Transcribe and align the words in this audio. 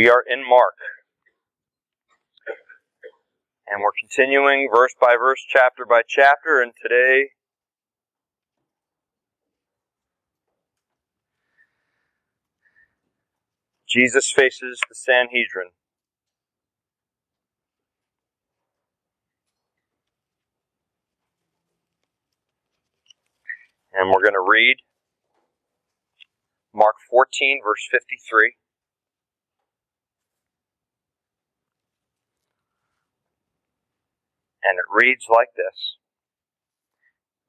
We 0.00 0.08
are 0.08 0.24
in 0.26 0.48
Mark. 0.48 0.76
And 3.68 3.82
we're 3.82 3.90
continuing 4.00 4.70
verse 4.72 4.94
by 4.98 5.16
verse, 5.20 5.44
chapter 5.46 5.84
by 5.84 6.00
chapter, 6.08 6.62
and 6.62 6.72
today 6.82 7.32
Jesus 13.86 14.32
faces 14.34 14.80
the 14.88 14.94
Sanhedrin. 14.94 15.68
And 23.92 24.08
we're 24.08 24.22
going 24.22 24.32
to 24.32 24.40
read 24.40 24.76
Mark 26.72 26.94
14, 27.10 27.60
verse 27.62 27.86
53. 27.90 28.54
And 34.62 34.78
it 34.78 34.88
reads 34.90 35.26
like 35.28 35.54
this. 35.56 35.96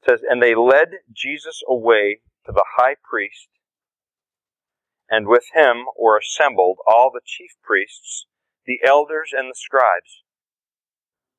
It 0.01 0.09
says, 0.09 0.21
And 0.27 0.41
they 0.41 0.55
led 0.55 1.03
Jesus 1.13 1.61
away 1.67 2.21
to 2.45 2.51
the 2.51 2.65
high 2.77 2.95
priest, 3.03 3.49
and 5.09 5.27
with 5.27 5.45
him 5.53 5.85
were 5.99 6.17
assembled 6.17 6.77
all 6.87 7.11
the 7.13 7.21
chief 7.23 7.51
priests, 7.61 8.25
the 8.65 8.79
elders, 8.85 9.31
and 9.35 9.49
the 9.49 9.55
scribes. 9.55 10.23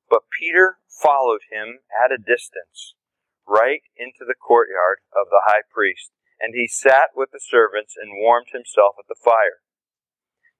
But 0.08 0.30
Peter 0.38 0.78
followed 0.86 1.40
him 1.50 1.80
at 1.90 2.12
a 2.12 2.18
distance, 2.18 2.94
right 3.48 3.82
into 3.96 4.24
the 4.26 4.38
courtyard 4.38 4.98
of 5.10 5.26
the 5.30 5.42
high 5.46 5.66
priest, 5.72 6.12
and 6.38 6.54
he 6.54 6.68
sat 6.68 7.16
with 7.16 7.30
the 7.32 7.40
servants 7.40 7.94
and 7.96 8.20
warmed 8.20 8.52
himself 8.52 8.94
at 8.98 9.08
the 9.08 9.18
fire. 9.18 9.64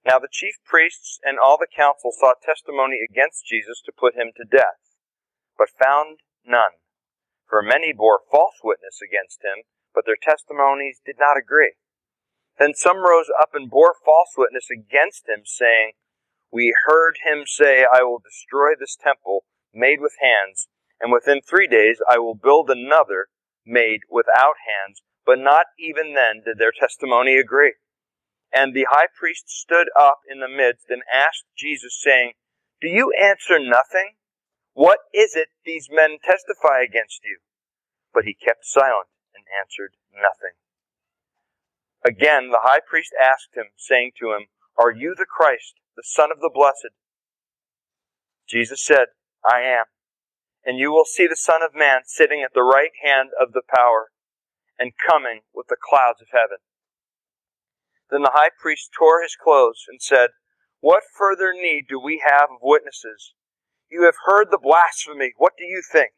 Now 0.05 0.19
the 0.19 0.31
chief 0.31 0.55
priests 0.65 1.19
and 1.23 1.39
all 1.39 1.57
the 1.57 1.71
council 1.71 2.11
sought 2.11 2.41
testimony 2.41 2.99
against 2.99 3.47
Jesus 3.47 3.81
to 3.85 3.93
put 3.95 4.15
him 4.15 4.31
to 4.35 4.43
death 4.43 4.92
but 5.57 5.69
found 5.69 6.19
none. 6.45 6.81
For 7.47 7.61
many 7.61 7.93
bore 7.93 8.21
false 8.31 8.59
witness 8.63 8.99
against 9.01 9.43
him, 9.43 9.63
but 9.93 10.05
their 10.05 10.17
testimonies 10.19 11.01
did 11.05 11.17
not 11.19 11.37
agree. 11.37 11.73
Then 12.59 12.73
some 12.73 13.05
rose 13.05 13.29
up 13.39 13.49
and 13.53 13.69
bore 13.69 13.95
false 14.05 14.33
witness 14.37 14.67
against 14.71 15.27
him, 15.27 15.41
saying, 15.45 15.93
We 16.51 16.73
heard 16.85 17.17
him 17.25 17.43
say, 17.45 17.85
I 17.85 18.03
will 18.03 18.19
destroy 18.19 18.73
this 18.77 18.95
temple 18.95 19.45
made 19.73 19.99
with 19.99 20.13
hands, 20.21 20.67
and 20.99 21.11
within 21.11 21.41
three 21.41 21.67
days 21.67 21.97
I 22.09 22.19
will 22.19 22.35
build 22.35 22.69
another 22.69 23.27
made 23.65 24.01
without 24.09 24.55
hands. 24.65 25.01
But 25.25 25.39
not 25.39 25.67
even 25.79 26.13
then 26.13 26.43
did 26.43 26.57
their 26.57 26.73
testimony 26.77 27.37
agree. 27.37 27.75
And 28.53 28.73
the 28.73 28.85
high 28.89 29.07
priest 29.17 29.49
stood 29.49 29.87
up 29.97 30.19
in 30.29 30.39
the 30.39 30.49
midst 30.49 30.87
and 30.89 31.01
asked 31.11 31.45
Jesus, 31.57 31.97
saying, 31.99 32.33
Do 32.81 32.87
you 32.87 33.13
answer 33.19 33.57
nothing? 33.57 34.15
What 34.73 34.99
is 35.13 35.35
it 35.35 35.49
these 35.65 35.87
men 35.91 36.17
testify 36.23 36.81
against 36.81 37.21
you? 37.23 37.39
But 38.13 38.25
he 38.25 38.33
kept 38.33 38.65
silent 38.65 39.09
and 39.35 39.45
answered 39.49 39.93
nothing. 40.13 40.57
Again, 42.03 42.49
the 42.49 42.61
high 42.63 42.81
priest 42.85 43.13
asked 43.19 43.55
him, 43.55 43.71
saying 43.77 44.11
to 44.19 44.33
him, 44.33 44.47
Are 44.77 44.91
you 44.91 45.15
the 45.17 45.25
Christ, 45.25 45.75
the 45.95 46.03
Son 46.03 46.31
of 46.31 46.39
the 46.39 46.51
Blessed? 46.53 46.93
Jesus 48.47 48.83
said, 48.83 49.15
I 49.45 49.61
am. 49.61 49.85
And 50.65 50.77
you 50.77 50.91
will 50.91 51.05
see 51.05 51.27
the 51.27 51.35
Son 51.35 51.61
of 51.61 51.75
Man 51.75 52.01
sitting 52.05 52.41
at 52.43 52.53
the 52.53 52.63
right 52.63 52.91
hand 53.03 53.29
of 53.39 53.53
the 53.53 53.63
power 53.67 54.11
and 54.79 54.93
coming 54.97 55.41
with 55.53 55.67
the 55.67 55.77
clouds 55.79 56.21
of 56.21 56.27
heaven. 56.31 56.57
Then 58.09 58.21
the 58.21 58.33
high 58.33 58.51
priest 58.57 58.91
tore 58.97 59.21
his 59.23 59.35
clothes 59.35 59.85
and 59.87 60.01
said, 60.01 60.31
What 60.79 61.03
further 61.17 61.53
need 61.53 61.85
do 61.87 61.99
we 61.99 62.23
have 62.25 62.49
of 62.49 62.59
witnesses? 62.61 63.33
You 63.93 64.05
have 64.05 64.25
heard 64.25 64.49
the 64.49 64.57
blasphemy. 64.57 65.33
What 65.37 65.53
do 65.55 65.65
you 65.65 65.83
think? 65.85 66.13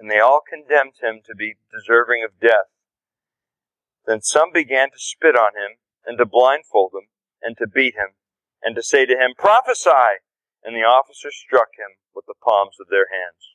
And 0.00 0.10
they 0.10 0.18
all 0.18 0.40
condemned 0.42 0.94
him 1.00 1.20
to 1.26 1.34
be 1.36 1.54
deserving 1.70 2.24
of 2.24 2.40
death. 2.40 2.74
Then 4.04 4.20
some 4.20 4.50
began 4.52 4.90
to 4.90 4.98
spit 4.98 5.36
on 5.36 5.54
him, 5.54 5.78
and 6.04 6.18
to 6.18 6.26
blindfold 6.26 6.90
him, 6.92 7.06
and 7.40 7.56
to 7.58 7.68
beat 7.68 7.94
him, 7.94 8.18
and 8.64 8.74
to 8.74 8.82
say 8.82 9.06
to 9.06 9.12
him, 9.12 9.30
Prophesy! 9.38 10.26
And 10.64 10.74
the 10.74 10.82
officers 10.82 11.36
struck 11.36 11.68
him 11.78 12.02
with 12.16 12.26
the 12.26 12.34
palms 12.42 12.78
of 12.80 12.88
their 12.90 13.06
hands. 13.06 13.54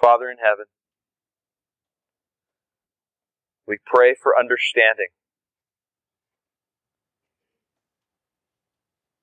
Father 0.00 0.30
in 0.30 0.38
heaven, 0.38 0.72
we 3.66 3.76
pray 3.84 4.14
for 4.14 4.32
understanding. 4.40 5.12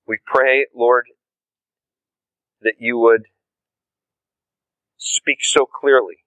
We 0.06 0.18
pray, 0.24 0.66
Lord, 0.72 1.06
that 2.66 2.82
you 2.82 2.98
would 2.98 3.30
speak 4.96 5.38
so 5.40 5.66
clearly. 5.66 6.26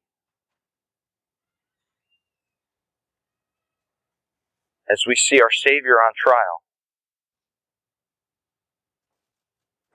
As 4.89 5.03
we 5.05 5.15
see 5.15 5.41
our 5.41 5.51
Savior 5.51 5.99
on 5.99 6.13
trial, 6.15 6.63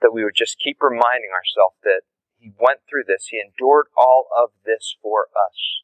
that 0.01 0.13
we 0.13 0.23
would 0.23 0.37
just 0.37 0.61
keep 0.61 0.77
reminding 0.79 1.33
ourselves 1.33 1.81
that 1.81 2.05
He 2.37 2.53
went 2.61 2.85
through 2.87 3.09
this, 3.09 3.25
He 3.33 3.41
endured 3.41 3.87
all 3.97 4.29
of 4.37 4.51
this 4.63 4.95
for 5.01 5.25
us. 5.33 5.81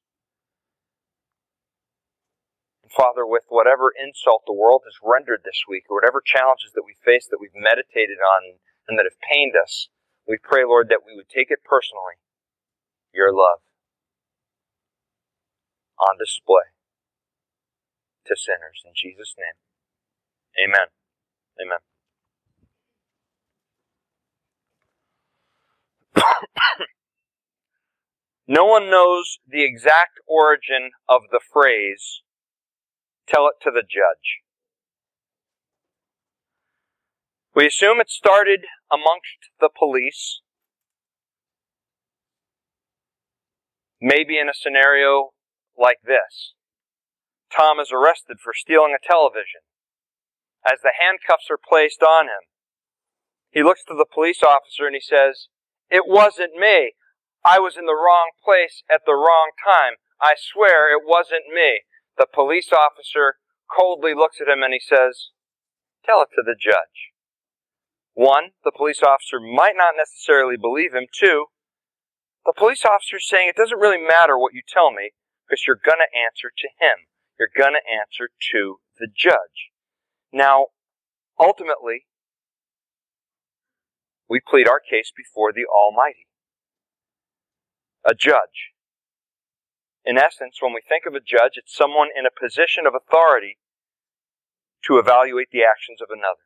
Father, 2.86 3.26
with 3.26 3.50
whatever 3.50 3.90
insult 3.90 4.44
the 4.46 4.54
world 4.54 4.84
has 4.86 5.00
rendered 5.02 5.42
this 5.44 5.64
week, 5.68 5.90
or 5.90 5.98
whatever 5.98 6.22
challenges 6.22 6.72
that 6.76 6.86
we 6.86 6.94
face 7.04 7.26
that 7.32 7.40
we've 7.42 7.56
meditated 7.56 8.20
on 8.22 8.62
and 8.88 9.00
that 9.00 9.10
have 9.10 9.20
pained 9.26 9.56
us, 9.58 9.90
we 10.28 10.38
pray, 10.42 10.64
Lord, 10.66 10.90
that 10.90 11.02
we 11.06 11.16
would 11.16 11.30
take 11.30 11.52
it 11.52 11.60
personally, 11.66 12.20
your 13.14 13.34
love, 13.34 13.60
on 16.00 16.18
display 16.20 16.74
to 18.28 18.36
sinners. 18.36 18.84
In 18.86 18.94
Jesus' 18.96 19.36
name, 19.38 19.58
amen. 20.70 20.88
Amen. 21.62 21.80
no 28.48 28.66
one 28.66 28.90
knows 28.90 29.40
the 29.48 29.64
exact 29.64 30.20
origin 30.28 30.92
of 31.10 31.24
the 31.32 31.42
phrase, 31.52 32.22
tell 33.28 33.48
it 33.48 33.56
to 33.64 33.72
the 33.72 33.84
judge. 33.84 34.41
We 37.54 37.68
assume 37.68 38.00
it 38.00 38.10
started 38.10 38.62
amongst 38.92 39.52
the 39.60 39.70
police, 39.70 40.42
maybe 44.00 44.40
in 44.40 44.48
a 44.48 44.56
scenario 44.56 45.32
like 45.78 46.00
this. 46.06 46.56
Tom 47.52 47.80
is 47.80 47.92
arrested 47.92 48.38
for 48.42 48.54
stealing 48.56 48.96
a 48.96 49.06
television. 49.06 49.68
As 50.66 50.80
the 50.82 50.96
handcuffs 50.96 51.52
are 51.52 51.60
placed 51.60 52.02
on 52.02 52.28
him, 52.28 52.48
he 53.52 53.64
looks 53.64 53.84
to 53.88 53.96
the 53.96 54.08
police 54.08 54.42
officer 54.42 54.88
and 54.88 54.96
he 54.96 55.04
says, 55.04 55.48
It 55.90 56.08
wasn't 56.08 56.56
me. 56.56 56.94
I 57.44 57.60
was 57.60 57.76
in 57.76 57.86
the 57.86 57.98
wrong 57.98 58.32
place 58.40 58.84
at 58.88 59.02
the 59.06 59.18
wrong 59.18 59.52
time. 59.60 60.00
I 60.22 60.36
swear 60.40 60.88
it 60.88 61.04
wasn't 61.04 61.52
me. 61.52 61.82
The 62.18 62.28
police 62.32 62.72
officer 62.72 63.36
coldly 63.68 64.14
looks 64.14 64.40
at 64.40 64.48
him 64.48 64.64
and 64.64 64.72
he 64.72 64.80
says, 64.80 65.36
Tell 66.06 66.22
it 66.22 66.30
to 66.36 66.44
the 66.46 66.56
judge. 66.56 67.11
One, 68.14 68.52
the 68.64 68.72
police 68.76 69.02
officer 69.02 69.40
might 69.40 69.76
not 69.76 69.96
necessarily 69.98 70.58
believe 70.58 70.94
him. 70.94 71.08
Two, 71.12 71.48
the 72.46 72.54
police 72.58 72.84
officer 72.84 73.18
is 73.18 73.28
saying 73.28 73.50
it 73.50 73.56
doesn't 73.56 73.80
really 73.80 74.02
matter 74.02 74.38
what 74.38 74.54
you 74.54 74.62
tell 74.68 74.92
me 74.92 75.12
because 75.48 75.64
you're 75.66 75.80
going 75.80 76.02
to 76.02 76.18
answer 76.18 76.52
to 76.52 76.68
him. 76.80 77.08
You're 77.40 77.56
going 77.56 77.74
to 77.74 77.88
answer 77.88 78.30
to 78.54 78.80
the 79.00 79.08
judge. 79.08 79.72
Now, 80.34 80.68
ultimately, 81.40 82.06
we 84.30 84.40
plead 84.40 84.68
our 84.68 84.80
case 84.80 85.12
before 85.16 85.52
the 85.52 85.66
Almighty. 85.66 86.28
A 88.06 88.14
judge. 88.14 88.74
In 90.04 90.18
essence, 90.18 90.58
when 90.60 90.74
we 90.74 90.82
think 90.82 91.06
of 91.06 91.14
a 91.14 91.20
judge, 91.20 91.54
it's 91.56 91.76
someone 91.76 92.10
in 92.18 92.26
a 92.26 92.34
position 92.34 92.86
of 92.88 92.94
authority 92.96 93.60
to 94.86 94.98
evaluate 94.98 95.50
the 95.52 95.62
actions 95.62 96.02
of 96.02 96.10
another. 96.10 96.42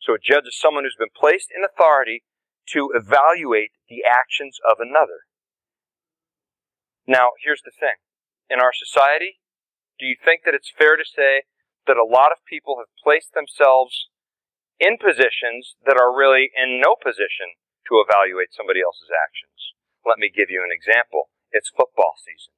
So 0.00 0.14
a 0.16 0.22
judge 0.22 0.48
is 0.48 0.58
someone 0.58 0.84
who's 0.84 0.98
been 0.98 1.12
placed 1.12 1.52
in 1.52 1.64
authority 1.64 2.24
to 2.72 2.90
evaluate 2.94 3.76
the 3.88 4.02
actions 4.06 4.58
of 4.64 4.80
another. 4.80 5.28
Now, 7.06 7.36
here's 7.42 7.62
the 7.64 7.74
thing. 7.74 8.00
In 8.48 8.60
our 8.60 8.72
society, 8.72 9.40
do 9.98 10.06
you 10.06 10.16
think 10.16 10.42
that 10.44 10.54
it's 10.54 10.72
fair 10.72 10.96
to 10.96 11.04
say 11.04 11.44
that 11.86 12.00
a 12.00 12.06
lot 12.06 12.32
of 12.32 12.46
people 12.48 12.80
have 12.80 12.90
placed 12.96 13.34
themselves 13.34 14.08
in 14.80 14.96
positions 14.96 15.76
that 15.84 16.00
are 16.00 16.14
really 16.14 16.48
in 16.56 16.80
no 16.80 16.96
position 16.96 17.58
to 17.90 18.00
evaluate 18.00 18.54
somebody 18.56 18.80
else's 18.80 19.12
actions? 19.12 19.76
Let 20.06 20.16
me 20.16 20.32
give 20.32 20.48
you 20.48 20.64
an 20.64 20.72
example. 20.72 21.28
It's 21.52 21.68
football 21.68 22.16
season. 22.16 22.54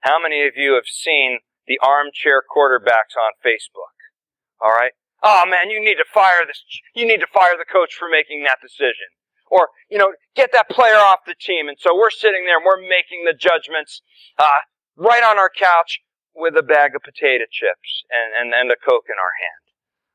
How 0.00 0.16
many 0.22 0.46
of 0.46 0.56
you 0.56 0.74
have 0.74 0.88
seen 0.88 1.44
the 1.66 1.78
armchair 1.82 2.42
quarterbacks 2.42 3.18
on 3.18 3.38
Facebook? 3.42 3.94
All 4.62 4.72
right? 4.72 4.94
Oh 5.22 5.46
man, 5.46 5.70
you 5.70 5.78
need 5.78 6.02
to 6.02 6.08
fire 6.12 6.42
this, 6.46 6.62
you 6.94 7.06
need 7.06 7.22
to 7.22 7.30
fire 7.30 7.54
the 7.54 7.68
coach 7.68 7.94
for 7.94 8.10
making 8.10 8.42
that 8.42 8.58
decision. 8.58 9.06
Or, 9.52 9.68
you 9.92 9.98
know, 9.98 10.16
get 10.34 10.50
that 10.56 10.72
player 10.72 10.96
off 10.96 11.28
the 11.28 11.36
team. 11.36 11.68
And 11.68 11.76
so 11.78 11.94
we're 11.94 12.10
sitting 12.10 12.48
there 12.48 12.56
and 12.56 12.64
we're 12.64 12.80
making 12.80 13.28
the 13.28 13.36
judgments, 13.36 14.00
uh, 14.40 14.64
right 14.96 15.22
on 15.22 15.38
our 15.38 15.52
couch 15.52 16.00
with 16.34 16.56
a 16.56 16.64
bag 16.64 16.96
of 16.96 17.04
potato 17.04 17.44
chips 17.52 18.08
and, 18.08 18.32
and, 18.32 18.56
and 18.56 18.72
a 18.72 18.80
Coke 18.80 19.12
in 19.12 19.20
our 19.20 19.36
hand. 19.36 19.64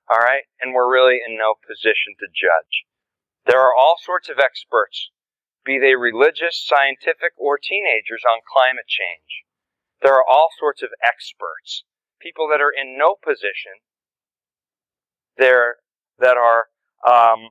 All 0.10 0.24
right? 0.26 0.50
And 0.58 0.74
we're 0.74 0.90
really 0.90 1.22
in 1.22 1.38
no 1.38 1.54
position 1.62 2.18
to 2.18 2.34
judge. 2.34 2.90
There 3.46 3.62
are 3.62 3.78
all 3.78 4.02
sorts 4.02 4.28
of 4.28 4.42
experts, 4.42 5.14
be 5.64 5.78
they 5.78 5.96
religious, 5.96 6.58
scientific, 6.58 7.38
or 7.38 7.62
teenagers 7.62 8.26
on 8.26 8.42
climate 8.42 8.90
change. 8.90 9.46
There 10.02 10.18
are 10.18 10.26
all 10.26 10.50
sorts 10.58 10.82
of 10.82 10.90
experts, 11.06 11.86
people 12.20 12.50
that 12.50 12.62
are 12.62 12.74
in 12.74 12.98
no 12.98 13.16
position 13.22 13.86
there 15.38 15.78
that 16.20 16.38
are 16.38 16.68
um, 17.06 17.50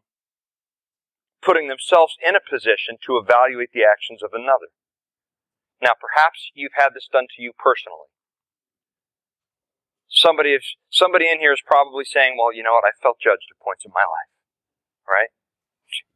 putting 1.42 1.68
themselves 1.68 2.14
in 2.18 2.34
a 2.34 2.42
position 2.42 2.98
to 3.06 3.16
evaluate 3.16 3.70
the 3.72 3.86
actions 3.86 4.22
of 4.22 4.34
another. 4.34 4.74
Now, 5.80 5.94
perhaps 5.94 6.50
you've 6.54 6.74
had 6.74 6.90
this 6.94 7.06
done 7.06 7.30
to 7.36 7.38
you 7.42 7.52
personally. 7.54 8.10
Somebody, 10.08 10.56
somebody 10.90 11.28
in 11.28 11.38
here 11.38 11.52
is 11.52 11.62
probably 11.64 12.04
saying, 12.04 12.34
well, 12.40 12.50
you 12.50 12.62
know 12.62 12.72
what, 12.72 12.88
I 12.88 12.96
felt 12.98 13.20
judged 13.20 13.46
at 13.52 13.60
points 13.62 13.84
in 13.84 13.92
my 13.92 14.02
life. 14.02 14.32
Right? 15.06 15.30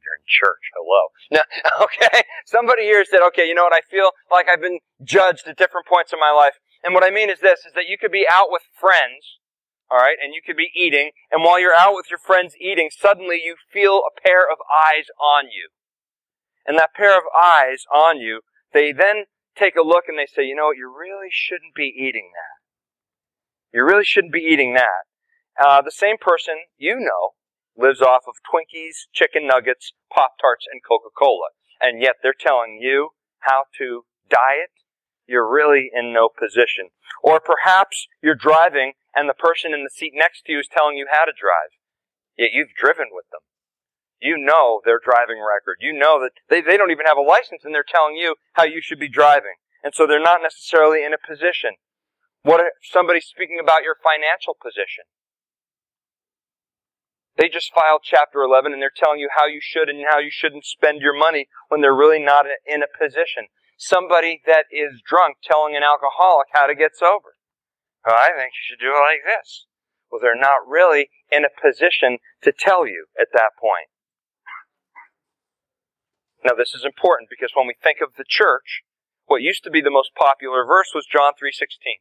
You're 0.02 0.19
in 0.19 0.26
church. 0.26 0.64
Hello. 0.75 1.14
Now, 1.31 1.46
okay. 1.87 2.26
Somebody 2.46 2.82
here 2.82 3.05
said, 3.05 3.20
okay, 3.31 3.46
you 3.46 3.55
know 3.55 3.62
what, 3.62 3.76
I 3.76 3.87
feel 3.87 4.11
like 4.32 4.46
I've 4.50 4.61
been 4.61 4.81
judged 5.05 5.46
at 5.46 5.56
different 5.56 5.87
points 5.87 6.12
in 6.12 6.19
my 6.19 6.32
life. 6.32 6.58
And 6.82 6.94
what 6.94 7.05
I 7.05 7.11
mean 7.11 7.31
is 7.31 7.38
this, 7.38 7.61
is 7.69 7.72
that 7.76 7.87
you 7.87 7.99
could 8.00 8.11
be 8.11 8.26
out 8.26 8.49
with 8.50 8.62
friends 8.81 9.38
all 9.91 9.99
right, 9.99 10.17
and 10.23 10.33
you 10.35 10.41
could 10.45 10.57
be 10.57 10.71
eating, 10.75 11.11
and 11.33 11.43
while 11.43 11.59
you're 11.59 11.75
out 11.75 11.95
with 11.95 12.07
your 12.11 12.19
friends 12.19 12.55
eating, 12.61 12.91
suddenly 12.97 13.41
you 13.45 13.57
feel 13.73 14.03
a 14.07 14.21
pair 14.21 14.43
of 14.43 14.59
eyes 14.71 15.07
on 15.21 15.47
you. 15.47 15.71
And 16.65 16.79
that 16.79 16.95
pair 16.95 17.17
of 17.17 17.25
eyes 17.35 17.85
on 17.93 18.21
you, 18.21 18.43
they 18.73 18.93
then 18.93 19.25
take 19.57 19.75
a 19.75 19.83
look 19.83 20.05
and 20.07 20.17
they 20.17 20.27
say, 20.27 20.45
you 20.45 20.55
know 20.55 20.67
what, 20.67 20.77
you 20.77 20.89
really 20.89 21.29
shouldn't 21.31 21.75
be 21.75 21.93
eating 21.97 22.31
that. 22.35 23.77
You 23.77 23.85
really 23.85 24.05
shouldn't 24.05 24.33
be 24.33 24.47
eating 24.47 24.75
that. 24.75 25.11
Uh, 25.59 25.83
the 25.83 25.91
same 25.91 26.17
person 26.21 26.55
you 26.79 26.97
know 26.97 27.35
lives 27.77 28.01
off 28.01 28.23
of 28.29 28.35
Twinkies, 28.47 29.11
chicken 29.13 29.47
nuggets, 29.47 29.93
Pop 30.13 30.33
Tarts, 30.41 30.67
and 30.71 30.81
Coca 30.87 31.11
Cola. 31.17 31.49
And 31.81 32.01
yet 32.01 32.17
they're 32.23 32.35
telling 32.39 32.79
you 32.81 33.11
how 33.41 33.65
to 33.79 34.05
diet. 34.29 34.71
You're 35.27 35.51
really 35.51 35.91
in 35.93 36.13
no 36.13 36.29
position. 36.29 36.91
Or 37.23 37.41
perhaps 37.41 38.07
you're 38.23 38.35
driving 38.35 38.93
and 39.15 39.29
the 39.29 39.35
person 39.35 39.75
in 39.75 39.85
the 39.85 39.91
seat 39.91 40.12
next 40.15 40.47
to 40.47 40.53
you 40.53 40.61
is 40.61 40.69
telling 40.71 40.97
you 40.97 41.07
how 41.11 41.25
to 41.25 41.33
drive. 41.33 41.75
Yet 42.37 42.51
you've 42.53 42.75
driven 42.77 43.09
with 43.12 43.27
them. 43.31 43.43
You 44.21 44.37
know 44.37 44.81
their 44.85 45.01
driving 45.03 45.41
record. 45.41 45.81
You 45.81 45.97
know 45.97 46.21
that 46.21 46.33
they, 46.49 46.61
they 46.61 46.77
don't 46.77 46.91
even 46.91 47.07
have 47.07 47.17
a 47.17 47.25
license 47.25 47.65
and 47.65 47.75
they're 47.75 47.87
telling 47.87 48.17
you 48.17 48.37
how 48.53 48.65
you 48.65 48.81
should 48.83 49.01
be 49.01 49.09
driving. 49.09 49.57
And 49.83 49.95
so 49.95 50.07
they're 50.07 50.21
not 50.21 50.43
necessarily 50.43 51.05
in 51.05 51.12
a 51.12 51.21
position. 51.21 51.81
What 52.43 52.61
if 52.61 52.73
somebody's 52.83 53.27
speaking 53.27 53.59
about 53.61 53.83
your 53.83 53.97
financial 54.01 54.57
position? 54.61 55.09
They 57.37 57.49
just 57.49 57.73
filed 57.73 58.03
chapter 58.05 58.43
11 58.43 58.73
and 58.73 58.83
they're 58.83 58.93
telling 58.95 59.21
you 59.21 59.29
how 59.35 59.47
you 59.47 59.61
should 59.63 59.89
and 59.89 60.05
how 60.09 60.19
you 60.19 60.31
shouldn't 60.31 60.67
spend 60.67 61.01
your 61.01 61.17
money 61.17 61.49
when 61.69 61.81
they're 61.81 61.97
really 61.97 62.21
not 62.21 62.45
in 62.67 62.83
a 62.83 62.93
position. 62.93 63.49
Somebody 63.79 64.43
that 64.45 64.69
is 64.71 65.01
drunk 65.01 65.39
telling 65.43 65.75
an 65.77 65.83
alcoholic 65.83 66.49
how 66.53 66.67
to 66.67 66.75
get 66.75 66.97
sober. 66.97 67.40
Oh, 68.06 68.17
I 68.17 68.32
think 68.32 68.56
you 68.56 68.64
should 68.64 68.81
do 68.81 68.97
it 68.97 69.05
like 69.05 69.25
this. 69.25 69.67
Well, 70.11 70.20
they're 70.20 70.38
not 70.38 70.67
really 70.67 71.11
in 71.31 71.44
a 71.44 71.52
position 71.52 72.19
to 72.43 72.52
tell 72.52 72.87
you 72.87 73.06
at 73.20 73.31
that 73.32 73.55
point. 73.61 73.93
Now, 76.43 76.56
this 76.56 76.73
is 76.73 76.88
important 76.88 77.29
because 77.29 77.52
when 77.52 77.69
we 77.69 77.76
think 77.76 78.00
of 78.00 78.17
the 78.17 78.25
church, 78.26 78.82
what 79.29 79.44
used 79.44 79.62
to 79.69 79.70
be 79.70 79.85
the 79.85 79.93
most 79.93 80.17
popular 80.17 80.64
verse 80.64 80.91
was 80.97 81.06
John 81.06 81.37
3:16. 81.37 82.00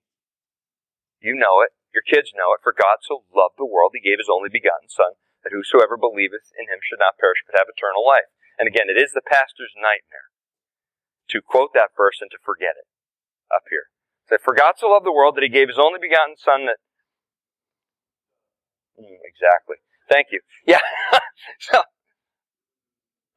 You 1.19 1.35
know 1.35 1.59
it, 1.61 1.75
your 1.93 2.01
kids 2.01 2.31
know 2.33 2.55
it, 2.55 2.63
for 2.63 2.71
God 2.71 3.03
so 3.03 3.27
loved 3.29 3.59
the 3.59 3.67
world 3.67 3.91
he 3.93 3.99
gave 3.99 4.17
his 4.17 4.31
only 4.31 4.49
begotten 4.49 4.87
son 4.87 5.19
that 5.43 5.51
whosoever 5.51 5.99
believeth 5.99 6.49
in 6.55 6.71
him 6.71 6.79
should 6.79 7.03
not 7.03 7.19
perish 7.19 7.43
but 7.45 7.59
have 7.59 7.67
eternal 7.67 8.07
life. 8.07 8.31
And 8.57 8.67
again, 8.67 8.87
it 8.87 8.99
is 8.99 9.11
the 9.11 9.23
pastor's 9.23 9.75
nightmare 9.75 10.31
to 11.29 11.43
quote 11.43 11.75
that 11.75 11.95
verse 11.95 12.23
and 12.23 12.31
to 12.31 12.41
forget 12.41 12.79
it 12.79 12.87
up 13.51 13.67
here. 13.69 13.91
That 14.29 14.41
for 14.41 14.53
God 14.53 14.75
so 14.77 14.89
loved 14.89 15.05
the 15.05 15.11
world 15.11 15.35
that 15.35 15.43
he 15.43 15.49
gave 15.49 15.67
his 15.67 15.79
only 15.79 15.99
begotten 15.99 16.35
Son 16.37 16.65
that. 16.65 16.77
Mm, 18.99 19.17
exactly. 19.25 19.77
Thank 20.09 20.27
you. 20.31 20.41
Yeah. 20.65 20.79
so, 21.59 21.83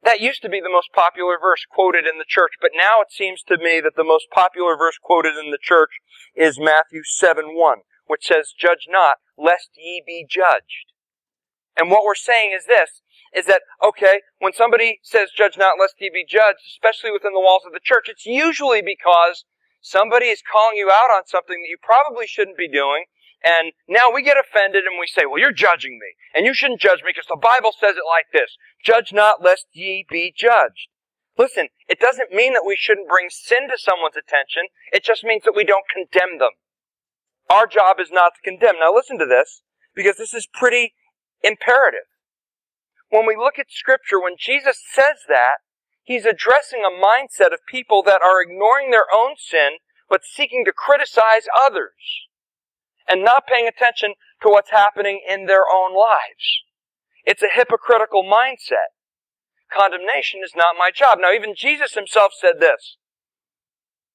that 0.03 0.19
used 0.19 0.41
to 0.41 0.49
be 0.49 0.59
the 0.59 0.69
most 0.69 0.89
popular 0.93 1.37
verse 1.39 1.65
quoted 1.69 2.05
in 2.05 2.19
the 2.19 2.27
church, 2.27 2.53
but 2.59 2.71
now 2.75 3.01
it 3.01 3.11
seems 3.11 3.41
to 3.47 3.57
me 3.57 3.79
that 3.81 3.95
the 3.95 4.03
most 4.03 4.27
popular 4.31 4.75
verse 4.75 4.97
quoted 5.01 5.37
in 5.37 5.51
the 5.51 5.61
church 5.61 6.01
is 6.35 6.59
Matthew 6.59 7.01
7 7.03 7.55
1, 7.55 7.77
which 8.05 8.27
says, 8.27 8.53
Judge 8.57 8.87
not, 8.89 9.17
lest 9.37 9.69
ye 9.77 10.03
be 10.05 10.25
judged. 10.29 10.93
And 11.77 11.89
what 11.89 12.03
we're 12.05 12.15
saying 12.15 12.53
is 12.55 12.65
this, 12.65 13.01
is 13.35 13.45
that, 13.47 13.61
okay, 13.83 14.21
when 14.39 14.53
somebody 14.53 14.99
says 15.01 15.29
judge 15.35 15.57
not 15.57 15.79
lest 15.79 15.95
ye 15.99 16.09
be 16.13 16.25
judged, 16.25 16.61
especially 16.69 17.11
within 17.11 17.33
the 17.33 17.39
walls 17.39 17.63
of 17.65 17.73
the 17.73 17.81
church, 17.83 18.05
it's 18.07 18.25
usually 18.25 18.81
because 18.81 19.45
Somebody 19.83 20.27
is 20.27 20.41
calling 20.41 20.77
you 20.77 20.87
out 20.87 21.11
on 21.11 21.27
something 21.27 21.59
that 21.59 21.67
you 21.67 21.75
probably 21.83 22.25
shouldn't 22.25 22.57
be 22.57 22.71
doing. 22.71 23.05
And 23.43 23.73
now 23.89 24.07
we 24.07 24.23
get 24.23 24.39
offended 24.39 24.85
and 24.87 24.95
we 24.97 25.07
say, 25.07 25.27
well, 25.27 25.39
you're 25.39 25.51
judging 25.51 25.99
me. 25.99 26.15
And 26.33 26.45
you 26.45 26.53
shouldn't 26.55 26.79
judge 26.79 27.03
me 27.03 27.11
because 27.11 27.27
the 27.27 27.35
Bible 27.35 27.75
says 27.77 27.99
it 27.99 28.07
like 28.07 28.31
this. 28.31 28.55
Judge 28.79 29.11
not 29.11 29.43
lest 29.43 29.67
ye 29.73 30.07
be 30.09 30.33
judged. 30.33 30.87
Listen, 31.37 31.67
it 31.89 31.99
doesn't 31.99 32.31
mean 32.31 32.53
that 32.53 32.63
we 32.65 32.77
shouldn't 32.79 33.09
bring 33.09 33.27
sin 33.29 33.67
to 33.67 33.75
someone's 33.77 34.15
attention. 34.15 34.71
It 34.93 35.03
just 35.03 35.25
means 35.25 35.43
that 35.43 35.55
we 35.55 35.65
don't 35.65 35.91
condemn 35.91 36.39
them. 36.39 36.55
Our 37.49 37.67
job 37.67 37.99
is 37.99 38.09
not 38.09 38.31
to 38.35 38.49
condemn. 38.49 38.79
Now 38.79 38.95
listen 38.95 39.19
to 39.19 39.25
this, 39.25 39.63
because 39.93 40.15
this 40.15 40.33
is 40.33 40.47
pretty 40.47 40.93
imperative. 41.43 42.07
When 43.09 43.27
we 43.27 43.35
look 43.35 43.59
at 43.59 43.67
scripture, 43.69 44.21
when 44.21 44.39
Jesus 44.39 44.79
says 44.95 45.27
that, 45.27 45.59
He's 46.03 46.25
addressing 46.25 46.83
a 46.83 46.91
mindset 46.91 47.53
of 47.53 47.65
people 47.67 48.03
that 48.03 48.21
are 48.21 48.41
ignoring 48.41 48.91
their 48.91 49.07
own 49.15 49.35
sin, 49.37 49.77
but 50.09 50.21
seeking 50.23 50.65
to 50.65 50.73
criticize 50.73 51.47
others 51.65 52.27
and 53.07 53.23
not 53.23 53.47
paying 53.47 53.67
attention 53.67 54.13
to 54.41 54.49
what's 54.49 54.71
happening 54.71 55.21
in 55.27 55.45
their 55.45 55.63
own 55.73 55.95
lives. 55.95 56.63
It's 57.25 57.41
a 57.41 57.47
hypocritical 57.53 58.23
mindset. 58.23 58.91
Condemnation 59.71 60.41
is 60.43 60.53
not 60.55 60.75
my 60.77 60.91
job. 60.93 61.19
Now, 61.21 61.31
even 61.31 61.55
Jesus 61.55 61.93
himself 61.93 62.33
said 62.39 62.59
this. 62.59 62.97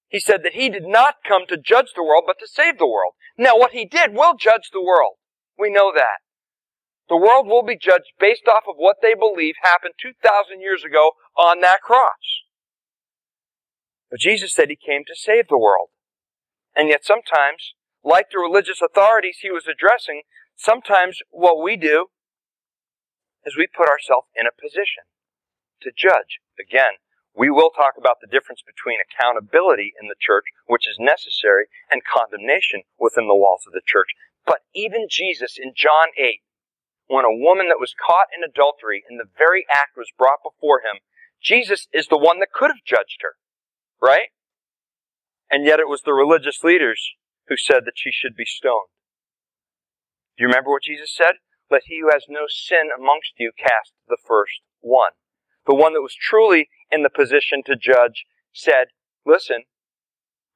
He 0.09 0.21
said 0.21 0.43
that 0.45 0.55
he 0.55 0.69
did 0.69 0.87
not 0.87 1.17
come 1.27 1.47
to 1.49 1.57
judge 1.57 1.93
the 1.95 2.05
world, 2.05 2.25
but 2.27 2.39
to 2.41 2.47
save 2.47 2.79
the 2.79 2.87
world. 2.87 3.15
Now, 3.37 3.57
what 3.57 3.73
he 3.73 3.85
did 3.85 4.15
will 4.15 4.37
judge 4.37 4.71
the 4.73 4.83
world. 4.83 5.17
We 5.59 5.71
know 5.71 5.93
that. 5.95 6.21
The 7.09 7.17
world 7.17 7.47
will 7.47 7.63
be 7.63 7.77
judged 7.77 8.13
based 8.21 8.47
off 8.47 8.65
of 8.69 8.77
what 8.77 8.97
they 9.01 9.15
believe 9.15 9.55
happened 9.63 9.95
2,000 10.01 10.61
years 10.61 10.85
ago 10.85 11.13
on 11.37 11.61
that 11.61 11.81
cross. 11.81 12.45
But 14.11 14.21
Jesus 14.21 14.53
said 14.53 14.69
he 14.69 14.77
came 14.77 15.05
to 15.07 15.17
save 15.17 15.49
the 15.49 15.59
world. 15.59 15.89
And 16.77 16.89
yet 16.89 17.05
sometimes, 17.05 17.75
like 18.05 18.27
the 18.31 18.39
religious 18.39 18.81
authorities 18.83 19.39
he 19.41 19.51
was 19.51 19.67
addressing, 19.67 20.23
sometimes 20.57 21.19
what 21.31 21.63
we 21.63 21.77
do 21.77 22.09
is 23.45 23.57
we 23.57 23.67
put 23.67 23.89
ourselves 23.89 24.29
in 24.37 24.47
a 24.47 24.53
position 24.55 25.09
to 25.83 25.91
judge. 25.97 26.41
Again, 26.61 27.01
we 27.35 27.51
will 27.51 27.71
talk 27.71 27.95
about 27.97 28.19
the 28.21 28.31
difference 28.31 28.61
between 28.67 28.99
accountability 29.01 29.95
in 30.01 30.09
the 30.09 30.19
church, 30.19 30.45
which 30.67 30.89
is 30.89 30.99
necessary, 30.99 31.71
and 31.91 32.03
condemnation 32.05 32.83
within 32.99 33.29
the 33.29 33.39
walls 33.39 33.65
of 33.67 33.73
the 33.73 33.85
church. 33.85 34.11
But 34.45 34.67
even 34.75 35.07
Jesus 35.09 35.57
in 35.57 35.73
John 35.77 36.11
8 36.19 36.43
when 37.09 37.25
a 37.25 37.35
woman 37.35 37.69
that 37.69 37.81
was 37.81 37.97
caught 37.97 38.29
in 38.37 38.45
adultery 38.45 39.03
and 39.09 39.19
the 39.19 39.29
very 39.37 39.67
act 39.73 39.97
was 39.97 40.13
brought 40.17 40.45
before 40.45 40.81
him, 40.81 41.01
Jesus 41.43 41.89
is 41.93 42.07
the 42.07 42.19
one 42.19 42.41
that 42.41 42.53
could 42.53 42.71
have 42.71 42.85
judged 42.85 43.21
her, 43.23 43.35
right? 44.01 44.29
And 45.51 45.65
yet 45.65 45.81
it 45.81 45.89
was 45.89 46.03
the 46.03 46.13
religious 46.13 46.63
leaders 46.63 47.17
who 47.49 47.57
said 47.57 47.85
that 47.87 47.97
she 47.97 48.11
should 48.13 48.37
be 48.37 48.45
stoned. 48.45 48.93
Do 50.37 50.45
you 50.45 50.49
remember 50.49 50.71
what 50.71 50.85
Jesus 50.85 51.11
said? 51.11 51.41
Let 51.71 51.83
he 51.87 52.01
who 52.01 52.11
has 52.13 52.25
no 52.29 52.45
sin 52.49 52.91
amongst 52.97 53.33
you 53.39 53.53
cast 53.59 53.93
the 54.07 54.19
first 54.27 54.61
one. 54.81 55.13
The 55.67 55.75
one 55.75 55.95
that 55.95 56.03
was 56.03 56.15
truly 56.15 56.69
in 56.91 57.03
the 57.03 57.11
position 57.11 57.63
to 57.67 57.77
judge 57.77 58.25
said, 58.53 58.89
Listen, 59.27 59.65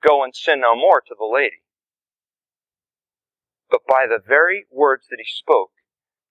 go 0.03 0.23
and 0.23 0.35
sin 0.35 0.61
no 0.61 0.75
more 0.75 1.01
to 1.01 1.15
the 1.19 1.29
lady. 1.31 1.65
But 3.71 3.81
by 3.89 4.07
the 4.09 4.21
very 4.25 4.67
words 4.71 5.07
that 5.11 5.19
he 5.19 5.29
spoke, 5.29 5.71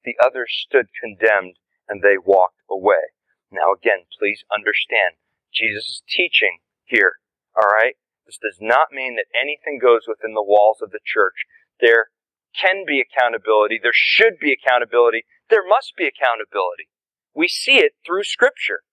the 0.03 0.15
others 0.23 0.51
stood 0.51 0.87
condemned 0.99 1.57
and 1.87 2.01
they 2.01 2.17
walked 2.17 2.61
away. 2.69 3.13
Now 3.51 3.73
again, 3.73 4.07
please 4.17 4.43
understand, 4.53 5.19
Jesus 5.53 5.85
is 5.85 6.03
teaching 6.07 6.59
here, 6.85 7.19
alright? 7.55 7.95
This 8.25 8.39
does 8.39 8.59
not 8.61 8.91
mean 8.91 9.15
that 9.15 9.27
anything 9.35 9.79
goes 9.81 10.07
within 10.07 10.33
the 10.33 10.45
walls 10.45 10.79
of 10.81 10.91
the 10.91 11.03
church. 11.03 11.45
There 11.79 12.07
can 12.55 12.85
be 12.85 13.03
accountability. 13.03 13.79
There 13.81 13.95
should 13.95 14.39
be 14.39 14.55
accountability. 14.55 15.25
There 15.49 15.67
must 15.67 15.93
be 15.97 16.07
accountability. 16.07 16.87
We 17.35 17.47
see 17.47 17.77
it 17.77 17.93
through 18.05 18.23
Scripture. 18.23 18.83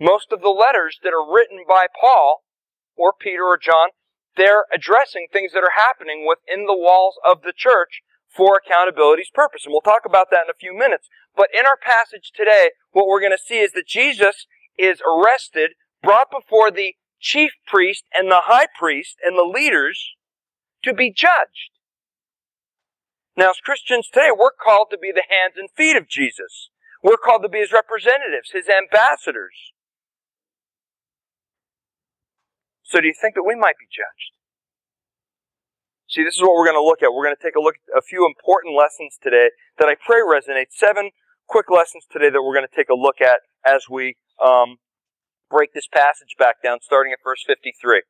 Most 0.00 0.32
of 0.32 0.40
the 0.40 0.54
letters 0.54 0.98
that 1.02 1.14
are 1.14 1.26
written 1.26 1.64
by 1.68 1.86
Paul 2.00 2.44
or 2.96 3.12
Peter 3.12 3.44
or 3.44 3.58
John, 3.58 3.90
they're 4.36 4.66
addressing 4.72 5.26
things 5.30 5.52
that 5.52 5.64
are 5.64 5.74
happening 5.74 6.26
within 6.26 6.66
the 6.66 6.76
walls 6.76 7.18
of 7.28 7.42
the 7.42 7.54
church 7.54 8.02
for 8.34 8.60
accountability's 8.64 9.30
purpose. 9.32 9.64
And 9.64 9.72
we'll 9.72 9.80
talk 9.80 10.02
about 10.04 10.28
that 10.30 10.44
in 10.44 10.50
a 10.50 10.58
few 10.58 10.76
minutes. 10.76 11.08
But 11.36 11.48
in 11.52 11.66
our 11.66 11.76
passage 11.76 12.32
today, 12.34 12.70
what 12.92 13.06
we're 13.06 13.20
going 13.20 13.32
to 13.32 13.38
see 13.38 13.58
is 13.58 13.72
that 13.72 13.86
Jesus 13.86 14.46
is 14.78 15.00
arrested, 15.00 15.72
brought 16.02 16.30
before 16.30 16.70
the 16.70 16.94
chief 17.20 17.52
priest 17.66 18.04
and 18.14 18.30
the 18.30 18.42
high 18.44 18.68
priest 18.78 19.16
and 19.24 19.36
the 19.36 19.48
leaders 19.48 20.14
to 20.84 20.94
be 20.94 21.12
judged. 21.12 21.74
Now, 23.36 23.50
as 23.50 23.60
Christians 23.62 24.08
today, 24.08 24.30
we're 24.36 24.50
called 24.52 24.88
to 24.90 24.98
be 24.98 25.12
the 25.12 25.26
hands 25.28 25.54
and 25.56 25.68
feet 25.76 25.96
of 25.96 26.08
Jesus. 26.08 26.70
We're 27.02 27.16
called 27.16 27.42
to 27.42 27.48
be 27.48 27.58
his 27.58 27.72
representatives, 27.72 28.50
his 28.52 28.66
ambassadors. 28.68 29.72
So 32.82 33.00
do 33.00 33.06
you 33.06 33.14
think 33.14 33.34
that 33.34 33.44
we 33.46 33.54
might 33.54 33.78
be 33.78 33.86
judged? 33.86 34.37
See, 36.08 36.24
this 36.24 36.36
is 36.36 36.40
what 36.40 36.56
we're 36.56 36.64
going 36.64 36.80
to 36.80 36.84
look 36.84 37.02
at. 37.02 37.12
We're 37.12 37.24
going 37.24 37.36
to 37.36 37.42
take 37.42 37.56
a 37.56 37.60
look 37.60 37.76
at 37.92 37.98
a 37.98 38.02
few 38.02 38.24
important 38.24 38.74
lessons 38.74 39.18
today 39.22 39.50
that 39.78 39.88
I 39.88 39.94
pray 39.94 40.20
resonate. 40.24 40.72
Seven 40.72 41.10
quick 41.46 41.70
lessons 41.70 42.04
today 42.10 42.30
that 42.30 42.42
we're 42.42 42.54
going 42.54 42.66
to 42.66 42.74
take 42.74 42.88
a 42.88 42.94
look 42.94 43.20
at 43.20 43.40
as 43.64 43.88
we 43.90 44.16
um, 44.42 44.78
break 45.50 45.74
this 45.74 45.86
passage 45.86 46.36
back 46.38 46.62
down, 46.62 46.78
starting 46.80 47.12
at 47.12 47.18
verse 47.22 47.44
53. 47.46 47.98
It 47.98 48.04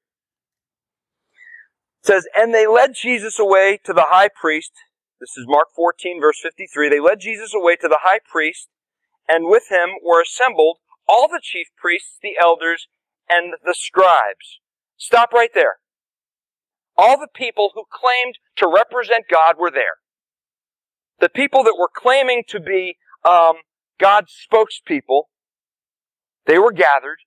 says, 2.03 2.29
And 2.37 2.55
they 2.55 2.69
led 2.69 2.95
Jesus 2.95 3.37
away 3.37 3.81
to 3.85 3.93
the 3.93 4.07
high 4.07 4.29
priest. 4.29 4.73
This 5.19 5.37
is 5.37 5.47
Mark 5.49 5.69
14, 5.75 6.21
verse 6.21 6.39
53. 6.41 6.89
They 6.89 7.01
led 7.01 7.19
Jesus 7.19 7.53
away 7.53 7.75
to 7.77 7.89
the 7.89 7.99
high 8.03 8.21
priest, 8.25 8.69
and 9.29 9.51
with 9.51 9.65
him 9.71 9.99
were 10.05 10.23
assembled 10.23 10.79
all 11.09 11.27
the 11.27 11.41
chief 11.43 11.67
priests, 11.77 12.17
the 12.23 12.37
elders, 12.41 12.87
and 13.29 13.55
the 13.65 13.75
scribes. 13.75 14.61
Stop 14.97 15.33
right 15.33 15.51
there. 15.53 15.79
All 16.99 17.17
the 17.17 17.29
people 17.33 17.71
who 17.75 17.85
claimed 17.91 18.39
to 18.57 18.67
represent 18.67 19.27
God 19.31 19.55
were 19.57 19.71
there. 19.71 20.03
The 21.21 21.29
people 21.29 21.63
that 21.63 21.77
were 21.79 21.91
claiming 21.95 22.43
to 22.49 22.59
be 22.59 22.97
um, 23.25 23.55
God's 24.01 24.35
spokespeople, 24.53 25.23
they 26.47 26.59
were 26.59 26.73
gathered 26.73 27.19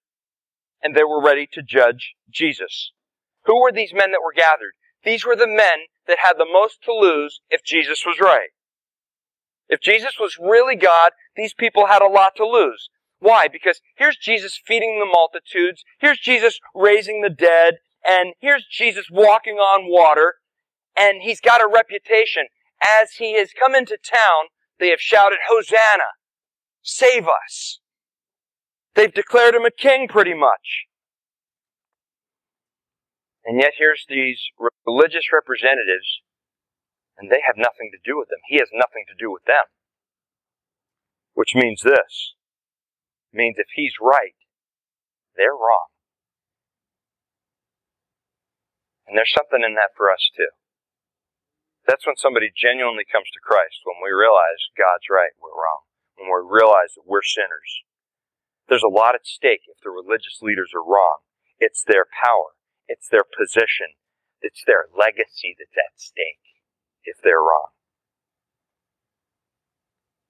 and 0.83 0.93
they 0.93 1.03
were 1.03 1.23
ready 1.23 1.47
to 1.53 1.63
judge 1.63 2.15
Jesus. 2.29 2.91
Who 3.45 3.61
were 3.61 3.71
these 3.71 3.93
men 3.93 4.11
that 4.11 4.21
were 4.23 4.33
gathered? 4.35 4.73
These 5.03 5.25
were 5.25 5.35
the 5.35 5.47
men 5.47 5.87
that 6.07 6.17
had 6.21 6.33
the 6.37 6.45
most 6.51 6.83
to 6.83 6.93
lose 6.93 7.39
if 7.49 7.63
Jesus 7.63 8.03
was 8.05 8.19
right. 8.19 8.49
If 9.69 9.79
Jesus 9.79 10.15
was 10.19 10.37
really 10.37 10.75
God, 10.75 11.11
these 11.35 11.53
people 11.53 11.87
had 11.87 12.01
a 12.01 12.09
lot 12.09 12.33
to 12.35 12.45
lose. 12.45 12.89
Why? 13.19 13.47
Because 13.47 13.79
here's 13.95 14.17
Jesus 14.17 14.59
feeding 14.65 14.99
the 14.99 15.05
multitudes, 15.05 15.83
here's 15.99 16.19
Jesus 16.19 16.59
raising 16.75 17.21
the 17.21 17.29
dead, 17.29 17.75
and 18.05 18.34
here's 18.39 18.65
Jesus 18.65 19.05
walking 19.12 19.55
on 19.55 19.91
water, 19.91 20.36
and 20.96 21.22
he's 21.22 21.39
got 21.39 21.62
a 21.62 21.70
reputation. 21.72 22.43
As 23.01 23.13
he 23.17 23.38
has 23.38 23.51
come 23.58 23.75
into 23.75 23.98
town, 24.03 24.46
they 24.79 24.89
have 24.89 25.00
shouted, 25.00 25.38
Hosanna! 25.48 26.17
Save 26.81 27.27
us! 27.27 27.79
They've 28.96 29.13
declared 29.13 29.55
him 29.55 29.65
a 29.65 29.72
king 29.72 30.08
pretty 30.08 30.34
much. 30.34 30.88
And 33.46 33.60
yet 33.60 33.74
here's 33.77 34.05
these 34.08 34.39
religious 34.86 35.31
representatives, 35.34 36.22
and 37.17 37.31
they 37.31 37.41
have 37.46 37.58
nothing 37.58 37.91
to 37.91 37.98
do 38.03 38.17
with 38.17 38.29
them. 38.29 38.39
He 38.48 38.58
has 38.58 38.70
nothing 38.74 39.05
to 39.08 39.15
do 39.17 39.31
with 39.31 39.43
them. 39.46 39.65
Which 41.34 41.55
means 41.55 41.81
this. 41.81 42.36
It 43.31 43.38
means 43.38 43.55
if 43.58 43.67
he's 43.75 43.93
right, 44.01 44.36
they're 45.36 45.53
wrong. 45.53 45.88
And 49.11 49.19
there's 49.19 49.35
something 49.35 49.59
in 49.59 49.75
that 49.75 49.91
for 49.99 50.07
us 50.07 50.23
too. 50.31 50.55
That's 51.83 52.07
when 52.07 52.15
somebody 52.15 52.47
genuinely 52.47 53.03
comes 53.03 53.27
to 53.35 53.43
Christ, 53.43 53.83
when 53.83 53.99
we 53.99 54.15
realize 54.15 54.71
God's 54.79 55.11
right, 55.11 55.35
we're 55.35 55.51
wrong. 55.51 55.83
When 56.15 56.31
we 56.31 56.39
realize 56.47 56.95
that 56.95 57.03
we're 57.03 57.19
sinners. 57.19 57.83
There's 58.71 58.87
a 58.87 58.93
lot 58.93 59.19
at 59.19 59.27
stake 59.27 59.67
if 59.67 59.83
the 59.83 59.91
religious 59.91 60.39
leaders 60.39 60.71
are 60.71 60.79
wrong. 60.79 61.27
It's 61.59 61.83
their 61.83 62.07
power. 62.07 62.55
It's 62.87 63.11
their 63.11 63.27
position. 63.27 63.99
It's 64.39 64.63
their 64.63 64.87
legacy 64.95 65.59
that's 65.59 65.75
at 65.75 65.99
stake 65.99 66.63
if 67.03 67.19
they're 67.19 67.43
wrong. 67.43 67.75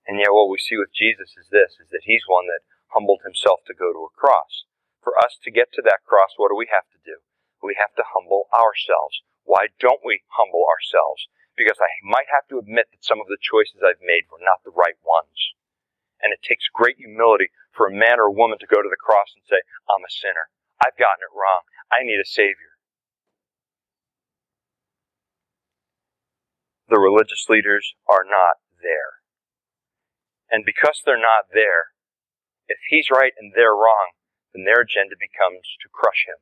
And 0.09 0.17
yet 0.17 0.33
what 0.33 0.49
we 0.49 0.57
see 0.57 0.81
with 0.81 0.89
Jesus 0.89 1.37
is 1.37 1.53
this, 1.53 1.77
is 1.77 1.93
that 1.93 2.09
he's 2.09 2.25
one 2.25 2.49
that 2.49 2.65
humbled 2.89 3.21
himself 3.21 3.61
to 3.69 3.77
go 3.77 3.93
to 3.93 4.09
a 4.09 4.17
cross. 4.17 4.65
For 5.05 5.13
us 5.21 5.37
to 5.45 5.53
get 5.53 5.69
to 5.77 5.85
that 5.85 6.01
cross, 6.01 6.33
what 6.41 6.49
do 6.49 6.57
we 6.57 6.73
have 6.73 6.89
to 6.97 7.01
do? 7.05 7.21
We 7.61 7.77
have 7.77 7.93
to 7.97 8.05
humble 8.05 8.49
ourselves. 8.53 9.21
Why 9.45 9.69
don't 9.79 10.01
we 10.05 10.25
humble 10.33 10.65
ourselves? 10.65 11.29
Because 11.57 11.77
I 11.77 11.91
might 12.03 12.29
have 12.33 12.49
to 12.49 12.57
admit 12.57 12.89
that 12.91 13.05
some 13.05 13.21
of 13.21 13.29
the 13.29 13.41
choices 13.41 13.81
I've 13.81 14.01
made 14.01 14.29
were 14.29 14.41
not 14.41 14.65
the 14.65 14.73
right 14.73 14.97
ones. 15.05 15.53
And 16.21 16.33
it 16.33 16.41
takes 16.45 16.69
great 16.73 16.97
humility 16.97 17.49
for 17.73 17.87
a 17.87 17.93
man 17.93 18.21
or 18.21 18.29
a 18.29 18.37
woman 18.37 18.57
to 18.61 18.69
go 18.69 18.81
to 18.81 18.91
the 18.91 18.99
cross 18.99 19.33
and 19.33 19.45
say, 19.45 19.61
I'm 19.89 20.05
a 20.05 20.11
sinner. 20.11 20.53
I've 20.81 20.97
gotten 20.97 21.25
it 21.25 21.33
wrong. 21.33 21.65
I 21.89 22.05
need 22.05 22.21
a 22.21 22.25
Savior. 22.25 22.77
The 26.89 26.99
religious 26.99 27.47
leaders 27.47 27.95
are 28.09 28.25
not 28.25 28.59
there. 28.81 29.21
And 30.51 30.65
because 30.67 30.99
they're 31.05 31.21
not 31.21 31.47
there, 31.53 31.95
if 32.67 32.77
he's 32.89 33.07
right 33.09 33.31
and 33.39 33.53
they're 33.55 33.75
wrong, 33.75 34.11
then 34.53 34.65
their 34.67 34.83
agenda 34.83 35.15
becomes 35.15 35.63
to 35.81 35.87
crush 35.87 36.27
him. 36.27 36.39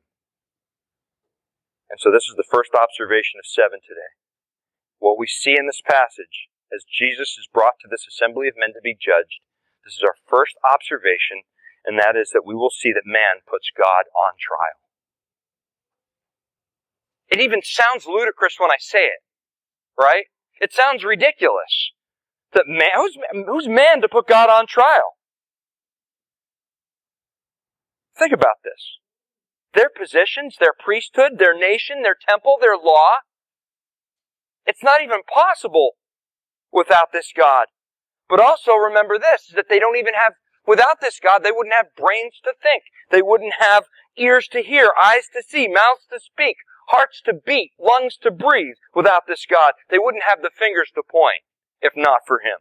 And 1.90 1.98
so 1.98 2.14
this 2.14 2.30
is 2.30 2.38
the 2.38 2.46
first 2.46 2.70
observation 2.70 3.42
of 3.42 3.50
seven 3.50 3.82
today. 3.82 4.14
What 5.02 5.18
we 5.18 5.26
see 5.26 5.58
in 5.58 5.66
this 5.66 5.82
passage, 5.82 6.46
as 6.70 6.86
Jesus 6.86 7.34
is 7.34 7.50
brought 7.50 7.82
to 7.82 7.90
this 7.90 8.06
assembly 8.06 8.46
of 8.46 8.54
men 8.54 8.70
to 8.78 8.80
be 8.82 8.94
judged, 8.94 9.42
this 9.82 9.98
is 9.98 10.06
our 10.06 10.14
first 10.30 10.54
observation, 10.62 11.42
and 11.84 11.98
that 11.98 12.14
is 12.14 12.30
that 12.30 12.46
we 12.46 12.54
will 12.54 12.70
see 12.70 12.94
that 12.94 13.08
man 13.08 13.42
puts 13.42 13.74
God 13.74 14.06
on 14.14 14.38
trial. 14.38 14.78
It 17.26 17.40
even 17.40 17.60
sounds 17.62 18.06
ludicrous 18.06 18.56
when 18.58 18.70
I 18.70 18.78
say 18.78 19.10
it, 19.10 19.22
right? 19.98 20.26
It 20.60 20.72
sounds 20.72 21.02
ridiculous. 21.02 21.90
That 22.52 22.66
man, 22.66 22.94
who's, 22.96 23.16
who's 23.46 23.68
man 23.68 24.02
to 24.02 24.08
put 24.08 24.28
God 24.28 24.50
on 24.50 24.66
trial? 24.66 25.16
Think 28.18 28.32
about 28.32 28.62
this 28.62 28.99
their 29.74 29.88
positions, 29.88 30.56
their 30.58 30.74
priesthood, 30.78 31.38
their 31.38 31.56
nation, 31.56 32.02
their 32.02 32.16
temple, 32.28 32.56
their 32.60 32.76
law. 32.76 33.22
It's 34.66 34.82
not 34.82 35.02
even 35.02 35.20
possible 35.32 35.92
without 36.72 37.12
this 37.12 37.32
God. 37.36 37.66
But 38.28 38.40
also 38.40 38.74
remember 38.74 39.18
this, 39.18 39.48
is 39.48 39.54
that 39.56 39.68
they 39.68 39.78
don't 39.78 39.96
even 39.96 40.14
have, 40.14 40.34
without 40.66 41.00
this 41.00 41.18
God, 41.20 41.42
they 41.42 41.50
wouldn't 41.50 41.74
have 41.74 41.96
brains 41.96 42.40
to 42.44 42.52
think. 42.62 42.84
They 43.10 43.22
wouldn't 43.22 43.54
have 43.58 43.84
ears 44.16 44.46
to 44.52 44.62
hear, 44.62 44.90
eyes 45.00 45.26
to 45.34 45.42
see, 45.42 45.66
mouths 45.66 46.06
to 46.12 46.20
speak, 46.20 46.56
hearts 46.88 47.20
to 47.24 47.34
beat, 47.34 47.72
lungs 47.78 48.16
to 48.22 48.30
breathe 48.30 48.76
without 48.94 49.22
this 49.26 49.46
God. 49.50 49.72
They 49.88 49.98
wouldn't 49.98 50.24
have 50.28 50.42
the 50.42 50.50
fingers 50.56 50.90
to 50.94 51.02
point 51.02 51.42
if 51.82 51.92
not 51.96 52.20
for 52.26 52.40
Him. 52.40 52.58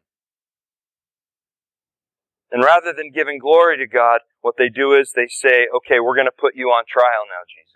And 2.52 2.64
rather 2.64 2.94
than 2.94 3.14
giving 3.14 3.38
glory 3.38 3.78
to 3.78 3.86
God, 3.86 4.22
what 4.42 4.58
they 4.58 4.70
do 4.70 4.94
is 4.98 5.14
they 5.14 5.30
say, 5.30 5.70
okay, 5.70 6.02
we're 6.02 6.18
going 6.18 6.30
to 6.30 6.34
put 6.34 6.58
you 6.58 6.74
on 6.74 6.84
trial 6.90 7.30
now, 7.30 7.46
Jesus. 7.46 7.70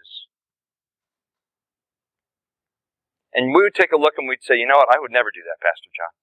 And 3.34 3.54
we 3.54 3.62
would 3.62 3.78
take 3.78 3.92
a 3.94 4.02
look 4.02 4.18
and 4.18 4.30
we'd 4.30 4.46
say, 4.46 4.58
you 4.58 4.66
know 4.66 4.78
what, 4.78 4.94
I 4.94 5.02
would 5.02 5.14
never 5.14 5.30
do 5.34 5.42
that, 5.46 5.62
Pastor 5.62 5.90
John. 5.94 6.14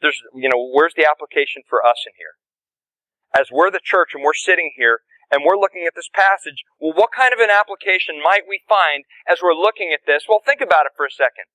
There's, 0.00 0.20
you 0.32 0.48
know, 0.48 0.60
where's 0.72 0.96
the 0.96 1.08
application 1.08 1.62
for 1.68 1.84
us 1.84 2.04
in 2.08 2.16
here? 2.16 2.40
As 3.36 3.52
we're 3.52 3.70
the 3.70 3.84
church 3.84 4.16
and 4.16 4.24
we're 4.24 4.36
sitting 4.36 4.72
here 4.76 5.00
and 5.30 5.44
we're 5.44 5.60
looking 5.60 5.84
at 5.86 5.94
this 5.94 6.08
passage, 6.12 6.64
well, 6.80 6.96
what 6.96 7.12
kind 7.12 7.32
of 7.32 7.40
an 7.40 7.52
application 7.52 8.20
might 8.24 8.48
we 8.48 8.60
find 8.68 9.04
as 9.28 9.40
we're 9.44 9.56
looking 9.56 9.92
at 9.92 10.04
this? 10.08 10.24
Well, 10.28 10.44
think 10.44 10.60
about 10.60 10.88
it 10.88 10.96
for 10.96 11.04
a 11.04 11.12
second. 11.12 11.48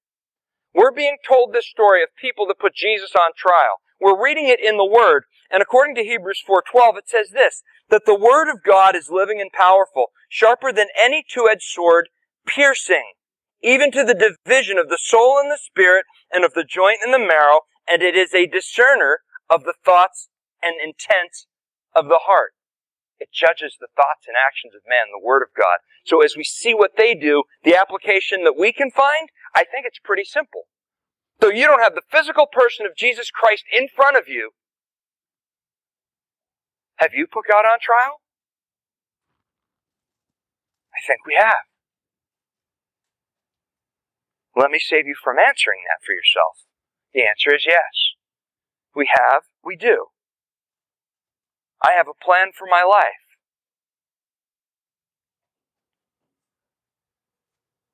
We're 0.73 0.93
being 0.93 1.17
told 1.25 1.53
this 1.53 1.65
story 1.65 2.01
of 2.01 2.09
people 2.19 2.45
that 2.47 2.61
put 2.61 2.75
Jesus 2.75 3.13
on 3.17 3.33
trial. 3.37 3.81
We're 3.99 4.21
reading 4.21 4.47
it 4.47 4.59
in 4.59 4.77
the 4.77 4.85
Word, 4.85 5.23
and 5.49 5.61
according 5.61 5.95
to 5.95 6.03
Hebrews 6.03 6.43
4:12, 6.47 6.97
it 6.97 7.07
says 7.07 7.29
this, 7.29 7.63
that 7.89 8.05
the 8.05 8.17
Word 8.17 8.49
of 8.49 8.63
God 8.63 8.95
is 8.95 9.09
living 9.09 9.39
and 9.39 9.51
powerful, 9.51 10.11
sharper 10.29 10.73
than 10.73 10.87
any 10.99 11.23
two-edged 11.27 11.63
sword, 11.63 12.09
piercing, 12.45 13.13
even 13.61 13.91
to 13.91 14.03
the 14.03 14.35
division 14.45 14.77
of 14.77 14.89
the 14.89 14.99
soul 14.99 15.39
and 15.39 15.49
the 15.49 15.57
spirit, 15.57 16.05
and 16.31 16.43
of 16.43 16.53
the 16.53 16.63
joint 16.63 16.99
and 17.03 17.13
the 17.13 17.19
marrow, 17.19 17.61
and 17.87 18.01
it 18.01 18.15
is 18.15 18.33
a 18.33 18.47
discerner 18.47 19.21
of 19.49 19.63
the 19.63 19.75
thoughts 19.85 20.29
and 20.61 20.75
intents 20.83 21.47
of 21.95 22.05
the 22.05 22.21
heart. 22.23 22.53
It 23.19 23.31
judges 23.31 23.77
the 23.79 23.87
thoughts 23.95 24.27
and 24.27 24.35
actions 24.35 24.75
of 24.75 24.81
man, 24.87 25.07
the 25.11 25.23
Word 25.23 25.41
of 25.41 25.55
God. 25.55 25.79
So 26.05 26.21
as 26.21 26.35
we 26.35 26.43
see 26.43 26.73
what 26.73 26.97
they 26.97 27.15
do, 27.15 27.43
the 27.63 27.75
application 27.75 28.43
that 28.43 28.57
we 28.57 28.73
can 28.73 28.91
find, 28.91 29.29
I 29.55 29.63
think 29.63 29.85
it's 29.85 29.99
pretty 30.03 30.25
simple. 30.25 30.67
Though 31.39 31.49
you 31.49 31.65
don't 31.67 31.83
have 31.83 31.95
the 31.95 32.07
physical 32.09 32.47
person 32.47 32.85
of 32.85 32.95
Jesus 32.95 33.29
Christ 33.29 33.65
in 33.71 33.87
front 33.93 34.17
of 34.17 34.27
you, 34.27 34.51
have 36.97 37.13
you 37.13 37.27
put 37.27 37.45
God 37.49 37.65
on 37.65 37.79
trial? 37.81 38.21
I 40.95 41.01
think 41.05 41.25
we 41.25 41.35
have. 41.37 41.67
Let 44.55 44.71
me 44.71 44.79
save 44.79 45.05
you 45.05 45.15
from 45.21 45.35
answering 45.37 45.83
that 45.83 45.99
for 46.05 46.13
yourself. 46.13 46.63
The 47.13 47.27
answer 47.27 47.53
is 47.53 47.65
yes. 47.67 48.15
We 48.95 49.09
have, 49.13 49.43
we 49.63 49.75
do. 49.75 50.07
I 51.83 51.91
have 51.97 52.07
a 52.07 52.23
plan 52.23 52.51
for 52.57 52.65
my 52.65 52.83
life. 52.83 53.25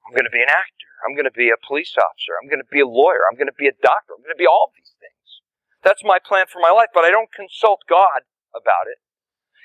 I'm 0.05 0.13
going 0.13 0.25
to 0.25 0.31
be 0.31 0.43
an 0.43 0.50
actor. 0.50 0.90
I'm 1.01 1.15
going 1.15 1.29
to 1.29 1.34
be 1.34 1.50
a 1.50 1.60
police 1.60 1.93
officer. 1.98 2.38
I'm 2.38 2.50
going 2.50 2.62
to 2.62 2.72
be 2.72 2.81
a 2.81 2.88
lawyer. 2.88 3.25
I'm 3.29 3.38
going 3.38 3.51
to 3.51 3.58
be 3.58 3.67
a 3.67 3.75
doctor. 3.81 4.13
I'm 4.13 4.24
going 4.24 4.36
to 4.36 4.39
be 4.39 4.50
all 4.50 4.70
of 4.70 4.75
these 4.77 4.93
things. 5.01 5.41
That's 5.84 6.05
my 6.05 6.20
plan 6.22 6.46
for 6.46 6.62
my 6.62 6.70
life, 6.70 6.93
but 6.93 7.03
I 7.03 7.10
don't 7.10 7.34
consult 7.34 7.81
God 7.89 8.27
about 8.53 8.86
it. 8.86 9.01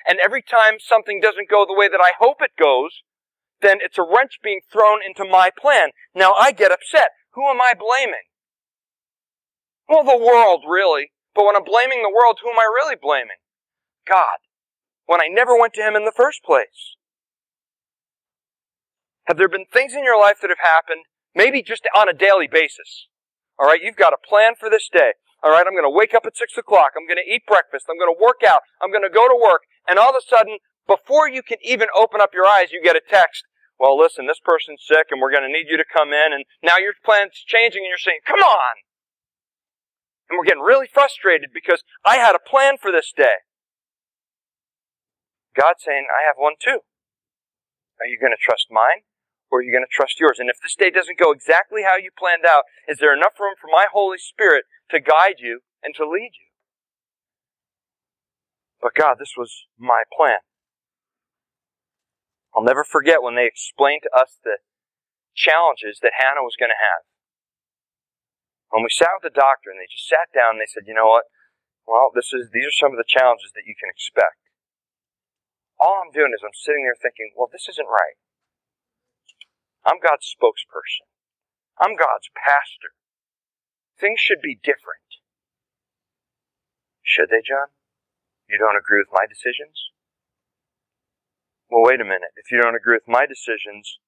And 0.08 0.18
every 0.22 0.40
time 0.40 0.78
something 0.78 1.20
doesn't 1.20 1.50
go 1.50 1.66
the 1.66 1.76
way 1.76 1.88
that 1.88 2.00
I 2.00 2.16
hope 2.18 2.40
it 2.40 2.56
goes, 2.58 3.02
then 3.60 3.78
it's 3.80 3.98
a 3.98 4.06
wrench 4.06 4.38
being 4.42 4.60
thrown 4.70 5.00
into 5.04 5.24
my 5.24 5.50
plan. 5.50 5.90
Now 6.14 6.32
I 6.32 6.52
get 6.52 6.72
upset. 6.72 7.10
Who 7.34 7.48
am 7.48 7.60
I 7.60 7.74
blaming? 7.74 8.26
Well, 9.88 10.04
the 10.04 10.16
world, 10.16 10.64
really. 10.66 11.12
But 11.34 11.44
when 11.44 11.56
I'm 11.56 11.64
blaming 11.64 12.02
the 12.02 12.14
world, 12.14 12.38
who 12.42 12.50
am 12.50 12.58
I 12.58 12.64
really 12.64 12.96
blaming? 13.00 13.40
God. 14.06 14.40
When 15.06 15.20
I 15.20 15.28
never 15.28 15.58
went 15.58 15.74
to 15.74 15.82
Him 15.82 15.94
in 15.94 16.04
the 16.04 16.16
first 16.16 16.42
place. 16.42 16.96
Have 19.26 19.36
there 19.36 19.48
been 19.48 19.66
things 19.66 19.92
in 19.92 20.04
your 20.04 20.18
life 20.18 20.38
that 20.40 20.50
have 20.50 20.62
happened, 20.62 21.04
maybe 21.36 21.62
just 21.62 21.86
on 21.94 22.08
a 22.08 22.16
daily 22.16 22.48
basis? 22.50 23.06
All 23.60 23.68
right, 23.68 23.80
you've 23.80 24.00
got 24.00 24.12
a 24.12 24.20
plan 24.20 24.54
for 24.58 24.68
this 24.68 24.88
day. 24.90 25.12
All 25.44 25.52
right, 25.52 25.64
I'm 25.66 25.76
going 25.76 25.86
to 25.86 25.92
wake 25.92 26.14
up 26.14 26.26
at 26.26 26.36
six 26.36 26.56
o'clock. 26.56 26.96
I'm 26.96 27.06
going 27.06 27.20
to 27.22 27.30
eat 27.30 27.46
breakfast. 27.46 27.86
I'm 27.88 28.00
going 28.00 28.12
to 28.12 28.18
work 28.18 28.40
out. 28.42 28.64
I'm 28.82 28.90
going 28.90 29.04
to 29.06 29.12
go 29.12 29.28
to 29.28 29.36
work. 29.36 29.68
And 29.86 29.98
all 30.00 30.10
of 30.10 30.16
a 30.16 30.24
sudden, 30.24 30.58
before 30.88 31.28
you 31.28 31.42
can 31.42 31.58
even 31.62 31.88
open 31.94 32.20
up 32.20 32.32
your 32.32 32.46
eyes, 32.46 32.72
you 32.72 32.82
get 32.82 32.96
a 32.96 33.04
text. 33.04 33.44
Well, 33.78 33.96
listen, 33.96 34.26
this 34.26 34.40
person's 34.42 34.80
sick 34.80 35.12
and 35.12 35.20
we're 35.20 35.30
going 35.30 35.44
to 35.44 35.52
need 35.52 35.68
you 35.68 35.76
to 35.76 35.84
come 35.84 36.10
in. 36.16 36.32
And 36.32 36.48
now 36.64 36.80
your 36.80 36.96
plan's 37.04 37.44
changing 37.44 37.84
and 37.84 37.92
you're 37.92 38.00
saying, 38.00 38.24
come 38.26 38.40
on. 38.40 38.82
And 40.28 40.38
we're 40.38 40.48
getting 40.48 40.64
really 40.64 40.88
frustrated 40.88 41.50
because 41.52 41.84
I 42.04 42.16
had 42.16 42.34
a 42.34 42.42
plan 42.42 42.80
for 42.80 42.90
this 42.90 43.12
day. 43.14 43.44
God's 45.54 45.84
saying, 45.84 46.08
I 46.08 46.26
have 46.26 46.36
one 46.36 46.56
too. 46.58 46.82
Are 48.00 48.08
you 48.08 48.18
going 48.18 48.32
to 48.32 48.40
trust 48.40 48.66
mine 48.70 49.04
are 49.56 49.64
you 49.64 49.72
going 49.72 49.84
to 49.84 49.90
trust 49.90 50.20
yours? 50.20 50.38
And 50.38 50.48
if 50.48 50.60
this 50.62 50.76
day 50.76 50.90
doesn't 50.90 51.18
go 51.18 51.32
exactly 51.32 51.82
how 51.82 51.96
you 51.96 52.10
planned 52.12 52.44
out, 52.44 52.64
is 52.88 52.98
there 52.98 53.16
enough 53.16 53.40
room 53.40 53.54
for 53.60 53.68
my 53.72 53.86
Holy 53.92 54.18
Spirit 54.18 54.64
to 54.90 55.00
guide 55.00 55.40
you 55.40 55.60
and 55.82 55.94
to 55.96 56.04
lead 56.04 56.36
you? 56.36 56.48
But 58.80 58.94
God, 58.94 59.16
this 59.18 59.34
was 59.36 59.66
my 59.78 60.04
plan. 60.12 60.44
I'll 62.54 62.64
never 62.64 62.84
forget 62.84 63.20
when 63.20 63.36
they 63.36 63.44
explained 63.44 64.08
to 64.08 64.12
us 64.16 64.40
the 64.40 64.64
challenges 65.36 66.00
that 66.00 66.16
Hannah 66.16 66.46
was 66.46 66.56
going 66.56 66.72
to 66.72 66.80
have. 66.80 67.04
When 68.72 68.82
we 68.82 68.92
sat 68.92 69.12
with 69.20 69.28
the 69.28 69.36
doctor 69.36 69.68
and 69.68 69.76
they 69.76 69.88
just 69.88 70.08
sat 70.08 70.32
down 70.32 70.56
and 70.56 70.60
they 70.60 70.70
said, 70.70 70.88
you 70.88 70.96
know 70.96 71.08
what? 71.08 71.28
Well, 71.84 72.10
this 72.16 72.32
is, 72.32 72.50
these 72.50 72.66
are 72.66 72.80
some 72.82 72.96
of 72.96 72.98
the 72.98 73.06
challenges 73.06 73.54
that 73.54 73.68
you 73.68 73.76
can 73.78 73.92
expect. 73.92 74.40
All 75.78 76.02
I'm 76.02 76.10
doing 76.10 76.32
is 76.32 76.42
I'm 76.42 76.56
sitting 76.56 76.82
there 76.82 76.98
thinking, 76.98 77.36
well, 77.36 77.52
this 77.52 77.68
isn't 77.70 77.86
right. 77.86 78.16
I'm 79.86 80.02
God's 80.02 80.26
spokesperson. 80.26 81.06
I'm 81.78 81.94
God's 81.94 82.28
pastor. 82.34 82.98
Things 83.98 84.20
should 84.20 84.42
be 84.42 84.58
different. 84.58 85.22
Should 87.02 87.30
they, 87.30 87.40
John? 87.46 87.70
You 88.50 88.58
don't 88.58 88.76
agree 88.76 88.98
with 88.98 89.14
my 89.14 89.24
decisions? 89.30 89.94
well, 91.70 91.82
wait 91.82 92.00
a 92.00 92.04
minute, 92.06 92.34
if 92.36 92.50
you 92.50 92.62
don't 92.62 92.76
agree 92.78 92.94
with 92.94 93.10
my 93.10 93.26
decisions, 93.26 93.98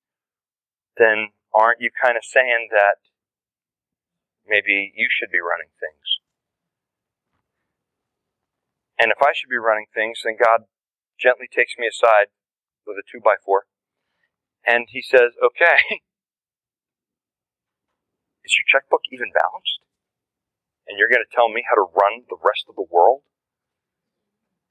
then 0.96 1.34
aren't 1.52 1.80
you 1.80 1.90
kind 1.90 2.16
of 2.16 2.24
saying 2.24 2.68
that 2.70 3.02
maybe 4.46 4.92
you 4.94 5.08
should 5.10 5.30
be 5.30 5.42
running 5.42 5.70
things? 5.82 6.22
And 8.98 9.10
if 9.10 9.18
I 9.22 9.34
should 9.34 9.50
be 9.50 9.58
running 9.58 9.86
things, 9.94 10.22
then 10.24 10.38
God 10.38 10.66
gently 11.18 11.46
takes 11.50 11.74
me 11.78 11.86
aside 11.86 12.30
with 12.86 12.98
a 12.98 13.06
two 13.06 13.22
by 13.22 13.34
four 13.44 13.66
and 14.68 14.84
he 14.92 15.00
says, 15.00 15.32
okay, 15.40 15.80
is 18.44 18.52
your 18.60 18.68
checkbook 18.68 19.08
even 19.08 19.32
balanced? 19.32 19.80
And 20.84 21.00
you're 21.00 21.08
going 21.08 21.24
to 21.24 21.32
tell 21.32 21.48
me 21.48 21.64
how 21.64 21.76
to 21.80 21.88
run 21.88 22.28
the 22.28 22.36
rest 22.40 22.68
of 22.68 22.76
the 22.76 22.84
world? 22.84 23.24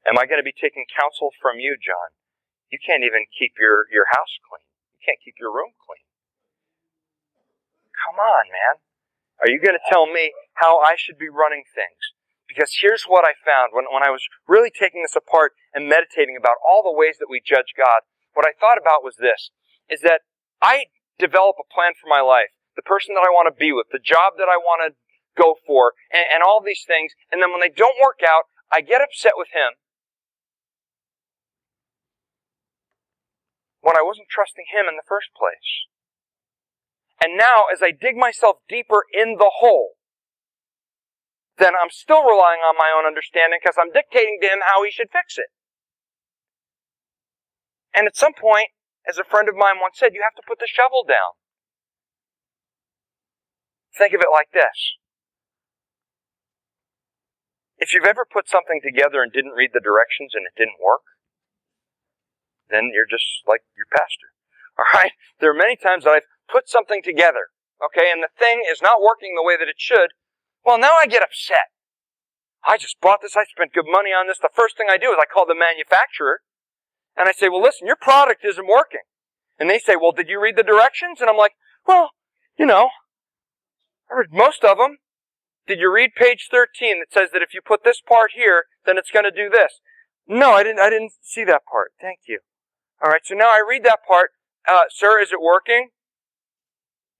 Am 0.05 0.21
I 0.21 0.29
going 0.29 0.39
to 0.39 0.45
be 0.45 0.53
taking 0.53 0.85
counsel 0.93 1.33
from 1.41 1.57
you, 1.57 1.75
John? 1.81 2.13
You 2.69 2.77
can't 2.77 3.01
even 3.01 3.25
keep 3.33 3.57
your, 3.57 3.89
your 3.89 4.05
house 4.13 4.33
clean. 4.45 4.65
You 4.93 5.01
can't 5.01 5.21
keep 5.25 5.35
your 5.41 5.49
room 5.49 5.73
clean. 5.81 6.05
Come 8.05 8.21
on, 8.21 8.45
man. 8.53 8.75
Are 9.41 9.49
you 9.49 9.61
going 9.61 9.77
to 9.77 9.89
tell 9.89 10.05
me 10.05 10.33
how 10.57 10.79
I 10.79 10.97
should 10.97 11.17
be 11.17 11.29
running 11.29 11.65
things? 11.73 12.01
Because 12.47 12.79
here's 12.79 13.05
what 13.05 13.27
I 13.27 13.37
found 13.43 13.75
when, 13.75 13.85
when 13.91 14.01
I 14.01 14.09
was 14.09 14.23
really 14.47 14.71
taking 14.71 15.03
this 15.03 15.17
apart 15.17 15.53
and 15.75 15.91
meditating 15.91 16.39
about 16.39 16.57
all 16.63 16.81
the 16.81 16.95
ways 16.95 17.19
that 17.19 17.29
we 17.29 17.43
judge 17.43 17.75
God. 17.77 18.07
What 18.33 18.47
I 18.47 18.55
thought 18.57 18.79
about 18.79 19.03
was 19.03 19.19
this, 19.19 19.51
is 19.89 20.01
that 20.01 20.21
I 20.61 20.91
develop 21.17 21.57
a 21.59 21.67
plan 21.67 21.93
for 21.95 22.07
my 22.07 22.21
life, 22.21 22.53
the 22.75 22.85
person 22.85 23.15
that 23.15 23.25
I 23.25 23.33
want 23.33 23.47
to 23.49 23.55
be 23.55 23.71
with, 23.71 23.87
the 23.91 24.03
job 24.03 24.37
that 24.37 24.49
I 24.51 24.57
want 24.57 24.85
to 24.85 24.97
go 25.39 25.55
for, 25.65 25.93
and, 26.11 26.25
and 26.33 26.41
all 26.43 26.61
these 26.61 26.83
things. 26.85 27.13
And 27.31 27.41
then 27.41 27.51
when 27.51 27.61
they 27.61 27.73
don't 27.73 28.01
work 28.01 28.19
out, 28.25 28.49
I 28.71 28.81
get 28.81 29.01
upset 29.01 29.33
with 29.37 29.49
him 29.53 29.77
when 33.87 33.95
I 33.95 34.03
wasn't 34.03 34.27
trusting 34.27 34.67
Him 34.67 34.91
in 34.91 34.99
the 34.99 35.07
first 35.07 35.31
place. 35.31 35.87
And 37.23 37.39
now, 37.39 37.71
as 37.71 37.79
I 37.79 37.95
dig 37.95 38.19
myself 38.19 38.59
deeper 38.67 39.07
in 39.15 39.39
the 39.39 39.63
hole, 39.63 39.95
then 41.57 41.71
I'm 41.71 41.89
still 41.89 42.27
relying 42.27 42.59
on 42.67 42.75
my 42.75 42.91
own 42.91 43.07
understanding 43.07 43.63
because 43.63 43.79
I'm 43.79 43.95
dictating 43.95 44.43
to 44.43 44.47
Him 44.51 44.59
how 44.67 44.83
He 44.83 44.91
should 44.91 45.07
fix 45.07 45.39
it. 45.39 45.47
And 47.95 48.11
at 48.11 48.19
some 48.19 48.35
point, 48.35 48.75
as 49.07 49.17
a 49.17 49.23
friend 49.23 49.47
of 49.47 49.55
mine 49.55 49.79
once 49.79 49.97
said, 49.97 50.13
you 50.13 50.21
have 50.21 50.35
to 50.35 50.45
put 50.45 50.59
the 50.59 50.67
shovel 50.67 51.07
down. 51.07 51.39
Think 53.95 54.13
of 54.13 54.21
it 54.21 54.31
like 54.31 54.51
this. 54.53 54.99
If 57.77 57.93
you've 57.93 58.09
ever 58.09 58.25
put 58.25 58.49
something 58.49 58.81
together 58.83 59.23
and 59.23 59.31
didn't 59.31 59.57
read 59.57 59.71
the 59.73 59.81
directions 59.81 60.33
and 60.35 60.45
it 60.45 60.57
didn't 60.57 60.81
work, 60.81 61.05
then 62.69 62.91
you're 62.93 63.09
just 63.09 63.47
like 63.47 63.63
your 63.77 63.87
pastor. 63.89 64.33
All 64.77 64.89
right? 64.93 65.13
There 65.39 65.49
are 65.49 65.57
many 65.57 65.77
times 65.77 66.03
that 66.03 66.11
I've 66.11 66.29
put 66.49 66.67
something 66.67 67.01
together, 67.01 67.53
okay, 67.81 68.11
and 68.11 68.21
the 68.21 68.33
thing 68.37 68.65
is 68.69 68.81
not 68.81 69.01
working 69.01 69.33
the 69.33 69.45
way 69.45 69.55
that 69.57 69.69
it 69.69 69.79
should. 69.79 70.13
Well, 70.65 70.77
now 70.77 70.99
I 70.99 71.07
get 71.07 71.23
upset. 71.23 71.71
I 72.65 72.77
just 72.77 72.99
bought 72.99 73.21
this. 73.21 73.37
I 73.37 73.45
spent 73.45 73.73
good 73.73 73.87
money 73.87 74.11
on 74.11 74.27
this. 74.27 74.41
The 74.41 74.53
first 74.53 74.75
thing 74.75 74.87
I 74.89 74.97
do 74.97 75.13
is 75.13 75.19
I 75.21 75.29
call 75.29 75.45
the 75.45 75.55
manufacturer 75.55 76.41
and 77.17 77.27
I 77.27 77.31
say, 77.31 77.49
well, 77.49 77.61
listen, 77.61 77.87
your 77.87 77.97
product 77.99 78.45
isn't 78.45 78.67
working. 78.67 79.01
And 79.57 79.69
they 79.69 79.79
say, 79.79 79.95
well, 79.95 80.11
did 80.11 80.29
you 80.29 80.39
read 80.39 80.55
the 80.55 80.63
directions? 80.63 81.19
And 81.19 81.29
I'm 81.29 81.37
like, 81.37 81.53
well, 81.87 82.11
you 82.59 82.65
know, 82.65 82.89
I 84.11 84.19
read 84.19 84.31
most 84.31 84.63
of 84.63 84.77
them. 84.77 84.97
Did 85.65 85.79
you 85.79 85.91
read 85.91 86.11
page 86.15 86.47
13 86.51 87.01
that 87.01 87.11
says 87.11 87.29
that 87.33 87.41
if 87.41 87.53
you 87.53 87.61
put 87.65 87.83
this 87.83 87.99
part 87.99 88.31
here, 88.35 88.65
then 88.85 88.97
it's 88.97 89.11
going 89.11 89.25
to 89.25 89.33
do 89.33 89.49
this? 89.49 89.81
No, 90.27 90.51
I 90.51 90.63
didn't, 90.63 90.79
I 90.79 90.89
didn't 90.89 91.11
see 91.21 91.43
that 91.45 91.65
part. 91.65 91.91
Thank 91.99 92.19
you. 92.27 92.39
All 93.03 93.09
right, 93.09 93.25
so 93.25 93.35
now 93.35 93.49
I 93.49 93.65
read 93.67 93.83
that 93.83 93.99
part. 94.07 94.31
Uh, 94.67 94.87
sir, 94.93 95.19
is 95.19 95.31
it 95.31 95.41
working? 95.41 95.89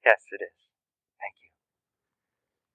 Yes, 0.05 0.21
it 0.31 0.39
is. 0.39 0.55
Thank 1.19 1.35
you. 1.41 1.51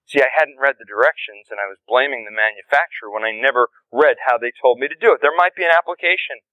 See, 0.05 0.21
I 0.21 0.33
hadn't 0.33 0.61
read 0.61 0.77
the 0.77 0.89
directions 0.89 1.49
and 1.49 1.61
I 1.63 1.71
was 1.71 1.81
blaming 1.89 2.25
the 2.25 2.35
manufacturer 2.35 3.09
when 3.09 3.25
I 3.25 3.33
never 3.33 3.69
read 3.93 4.29
how 4.29 4.37
they 4.37 4.53
told 4.53 4.81
me 4.81 4.89
to 4.89 4.99
do 4.99 5.15
it. 5.15 5.21
There 5.23 5.35
might 5.35 5.57
be 5.57 5.65
an 5.65 5.73
application 5.73 6.45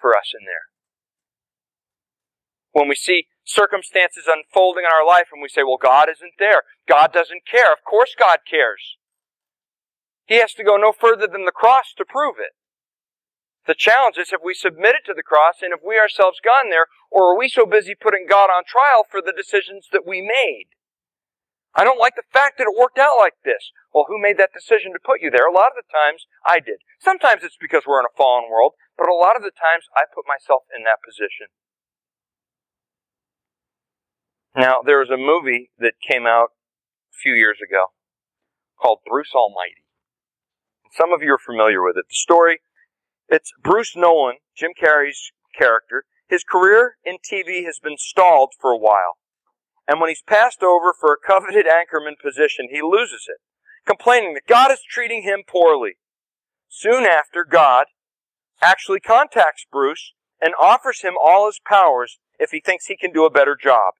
for 0.00 0.16
us 0.16 0.32
in 0.38 0.44
there. 0.44 0.68
When 2.72 2.88
we 2.88 2.94
see 2.94 3.26
circumstances 3.44 4.28
unfolding 4.28 4.84
in 4.84 4.92
our 4.92 5.06
life 5.06 5.28
and 5.32 5.40
we 5.40 5.48
say, 5.48 5.62
well, 5.62 5.80
God 5.80 6.08
isn't 6.10 6.34
there. 6.38 6.62
God 6.88 7.12
doesn't 7.12 7.46
care. 7.48 7.72
Of 7.72 7.84
course 7.88 8.14
God 8.18 8.38
cares. 8.48 8.98
He 10.26 10.36
has 10.36 10.52
to 10.54 10.64
go 10.64 10.76
no 10.76 10.92
further 10.92 11.26
than 11.26 11.44
the 11.46 11.54
cross 11.54 11.94
to 11.96 12.04
prove 12.04 12.36
it. 12.38 12.52
The 13.66 13.74
challenge 13.74 14.16
is 14.18 14.30
have 14.30 14.44
we 14.44 14.54
submitted 14.54 15.02
to 15.06 15.14
the 15.14 15.26
cross 15.26 15.62
and 15.62 15.72
have 15.72 15.82
we 15.86 15.98
ourselves 15.98 16.38
gone 16.44 16.70
there, 16.70 16.86
or 17.10 17.32
are 17.32 17.38
we 17.38 17.48
so 17.48 17.66
busy 17.66 17.94
putting 17.98 18.26
God 18.28 18.46
on 18.46 18.62
trial 18.66 19.02
for 19.08 19.20
the 19.20 19.34
decisions 19.34 19.88
that 19.90 20.06
we 20.06 20.20
made? 20.20 20.75
I 21.76 21.84
don't 21.84 22.00
like 22.00 22.16
the 22.16 22.24
fact 22.32 22.56
that 22.56 22.64
it 22.64 22.72
worked 22.72 22.96
out 22.96 23.20
like 23.20 23.36
this. 23.44 23.70
Well, 23.92 24.08
who 24.08 24.16
made 24.16 24.40
that 24.40 24.56
decision 24.56 24.96
to 24.96 25.04
put 25.04 25.20
you 25.20 25.28
there? 25.28 25.44
A 25.44 25.52
lot 25.52 25.76
of 25.76 25.84
the 25.84 25.92
times 25.92 26.24
I 26.40 26.58
did. 26.58 26.80
Sometimes 26.98 27.44
it's 27.44 27.60
because 27.60 27.84
we're 27.84 28.00
in 28.00 28.08
a 28.08 28.16
fallen 28.16 28.48
world, 28.48 28.72
but 28.96 29.12
a 29.12 29.14
lot 29.14 29.36
of 29.36 29.44
the 29.44 29.52
times 29.52 29.84
I 29.92 30.08
put 30.08 30.24
myself 30.24 30.64
in 30.72 30.88
that 30.88 31.04
position. 31.04 31.52
Now, 34.56 34.80
there 34.80 35.04
was 35.04 35.12
a 35.12 35.20
movie 35.20 35.68
that 35.78 36.00
came 36.00 36.24
out 36.24 36.56
a 37.12 37.16
few 37.20 37.34
years 37.34 37.60
ago 37.60 37.92
called 38.80 39.04
Bruce 39.04 39.36
Almighty. 39.36 39.84
Some 40.96 41.12
of 41.12 41.20
you 41.20 41.34
are 41.34 41.44
familiar 41.44 41.84
with 41.84 42.00
it. 42.00 42.08
The 42.08 42.16
story, 42.16 42.60
it's 43.28 43.52
Bruce 43.62 43.92
Nolan, 43.94 44.36
Jim 44.56 44.72
Carrey's 44.72 45.30
character. 45.58 46.04
His 46.26 46.42
career 46.42 46.96
in 47.04 47.16
TV 47.20 47.66
has 47.66 47.78
been 47.82 47.98
stalled 47.98 48.54
for 48.58 48.72
a 48.72 48.78
while. 48.78 49.20
And 49.88 50.00
when 50.00 50.08
he's 50.08 50.22
passed 50.26 50.62
over 50.62 50.92
for 50.98 51.12
a 51.12 51.26
coveted 51.26 51.66
anchorman 51.66 52.14
position, 52.22 52.68
he 52.70 52.82
loses 52.82 53.26
it, 53.28 53.38
complaining 53.86 54.34
that 54.34 54.48
God 54.48 54.70
is 54.72 54.80
treating 54.88 55.22
him 55.22 55.42
poorly. 55.46 55.98
Soon 56.68 57.04
after, 57.04 57.44
God 57.44 57.86
actually 58.62 59.00
contacts 59.00 59.66
Bruce 59.70 60.12
and 60.40 60.54
offers 60.60 61.02
him 61.02 61.14
all 61.20 61.46
his 61.46 61.60
powers 61.64 62.18
if 62.38 62.50
he 62.50 62.60
thinks 62.60 62.86
he 62.86 62.96
can 62.96 63.12
do 63.12 63.24
a 63.24 63.30
better 63.30 63.56
job. 63.60 63.94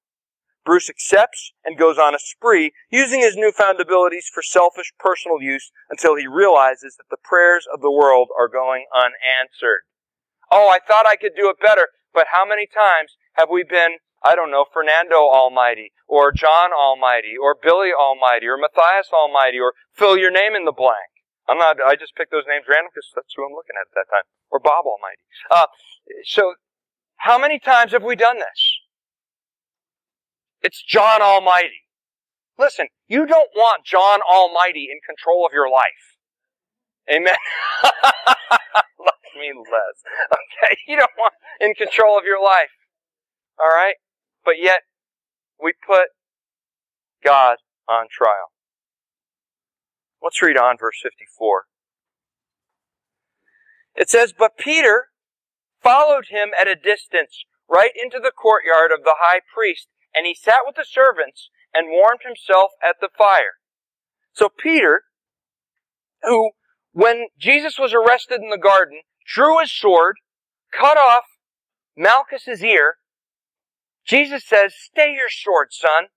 Bruce 0.65 0.91
accepts 0.91 1.53
and 1.65 1.79
goes 1.79 1.97
on 1.97 2.13
a 2.13 2.19
spree, 2.19 2.73
using 2.91 3.21
his 3.21 3.37
newfound 3.37 3.81
abilities 3.81 4.29
for 4.33 4.43
selfish 4.43 4.93
personal 4.99 5.41
use 5.41 5.71
until 5.89 6.17
he 6.17 6.27
realizes 6.27 6.97
that 6.99 7.07
the 7.09 7.23
prayers 7.23 7.67
of 7.73 7.81
the 7.81 7.91
world 7.91 8.29
are 8.37 8.49
going 8.49 8.85
unanswered. 8.93 9.87
Oh, 10.51 10.69
I 10.69 10.79
thought 10.85 11.07
I 11.07 11.15
could 11.15 11.33
do 11.37 11.49
it 11.49 11.63
better, 11.63 11.89
but 12.13 12.27
how 12.33 12.45
many 12.45 12.67
times 12.67 13.15
have 13.35 13.49
we 13.49 13.63
been, 13.63 13.99
I 14.25 14.35
don't 14.35 14.51
know, 14.51 14.65
Fernando 14.73 15.17
Almighty, 15.17 15.93
or 16.09 16.33
John 16.33 16.73
Almighty, 16.73 17.35
or 17.41 17.55
Billy 17.55 17.91
Almighty, 17.93 18.47
or 18.47 18.57
Matthias 18.57 19.09
Almighty, 19.13 19.59
or 19.61 19.75
fill 19.95 20.17
your 20.17 20.31
name 20.31 20.55
in 20.57 20.65
the 20.65 20.73
blank? 20.73 21.13
I'm 21.49 21.59
not, 21.59 21.77
I 21.81 21.95
just 21.95 22.17
picked 22.17 22.33
those 22.33 22.49
names 22.49 22.67
random 22.69 22.91
because 22.91 23.07
that's 23.15 23.33
who 23.37 23.45
I'm 23.45 23.55
looking 23.55 23.79
at 23.79 23.87
at 23.87 23.95
that 23.95 24.11
time. 24.11 24.27
Or 24.51 24.59
Bob 24.59 24.87
Almighty. 24.87 25.23
Uh, 25.51 25.67
so, 26.25 26.55
how 27.19 27.39
many 27.39 27.59
times 27.59 27.93
have 27.93 28.03
we 28.03 28.17
done 28.17 28.39
this? 28.39 28.61
It's 30.63 30.83
John 30.83 31.23
Almighty. 31.23 31.87
Listen, 32.59 32.87
you 33.07 33.27
don't 33.27 33.51
want 33.55 33.85
John 33.85 34.21
Almighty 34.27 34.89
in 34.91 34.99
control 35.07 35.47
of 35.47 35.53
your 35.53 35.71
life. 35.71 36.19
Amen. 37.09 37.37
Love 37.85 39.27
me 39.39 39.53
less. 39.55 40.03
Okay, 40.33 40.79
you 40.89 40.97
don't 40.97 41.15
want 41.19 41.35
in 41.61 41.75
control 41.75 42.19
of 42.19 42.25
your 42.25 42.43
life. 42.43 42.75
All 43.61 43.69
right? 43.69 43.95
But 44.47 44.63
yet, 44.63 44.83
we 45.61 45.73
put 45.85 46.11
God 47.23 47.57
on 47.89 48.07
trial. 48.09 48.53
Let's 50.23 50.41
read 50.41 50.57
on 50.57 50.77
verse 50.79 51.01
54. 51.03 51.65
It 53.97 54.09
says, 54.09 54.33
But 54.33 54.57
Peter 54.57 55.07
followed 55.83 56.27
him 56.31 56.51
at 56.59 56.69
a 56.69 56.77
distance, 56.77 57.45
right 57.69 57.91
into 58.01 58.21
the 58.23 58.31
courtyard 58.31 58.93
of 58.93 59.03
the 59.03 59.17
high 59.19 59.41
priest, 59.53 59.89
and 60.15 60.27
he 60.27 60.35
sat 60.35 60.63
with 60.65 60.77
the 60.77 60.87
servants 60.89 61.51
and 61.75 61.89
warmed 61.89 62.21
himself 62.25 62.71
at 62.83 62.97
the 63.01 63.09
fire. 63.19 63.59
So 64.33 64.49
Peter, 64.49 65.03
who, 66.23 66.51
when 66.93 67.27
Jesus 67.37 67.79
was 67.81 67.93
arrested 67.93 68.41
in 68.43 68.51
the 68.51 68.59
garden, 68.59 69.01
drew 69.27 69.59
his 69.59 69.73
sword, 69.73 70.17
cut 70.73 70.97
off 70.97 71.25
Malchus's 71.97 72.63
ear, 72.63 72.97
Jesus 74.07 74.45
says, 74.45 74.75
Stay 74.75 75.13
your 75.13 75.29
sword, 75.29 75.69
son. 75.73 76.09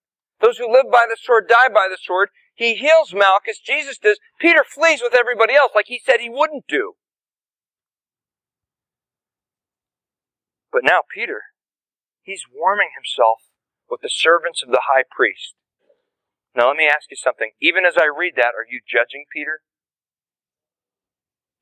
Those 0.41 0.57
who 0.57 0.71
live 0.71 0.91
by 0.91 1.05
the 1.09 1.17
sword 1.19 1.49
die 1.49 1.73
by 1.73 1.87
the 1.89 1.97
sword. 2.01 2.29
He 2.55 2.75
heals 2.75 3.13
Malchus. 3.13 3.59
Jesus 3.59 3.97
does. 3.97 4.19
Peter 4.39 4.63
flees 4.63 5.01
with 5.01 5.15
everybody 5.17 5.55
else 5.55 5.71
like 5.75 5.87
he 5.87 5.99
said 6.03 6.19
he 6.19 6.29
wouldn't 6.29 6.65
do. 6.67 6.93
But 10.71 10.83
now 10.83 11.01
Peter, 11.13 11.55
he's 12.21 12.43
warming 12.53 12.89
himself 12.95 13.41
with 13.89 14.01
the 14.01 14.09
servants 14.09 14.61
of 14.61 14.69
the 14.69 14.85
high 14.93 15.03
priest. 15.09 15.55
Now 16.55 16.67
let 16.67 16.77
me 16.77 16.87
ask 16.87 17.09
you 17.09 17.17
something. 17.17 17.51
Even 17.61 17.85
as 17.85 17.97
I 17.97 18.05
read 18.05 18.33
that, 18.35 18.53
are 18.53 18.67
you 18.69 18.81
judging 18.85 19.25
Peter? 19.33 19.61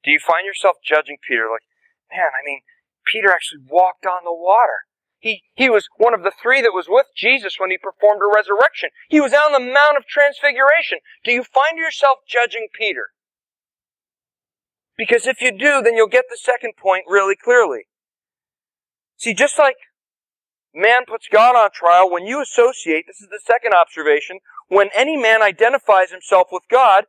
Do 0.03 0.11
you 0.11 0.19
find 0.19 0.45
yourself 0.45 0.77
judging 0.83 1.17
Peter 1.25 1.47
like, 1.51 1.67
man, 2.11 2.31
I 2.33 2.43
mean, 2.45 2.61
Peter 3.05 3.29
actually 3.29 3.63
walked 3.69 4.05
on 4.05 4.23
the 4.23 4.33
water. 4.35 4.87
He, 5.19 5.41
he 5.55 5.69
was 5.69 5.87
one 5.97 6.13
of 6.13 6.23
the 6.23 6.31
three 6.31 6.61
that 6.61 6.73
was 6.73 6.85
with 6.87 7.07
Jesus 7.15 7.55
when 7.57 7.71
he 7.71 7.77
performed 7.77 8.21
a 8.21 8.33
resurrection. 8.33 8.89
He 9.09 9.19
was 9.19 9.33
on 9.33 9.51
the 9.51 9.59
Mount 9.59 9.97
of 9.97 10.05
Transfiguration. 10.05 10.99
Do 11.23 11.31
you 11.31 11.43
find 11.43 11.77
yourself 11.77 12.19
judging 12.27 12.67
Peter? 12.73 13.09
Because 14.97 15.25
if 15.27 15.41
you 15.41 15.51
do, 15.51 15.81
then 15.81 15.95
you'll 15.95 16.07
get 16.07 16.25
the 16.29 16.37
second 16.37 16.73
point 16.77 17.05
really 17.07 17.35
clearly. 17.35 17.87
See, 19.17 19.33
just 19.33 19.57
like 19.57 19.77
man 20.73 21.05
puts 21.07 21.27
God 21.27 21.55
on 21.55 21.71
trial, 21.71 22.11
when 22.11 22.25
you 22.25 22.41
associate, 22.41 23.05
this 23.07 23.21
is 23.21 23.29
the 23.29 23.41
second 23.43 23.73
observation, 23.73 24.39
when 24.67 24.89
any 24.95 25.17
man 25.17 25.41
identifies 25.41 26.11
himself 26.11 26.47
with 26.51 26.63
God, 26.69 27.05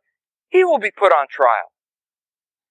he 0.48 0.64
will 0.64 0.78
be 0.78 0.90
put 0.90 1.12
on 1.12 1.26
trial. 1.30 1.72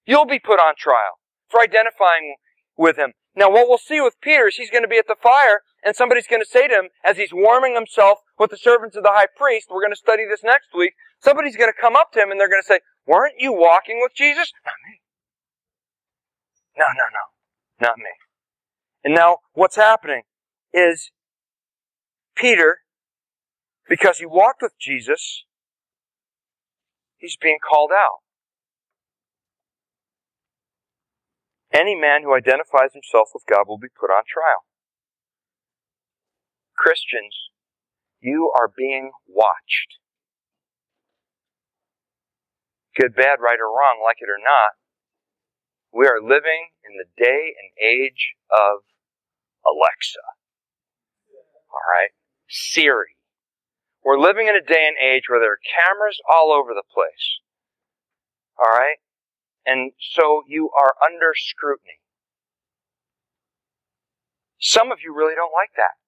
You'll 0.06 0.26
be 0.26 0.40
put 0.40 0.60
on 0.60 0.74
trial 0.78 1.20
for 1.50 1.62
identifying 1.62 2.38
with 2.78 2.98
him. 2.98 3.14
Now, 3.38 3.52
what 3.52 3.70
we'll 3.70 3.78
see 3.78 4.02
with 4.02 4.20
Peter 4.20 4.48
is 4.48 4.56
he's 4.56 4.72
going 4.72 4.82
to 4.82 4.88
be 4.88 4.98
at 4.98 5.06
the 5.06 5.16
fire, 5.22 5.62
and 5.86 5.96
somebody's 5.96 6.26
going 6.26 6.42
to 6.42 6.50
say 6.50 6.68
to 6.68 6.74
him, 6.74 6.90
as 7.06 7.18
he's 7.18 7.32
warming 7.32 7.76
himself 7.76 8.18
with 8.40 8.50
the 8.50 8.58
servants 8.58 8.98
of 8.98 9.04
the 9.04 9.12
high 9.14 9.28
priest, 9.28 9.68
we're 9.70 9.82
going 9.82 9.94
to 9.94 9.96
study 9.96 10.24
this 10.28 10.44
next 10.44 10.70
week, 10.76 10.94
somebody's 11.20 11.56
going 11.56 11.72
to 11.72 11.80
come 11.80 11.96
up 11.96 12.12
to 12.14 12.20
him 12.20 12.32
and 12.32 12.40
they're 12.40 12.50
going 12.50 12.64
to 12.64 12.68
say, 12.68 12.80
Weren't 13.06 13.36
you 13.38 13.54
walking 13.54 14.00
with 14.02 14.16
Jesus? 14.16 14.52
Not 14.66 14.74
me. 14.90 15.02
No, 16.80 16.86
no, 16.88 17.06
no. 17.14 17.88
Not 17.88 17.98
me. 18.00 18.10
And 19.04 19.14
now, 19.14 19.38
what's 19.54 19.76
happening 19.76 20.24
is 20.74 21.12
Peter, 22.36 22.80
because 23.88 24.18
he 24.18 24.26
walked 24.26 24.64
with 24.64 24.74
Jesus, 24.82 25.46
he's 27.18 27.38
being 27.40 27.60
called 27.64 27.92
out. 27.94 28.18
Any 31.74 31.96
man 31.96 32.24
who 32.24 32.34
identifies 32.34 32.94
himself 32.94 33.30
with 33.34 33.44
God 33.46 33.68
will 33.68 33.78
be 33.78 33.92
put 33.92 34.10
on 34.10 34.24
trial. 34.28 34.64
Christians, 36.76 37.36
you 38.22 38.52
are 38.56 38.72
being 38.76 39.12
watched. 39.28 40.00
Good, 42.96 43.16
bad, 43.16 43.40
right, 43.42 43.60
or 43.60 43.70
wrong, 43.70 44.02
like 44.04 44.18
it 44.22 44.30
or 44.30 44.42
not, 44.42 44.74
we 45.94 46.06
are 46.08 46.22
living 46.22 46.74
in 46.86 46.98
the 46.98 47.10
day 47.18 47.54
and 47.58 47.70
age 47.78 48.34
of 48.52 48.86
Alexa. 49.66 50.24
All 51.70 51.86
right? 51.86 52.12
Siri. 52.50 53.18
We're 54.04 54.20
living 54.20 54.48
in 54.48 54.56
a 54.56 54.62
day 54.62 54.88
and 54.88 54.96
age 54.98 55.24
where 55.28 55.40
there 55.40 55.54
are 55.54 55.74
cameras 55.84 56.20
all 56.34 56.52
over 56.52 56.74
the 56.74 56.86
place. 56.94 57.42
All 58.58 58.72
right? 58.72 58.98
And 59.68 59.92
so 60.00 60.48
you 60.48 60.72
are 60.72 60.96
under 61.04 61.36
scrutiny. 61.36 62.00
Some 64.60 64.92
of 64.92 65.00
you 65.04 65.14
really 65.14 65.36
don't 65.36 65.52
like 65.52 65.76
that. 65.76 66.00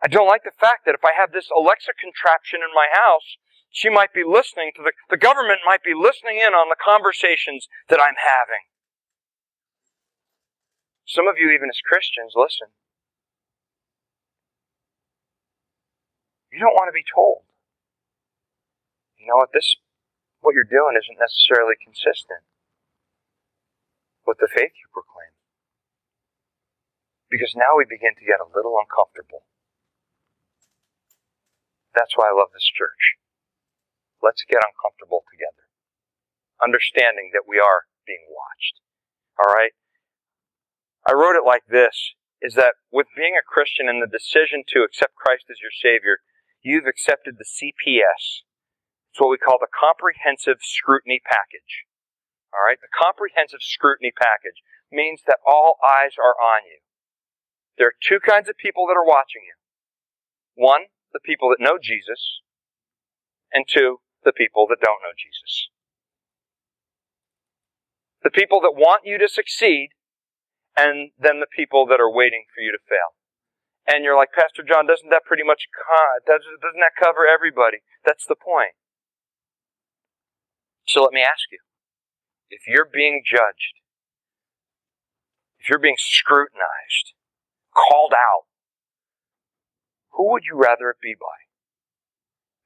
I 0.00 0.08
don't 0.08 0.26
like 0.26 0.48
the 0.48 0.56
fact 0.56 0.88
that 0.88 0.96
if 0.96 1.04
I 1.04 1.12
have 1.12 1.30
this 1.30 1.52
Alexa 1.52 1.92
contraption 2.00 2.64
in 2.64 2.72
my 2.72 2.88
house, 2.88 3.36
she 3.68 3.92
might 3.92 4.16
be 4.16 4.24
listening 4.24 4.72
to 4.76 4.82
the, 4.82 4.92
the 5.12 5.20
government 5.20 5.60
might 5.68 5.84
be 5.84 5.92
listening 5.92 6.40
in 6.40 6.56
on 6.56 6.72
the 6.72 6.80
conversations 6.80 7.68
that 7.92 8.00
I'm 8.00 8.16
having. 8.16 8.64
Some 11.04 11.28
of 11.28 11.36
you, 11.36 11.52
even 11.52 11.68
as 11.68 11.84
Christians, 11.84 12.32
listen. 12.34 12.72
You 16.50 16.58
don't 16.58 16.74
want 16.74 16.88
to 16.88 16.96
be 16.96 17.04
told. 17.04 17.44
You 19.20 19.28
know 19.28 19.36
what? 19.36 19.52
This 19.52 19.76
what 20.40 20.56
you're 20.56 20.68
doing 20.68 20.96
isn't 20.96 21.20
necessarily 21.20 21.76
consistent 21.76 22.44
with 24.26 24.40
the 24.40 24.48
faith 24.48 24.72
you 24.76 24.88
proclaim. 24.92 25.32
Because 27.28 27.54
now 27.54 27.78
we 27.78 27.86
begin 27.86 28.16
to 28.18 28.26
get 28.26 28.42
a 28.42 28.50
little 28.50 28.74
uncomfortable. 28.80 29.46
That's 31.94 32.16
why 32.16 32.30
I 32.30 32.36
love 32.36 32.50
this 32.50 32.66
church. 32.66 33.20
Let's 34.22 34.44
get 34.44 34.60
uncomfortable 34.62 35.22
together. 35.30 35.70
Understanding 36.60 37.30
that 37.32 37.48
we 37.48 37.58
are 37.58 37.88
being 38.06 38.26
watched. 38.28 38.82
Alright? 39.38 39.72
I 41.06 41.16
wrote 41.16 41.36
it 41.36 41.46
like 41.46 41.64
this, 41.70 42.14
is 42.42 42.54
that 42.54 42.76
with 42.92 43.08
being 43.16 43.36
a 43.36 43.46
Christian 43.46 43.88
and 43.88 44.02
the 44.02 44.10
decision 44.10 44.64
to 44.68 44.84
accept 44.84 45.16
Christ 45.16 45.48
as 45.50 45.60
your 45.64 45.72
Savior, 45.72 46.20
you've 46.60 46.86
accepted 46.86 47.36
the 47.38 47.48
CPS, 47.48 48.44
it's 49.10 49.20
what 49.20 49.34
we 49.34 49.42
call 49.42 49.58
the 49.58 49.70
comprehensive 49.70 50.62
scrutiny 50.62 51.20
package. 51.26 51.86
All 52.54 52.62
right? 52.62 52.78
The 52.78 52.90
comprehensive 52.94 53.62
scrutiny 53.62 54.14
package 54.14 54.62
means 54.90 55.22
that 55.26 55.42
all 55.46 55.78
eyes 55.82 56.14
are 56.18 56.38
on 56.38 56.66
you. 56.66 56.78
There 57.78 57.90
are 57.90 57.98
two 57.98 58.18
kinds 58.22 58.48
of 58.48 58.58
people 58.58 58.86
that 58.86 58.98
are 58.98 59.06
watching 59.06 59.42
you. 59.42 59.58
One, 60.54 60.90
the 61.12 61.22
people 61.22 61.50
that 61.50 61.62
know 61.62 61.78
Jesus, 61.80 62.42
and 63.52 63.66
two, 63.66 63.98
the 64.22 64.34
people 64.34 64.66
that 64.68 64.82
don't 64.82 65.02
know 65.02 65.14
Jesus. 65.16 65.70
The 68.22 68.30
people 68.30 68.60
that 68.62 68.76
want 68.76 69.06
you 69.06 69.16
to 69.18 69.28
succeed, 69.28 69.90
and 70.76 71.10
then 71.18 71.40
the 71.40 71.50
people 71.50 71.86
that 71.86 71.98
are 71.98 72.12
waiting 72.12 72.44
for 72.54 72.60
you 72.60 72.70
to 72.70 72.82
fail. 72.86 73.16
And 73.88 74.04
you're 74.04 74.14
like, 74.18 74.30
Pastor 74.36 74.62
John, 74.62 74.86
doesn't 74.86 75.08
that 75.10 75.24
pretty 75.24 75.42
much, 75.42 75.66
doesn't 76.26 76.84
that 76.84 76.94
cover 77.00 77.26
everybody? 77.26 77.78
That's 78.04 78.26
the 78.26 78.36
point. 78.36 78.76
So 80.90 81.06
let 81.06 81.14
me 81.14 81.22
ask 81.22 81.46
you, 81.54 81.62
if 82.50 82.66
you're 82.66 82.90
being 82.90 83.22
judged, 83.22 83.78
if 85.60 85.70
you're 85.70 85.78
being 85.78 86.02
scrutinized, 86.02 87.14
called 87.70 88.10
out, 88.10 88.50
who 90.10 90.32
would 90.34 90.42
you 90.42 90.58
rather 90.58 90.90
it 90.90 90.98
be 91.00 91.14
by? 91.14 91.46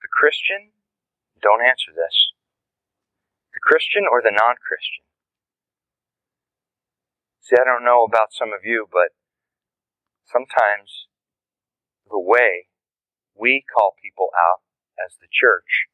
The 0.00 0.08
Christian? 0.08 0.72
Don't 1.36 1.60
answer 1.60 1.92
this. 1.92 2.32
The 3.52 3.60
Christian 3.60 4.08
or 4.08 4.24
the 4.24 4.32
non 4.32 4.56
Christian? 4.56 5.04
See, 7.44 7.60
I 7.60 7.68
don't 7.68 7.84
know 7.84 8.08
about 8.08 8.32
some 8.32 8.56
of 8.56 8.64
you, 8.64 8.88
but 8.88 9.12
sometimes 10.24 11.12
the 12.08 12.16
way 12.16 12.72
we 13.36 13.68
call 13.68 13.92
people 14.00 14.32
out 14.32 14.64
as 14.96 15.12
the 15.20 15.28
church 15.28 15.92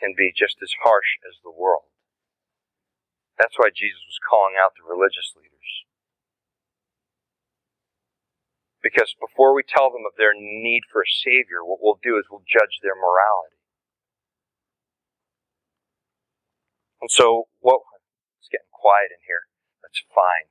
can 0.00 0.14
be 0.16 0.32
just 0.34 0.62
as 0.62 0.72
harsh 0.82 1.18
as 1.26 1.38
the 1.42 1.54
world. 1.54 1.90
That's 3.38 3.58
why 3.58 3.70
Jesus 3.70 4.02
was 4.02 4.18
calling 4.22 4.58
out 4.58 4.74
the 4.74 4.86
religious 4.86 5.34
leaders. 5.38 5.86
Because 8.82 9.14
before 9.18 9.54
we 9.54 9.66
tell 9.66 9.90
them 9.90 10.06
of 10.06 10.14
their 10.18 10.34
need 10.34 10.86
for 10.90 11.02
a 11.02 11.10
Savior, 11.22 11.66
what 11.66 11.82
we'll 11.82 12.02
do 12.02 12.18
is 12.18 12.26
we'll 12.30 12.46
judge 12.46 12.78
their 12.82 12.94
morality. 12.94 13.58
And 17.02 17.10
so, 17.10 17.46
what? 17.58 17.82
It's 18.38 18.50
getting 18.50 18.70
quiet 18.74 19.10
in 19.14 19.22
here. 19.26 19.46
That's 19.82 20.02
fine. 20.14 20.50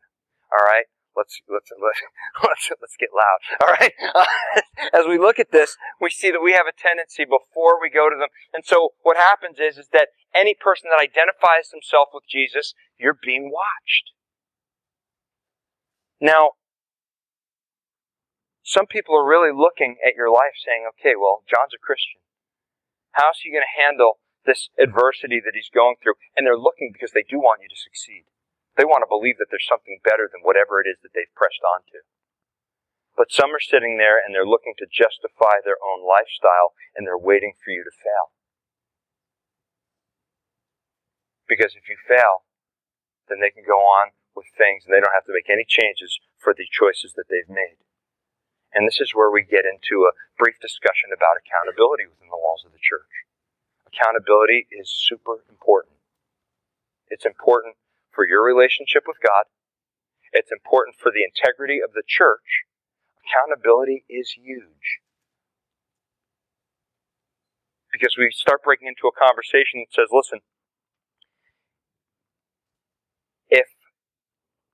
All 0.51 0.63
right, 0.63 0.87
let's 1.17 1.41
let's 1.49 1.73
let's 1.81 2.69
let's, 2.79 2.95
get 2.95 3.09
loud. 3.11 3.41
All 3.65 3.73
right. 3.73 3.93
As 4.93 5.09
we 5.09 5.17
look 5.17 5.39
at 5.39 5.51
this, 5.51 5.75
we 5.99 6.09
see 6.09 6.29
that 6.31 6.43
we 6.43 6.53
have 6.53 6.69
a 6.69 6.77
tendency 6.77 7.25
before 7.25 7.81
we 7.81 7.89
go 7.89 8.09
to 8.09 8.15
them, 8.15 8.29
and 8.53 8.63
so 8.63 8.93
what 9.01 9.17
happens 9.17 9.57
is 9.59 9.77
is 9.77 9.89
that 9.91 10.13
any 10.33 10.53
person 10.53 10.89
that 10.93 11.01
identifies 11.01 11.73
himself 11.73 12.09
with 12.13 12.23
Jesus, 12.29 12.73
you're 12.97 13.17
being 13.17 13.49
watched. 13.51 14.13
Now, 16.21 16.57
some 18.63 18.85
people 18.85 19.15
are 19.15 19.25
really 19.25 19.55
looking 19.55 19.97
at 20.05 20.15
your 20.15 20.29
life 20.29 20.57
saying, 20.59 20.85
okay, 20.97 21.15
well, 21.15 21.43
John's 21.47 21.73
a 21.73 21.81
Christian. 21.81 22.21
How's 23.11 23.39
he 23.41 23.49
going 23.49 23.65
to 23.65 23.81
handle 23.81 24.19
this 24.45 24.69
adversity 24.77 25.39
that 25.39 25.55
he's 25.55 25.71
going 25.73 25.95
through? 26.01 26.19
And 26.35 26.45
they're 26.45 26.59
looking 26.59 26.91
because 26.91 27.13
they 27.13 27.23
do 27.23 27.39
want 27.39 27.61
you 27.61 27.69
to 27.69 27.79
succeed. 27.79 28.25
They 28.77 28.85
want 28.85 29.01
to 29.01 29.09
believe 29.09 29.41
that 29.41 29.49
there's 29.49 29.65
something 29.65 29.97
better 30.05 30.29
than 30.29 30.45
whatever 30.45 30.77
it 30.77 30.85
is 30.85 31.01
that 31.01 31.17
they've 31.17 31.33
pressed 31.33 31.65
onto. 31.65 32.05
But 33.17 33.33
some 33.33 33.49
are 33.49 33.59
sitting 33.59 33.97
there 33.97 34.21
and 34.21 34.29
they're 34.29 34.45
looking 34.45 34.77
to 34.77 34.85
justify 34.85 35.57
their 35.65 35.81
own 35.81 36.05
lifestyle 36.05 36.77
and 36.93 37.01
they're 37.01 37.17
waiting 37.17 37.57
for 37.57 37.73
you 37.73 37.81
to 37.81 37.89
fail. 37.89 38.37
Because 41.49 41.73
if 41.73 41.89
you 41.89 41.97
fail, 42.05 42.45
then 43.25 43.41
they 43.41 43.49
can 43.49 43.65
go 43.65 43.81
on 43.81 44.13
with 44.37 44.45
things 44.53 44.85
and 44.85 44.93
they 44.93 45.01
don't 45.01 45.17
have 45.17 45.25
to 45.25 45.33
make 45.33 45.49
any 45.49 45.65
changes 45.65 46.21
for 46.37 46.53
the 46.53 46.69
choices 46.69 47.17
that 47.17 47.25
they've 47.33 47.49
made. 47.49 47.81
And 48.77 48.85
this 48.85 49.01
is 49.01 49.17
where 49.17 49.33
we 49.33 49.41
get 49.41 49.65
into 49.65 50.05
a 50.05 50.13
brief 50.37 50.61
discussion 50.61 51.09
about 51.09 51.41
accountability 51.41 52.05
within 52.05 52.29
the 52.29 52.37
walls 52.37 52.61
of 52.61 52.77
the 52.77 52.83
church. 52.83 53.25
Accountability 53.89 54.69
is 54.69 54.93
super 54.93 55.41
important. 55.49 55.97
It's 57.09 57.25
important 57.25 57.79
for 58.17 58.25
your 58.25 58.41
relationship 58.41 59.05
with 59.05 59.21
God. 59.21 59.45
It's 60.33 60.49
important 60.49 60.97
for 60.97 61.13
the 61.13 61.21
integrity 61.21 61.77
of 61.85 61.93
the 61.93 62.01
church. 62.01 62.65
Accountability 63.21 64.09
is 64.09 64.33
huge. 64.33 65.05
Because 67.93 68.17
we 68.17 68.33
start 68.33 68.65
breaking 68.65 68.89
into 68.89 69.05
a 69.05 69.13
conversation 69.13 69.85
that 69.85 69.93
says, 69.93 70.09
listen, 70.09 70.41
if 73.53 73.69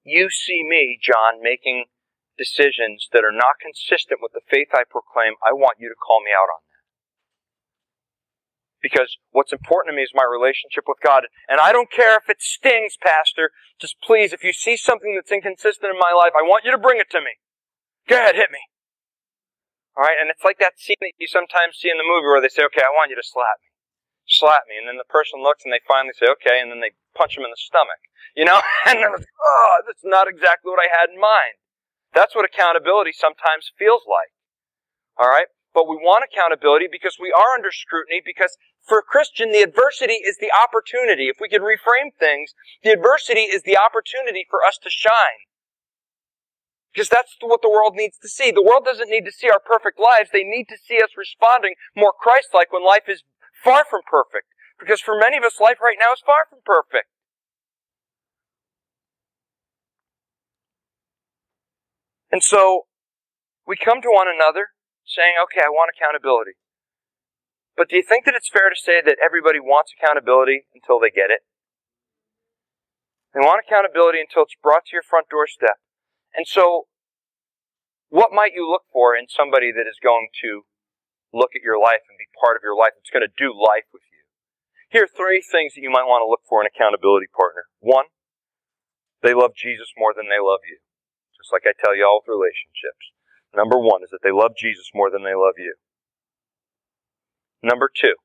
you 0.07 0.31
see 0.31 0.63
me, 0.63 0.97
John, 1.03 1.43
making 1.43 1.91
decisions 2.39 3.11
that 3.11 3.27
are 3.27 3.35
not 3.35 3.59
consistent 3.59 4.23
with 4.23 4.31
the 4.31 4.47
faith 4.47 4.71
I 4.71 4.87
proclaim, 4.87 5.35
I 5.43 5.51
want 5.51 5.83
you 5.83 5.91
to 5.91 5.99
call 5.99 6.23
me 6.23 6.31
out 6.31 6.47
on 6.47 6.63
that 6.63 6.72
because 8.83 9.15
what's 9.31 9.55
important 9.55 9.93
to 9.93 9.95
me 9.95 10.03
is 10.03 10.11
my 10.13 10.27
relationship 10.27 10.83
with 10.85 10.99
God. 10.99 11.23
And 11.47 11.63
I 11.63 11.71
don't 11.71 11.89
care 11.89 12.19
if 12.19 12.27
it 12.27 12.43
stings, 12.43 12.99
Pastor. 12.99 13.55
Just 13.79 13.95
please, 14.03 14.35
if 14.35 14.43
you 14.43 14.51
see 14.51 14.75
something 14.75 15.15
that's 15.15 15.31
inconsistent 15.31 15.87
in 15.87 15.97
my 15.97 16.11
life, 16.11 16.35
I 16.35 16.43
want 16.43 16.67
you 16.67 16.75
to 16.75 16.77
bring 16.77 16.99
it 16.99 17.09
to 17.15 17.23
me. 17.23 17.39
Go 18.11 18.19
ahead, 18.19 18.35
hit 18.35 18.51
me. 18.51 18.59
All 19.95 20.03
right, 20.03 20.19
and 20.19 20.27
it's 20.27 20.43
like 20.43 20.59
that 20.59 20.75
scene 20.75 20.99
that 20.99 21.15
you 21.15 21.31
sometimes 21.31 21.79
see 21.79 21.87
in 21.87 21.95
the 21.95 22.03
movie 22.03 22.27
where 22.27 22.43
they 22.43 22.51
say, 22.51 22.67
"Okay, 22.67 22.83
I 22.83 22.91
want 22.91 23.13
you 23.13 23.15
to 23.15 23.23
slap 23.23 23.61
me, 23.61 23.69
slap 24.25 24.65
me," 24.67 24.75
and 24.75 24.89
then 24.89 24.97
the 24.97 25.07
person 25.07 25.39
looks 25.39 25.63
and 25.63 25.71
they 25.71 25.85
finally 25.87 26.17
say, 26.17 26.25
"Okay," 26.25 26.59
and 26.59 26.73
then 26.73 26.81
they 26.81 26.97
punch 27.13 27.37
him 27.37 27.45
in 27.45 27.53
the 27.53 27.61
stomach. 27.61 28.01
You 28.35 28.43
know, 28.43 28.59
and 28.89 28.99
they're 28.99 29.13
like, 29.13 29.29
"Oh, 29.39 29.85
that's 29.85 30.03
not 30.03 30.27
exactly 30.27 30.73
what 30.73 30.81
I 30.81 30.89
had 30.89 31.13
in 31.13 31.21
mind." 31.21 31.61
That's 32.11 32.33
what 32.35 32.43
accountability 32.43 33.13
sometimes 33.13 33.71
feels 33.77 34.01
like. 34.09 34.33
All 35.15 35.29
right, 35.29 35.47
but 35.73 35.89
we 35.89 35.97
want 35.97 36.23
accountability 36.23 36.85
because 36.89 37.17
we 37.19 37.33
are 37.33 37.57
under 37.57 37.71
scrutiny 37.71 38.21
because 38.23 38.57
for 38.85 38.99
a 38.99 39.03
Christian, 39.03 39.51
the 39.51 39.65
adversity 39.65 40.21
is 40.21 40.37
the 40.37 40.51
opportunity. 40.53 41.27
If 41.27 41.37
we 41.41 41.49
could 41.49 41.65
reframe 41.65 42.13
things, 42.17 42.53
the 42.83 42.91
adversity 42.91 43.49
is 43.49 43.63
the 43.63 43.77
opportunity 43.77 44.45
for 44.49 44.59
us 44.61 44.77
to 44.83 44.89
shine. 44.89 45.49
Because 46.93 47.09
that's 47.09 47.33
what 47.41 47.63
the 47.63 47.73
world 47.73 47.95
needs 47.95 48.19
to 48.19 48.29
see. 48.29 48.51
The 48.51 48.61
world 48.61 48.85
doesn't 48.85 49.09
need 49.09 49.25
to 49.25 49.31
see 49.31 49.49
our 49.49 49.59
perfect 49.59 49.97
lives. 49.97 50.29
They 50.31 50.43
need 50.43 50.69
to 50.69 50.77
see 50.77 50.97
us 51.01 51.17
responding 51.17 51.73
more 51.95 52.13
Christ-like 52.13 52.71
when 52.71 52.85
life 52.85 53.09
is 53.09 53.23
far 53.63 53.83
from 53.89 54.01
perfect. 54.05 54.53
Because 54.79 55.01
for 55.01 55.17
many 55.17 55.37
of 55.37 55.43
us, 55.43 55.59
life 55.59 55.81
right 55.81 55.97
now 55.97 56.13
is 56.13 56.21
far 56.23 56.45
from 56.49 56.59
perfect. 56.63 57.09
And 62.31 62.43
so, 62.43 62.85
we 63.65 63.75
come 63.77 64.01
to 64.01 64.09
one 64.11 64.27
another 64.27 64.73
saying, 65.05 65.35
okay, 65.47 65.61
I 65.63 65.71
want 65.71 65.91
accountability. 65.91 66.55
But 67.75 67.89
do 67.89 67.97
you 67.97 68.05
think 68.05 68.25
that 68.25 68.37
it's 68.37 68.49
fair 68.49 68.69
to 68.69 68.77
say 68.77 69.01
that 69.01 69.17
everybody 69.17 69.59
wants 69.59 69.93
accountability 69.97 70.69
until 70.73 70.99
they 70.99 71.09
get 71.09 71.33
it? 71.33 71.41
They 73.33 73.41
want 73.41 73.65
accountability 73.65 74.21
until 74.21 74.45
it's 74.45 74.57
brought 74.61 74.85
to 74.89 74.93
your 74.93 75.01
front 75.01 75.25
doorstep. 75.27 75.81
And 76.37 76.45
so, 76.45 76.85
what 78.13 78.29
might 78.29 78.53
you 78.53 78.69
look 78.69 78.85
for 78.93 79.17
in 79.17 79.25
somebody 79.25 79.73
that 79.73 79.89
is 79.89 79.97
going 79.97 80.29
to 80.45 80.69
look 81.33 81.57
at 81.57 81.65
your 81.65 81.81
life 81.81 82.05
and 82.05 82.13
be 82.13 82.29
part 82.37 82.53
of 82.53 82.61
your 82.61 82.77
life, 82.77 82.93
that's 82.93 83.09
going 83.09 83.25
to 83.25 83.33
do 83.33 83.49
life 83.49 83.89
with 83.89 84.05
you? 84.13 84.21
Here 84.93 85.09
are 85.09 85.17
three 85.17 85.41
things 85.41 85.73
that 85.73 85.81
you 85.81 85.89
might 85.89 86.05
want 86.05 86.21
to 86.21 86.29
look 86.29 86.45
for 86.45 86.61
in 86.61 86.69
accountability 86.69 87.25
partner. 87.33 87.65
One, 87.81 88.13
they 89.25 89.33
love 89.33 89.57
Jesus 89.57 89.89
more 89.97 90.13
than 90.13 90.29
they 90.29 90.37
love 90.37 90.61
you. 90.69 90.77
Just 91.33 91.49
like 91.49 91.65
I 91.65 91.73
tell 91.73 91.97
you 91.97 92.05
all 92.05 92.21
with 92.21 92.29
relationships. 92.29 93.12
Number 93.55 93.77
one 93.77 94.01
is 94.01 94.09
that 94.09 94.25
they 94.25 94.33
love 94.33 94.57
Jesus 94.57 94.89
more 94.93 95.09
than 95.13 95.23
they 95.23 95.37
love 95.37 95.61
you. 95.61 95.75
Number 97.61 97.87
two, 97.87 98.17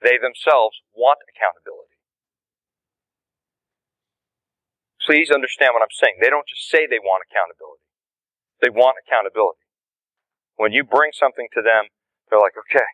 they 0.00 0.16
themselves 0.16 0.78
want 0.94 1.18
accountability. 1.26 1.98
Please 5.02 5.30
understand 5.30 5.74
what 5.74 5.82
I'm 5.82 5.94
saying. 5.94 6.22
They 6.22 6.30
don't 6.30 6.46
just 6.46 6.70
say 6.70 6.86
they 6.86 7.02
want 7.02 7.26
accountability. 7.26 7.82
They 8.62 8.70
want 8.70 9.00
accountability. 9.02 9.64
When 10.56 10.72
you 10.72 10.82
bring 10.82 11.10
something 11.14 11.48
to 11.54 11.62
them, 11.62 11.90
they're 12.28 12.42
like, 12.42 12.58
okay, 12.58 12.88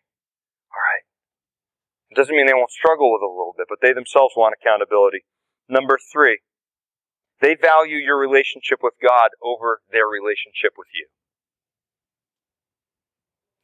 all 0.72 0.80
right. 0.80 1.04
It 2.10 2.16
doesn't 2.16 2.36
mean 2.36 2.46
they 2.46 2.56
won't 2.56 2.70
struggle 2.70 3.10
with 3.10 3.24
it 3.24 3.28
a 3.28 3.34
little 3.34 3.56
bit, 3.56 3.66
but 3.68 3.82
they 3.82 3.92
themselves 3.92 4.36
want 4.36 4.54
accountability. 4.54 5.24
Number 5.68 5.98
three, 5.98 6.40
they 7.40 7.56
value 7.56 7.96
your 7.96 8.16
relationship 8.16 8.78
with 8.82 8.94
God 9.02 9.34
over 9.42 9.82
their 9.90 10.06
relationship 10.06 10.78
with 10.78 10.88
you. 10.94 11.08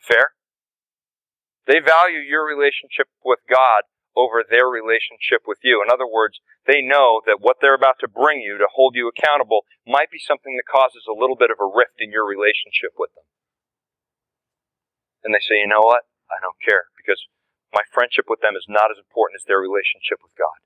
Fair? 0.00 0.32
They 1.68 1.78
value 1.78 2.24
your 2.24 2.42
relationship 2.48 3.06
with 3.22 3.38
God 3.48 3.86
over 4.16 4.42
their 4.42 4.66
relationship 4.66 5.46
with 5.46 5.62
you. 5.62 5.84
In 5.84 5.92
other 5.92 6.08
words, 6.08 6.42
they 6.66 6.82
know 6.82 7.22
that 7.30 7.38
what 7.38 7.62
they're 7.62 7.78
about 7.78 8.02
to 8.02 8.10
bring 8.10 8.40
you 8.42 8.58
to 8.58 8.66
hold 8.66 8.96
you 8.96 9.06
accountable 9.06 9.62
might 9.86 10.10
be 10.10 10.18
something 10.18 10.58
that 10.58 10.66
causes 10.66 11.06
a 11.06 11.14
little 11.14 11.36
bit 11.36 11.52
of 11.52 11.62
a 11.62 11.68
rift 11.68 12.02
in 12.02 12.10
your 12.10 12.26
relationship 12.26 12.98
with 12.98 13.14
them. 13.14 13.24
And 15.22 15.30
they 15.30 15.44
say, 15.44 15.62
you 15.62 15.70
know 15.70 15.84
what? 15.84 16.08
I 16.32 16.40
don't 16.42 16.58
care 16.58 16.90
because 16.96 17.20
my 17.70 17.86
friendship 17.94 18.26
with 18.26 18.40
them 18.40 18.58
is 18.58 18.66
not 18.66 18.90
as 18.90 18.98
important 18.98 19.38
as 19.38 19.46
their 19.46 19.62
relationship 19.62 20.18
with 20.24 20.34
God. 20.34 20.58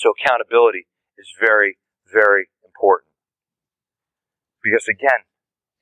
So 0.00 0.12
accountability 0.16 0.88
is 1.18 1.28
very, 1.36 1.76
very 2.08 2.48
important. 2.64 3.12
Because 4.62 4.88
again, 4.88 5.28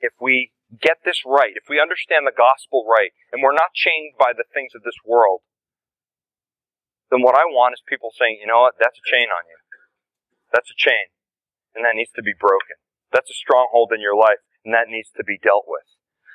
if 0.01 0.13
we 0.21 0.51
get 0.73 1.05
this 1.05 1.23
right, 1.27 1.55
if 1.55 1.69
we 1.69 1.81
understand 1.81 2.27
the 2.27 2.35
gospel 2.35 2.87
right, 2.89 3.13
and 3.33 3.43
we're 3.43 3.57
not 3.57 3.77
chained 3.77 4.17
by 4.19 4.33
the 4.33 4.47
things 4.49 4.73
of 4.75 4.83
this 4.83 4.99
world, 5.05 5.43
then 7.11 7.23
what 7.23 7.37
I 7.37 7.45
want 7.47 7.77
is 7.77 7.83
people 7.85 8.11
saying, 8.11 8.39
you 8.41 8.49
know 8.49 8.65
what, 8.65 8.81
that's 8.81 8.99
a 8.99 9.07
chain 9.07 9.29
on 9.29 9.45
you. 9.47 9.59
That's 10.51 10.71
a 10.71 10.79
chain. 10.79 11.13
And 11.75 11.85
that 11.85 11.99
needs 11.99 12.15
to 12.15 12.23
be 12.23 12.35
broken. 12.35 12.79
That's 13.11 13.31
a 13.31 13.39
stronghold 13.39 13.93
in 13.95 14.01
your 14.01 14.17
life. 14.17 14.43
and 14.65 14.73
that 14.73 14.89
needs 14.89 15.13
to 15.13 15.23
be 15.23 15.37
dealt 15.37 15.69
with. 15.69 15.85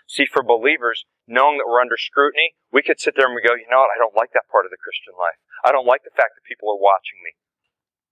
See, 0.06 0.26
for 0.30 0.46
believers, 0.46 1.06
knowing 1.26 1.58
that 1.58 1.66
we're 1.66 1.82
under 1.82 1.98
scrutiny, 1.98 2.54
we 2.70 2.86
could 2.86 3.02
sit 3.02 3.18
there 3.18 3.26
and 3.26 3.34
we 3.34 3.42
go, 3.42 3.58
you 3.58 3.66
know 3.70 3.82
what, 3.82 3.94
I 3.94 3.98
don't 3.98 4.14
like 4.14 4.34
that 4.38 4.50
part 4.50 4.66
of 4.66 4.74
the 4.74 4.78
Christian 4.78 5.18
life. 5.18 5.42
I 5.66 5.74
don't 5.74 5.90
like 5.90 6.06
the 6.06 6.14
fact 6.14 6.38
that 6.38 6.46
people 6.46 6.70
are 6.70 6.78
watching 6.78 7.18
me. 7.26 7.34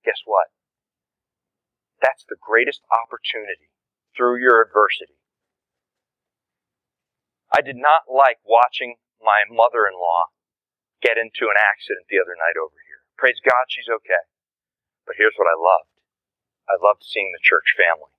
Guess 0.02 0.26
what? 0.26 0.50
That's 2.02 2.26
the 2.26 2.38
greatest 2.38 2.82
opportunity 2.90 3.74
through 4.14 4.42
your 4.42 4.62
adversity. 4.62 5.18
I 7.54 7.64
did 7.64 7.80
not 7.80 8.12
like 8.12 8.44
watching 8.44 9.00
my 9.24 9.48
mother 9.48 9.88
in 9.88 9.96
law 9.96 10.32
get 11.02 11.18
into 11.18 11.48
an 11.48 11.58
accident 11.58 12.10
the 12.10 12.20
other 12.20 12.36
night 12.36 12.60
over 12.60 12.76
here. 12.88 13.02
Praise 13.16 13.40
God, 13.42 13.66
she's 13.70 13.90
okay. 13.90 14.28
But 15.06 15.16
here's 15.16 15.38
what 15.40 15.50
I 15.50 15.56
loved 15.56 15.94
I 16.68 16.76
loved 16.76 17.08
seeing 17.08 17.32
the 17.32 17.44
church 17.44 17.72
family. 17.80 18.12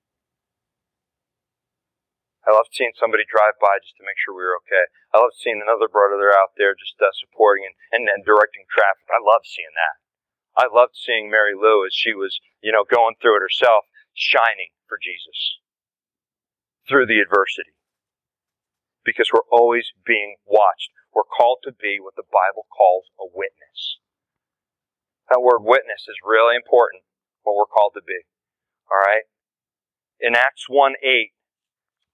I 2.48 2.56
loved 2.56 2.72
seeing 2.72 2.96
somebody 2.96 3.28
drive 3.28 3.60
by 3.60 3.76
just 3.84 4.00
to 4.00 4.06
make 4.08 4.16
sure 4.16 4.32
we 4.32 4.40
were 4.40 4.56
okay. 4.64 4.88
I 5.12 5.20
loved 5.20 5.36
seeing 5.36 5.60
another 5.60 5.84
brother 5.84 6.32
out 6.32 6.56
there 6.56 6.72
just 6.72 6.96
uh, 6.96 7.12
supporting 7.12 7.68
and, 7.68 7.76
and, 7.92 8.04
and 8.08 8.24
directing 8.24 8.64
traffic. 8.72 9.04
I 9.12 9.20
loved 9.20 9.44
seeing 9.44 9.74
that. 9.76 9.96
I 10.56 10.66
loved 10.72 10.96
seeing 10.96 11.28
Mary 11.28 11.52
Lou 11.52 11.84
as 11.84 11.92
she 11.92 12.16
was, 12.16 12.40
you 12.64 12.72
know, 12.72 12.88
going 12.88 13.20
through 13.20 13.36
it 13.36 13.44
herself, 13.44 13.84
shining 14.16 14.72
for 14.88 14.96
Jesus 14.96 15.60
through 16.88 17.04
the 17.04 17.20
adversity. 17.20 17.77
Because 19.09 19.33
we're 19.33 19.49
always 19.49 19.97
being 20.05 20.37
watched. 20.44 20.92
We're 21.16 21.25
called 21.25 21.64
to 21.64 21.73
be 21.73 21.97
what 21.97 22.12
the 22.12 22.29
Bible 22.29 22.68
calls 22.68 23.09
a 23.16 23.25
witness. 23.25 24.05
That 25.33 25.40
word 25.40 25.64
witness 25.64 26.05
is 26.05 26.21
really 26.21 26.57
important, 26.57 27.09
what 27.40 27.57
we're 27.57 27.73
called 27.73 27.97
to 27.97 28.05
be. 28.05 28.29
Alright? 28.92 29.25
In 30.21 30.37
Acts 30.37 30.68
1 30.68 31.01
8, 31.01 31.33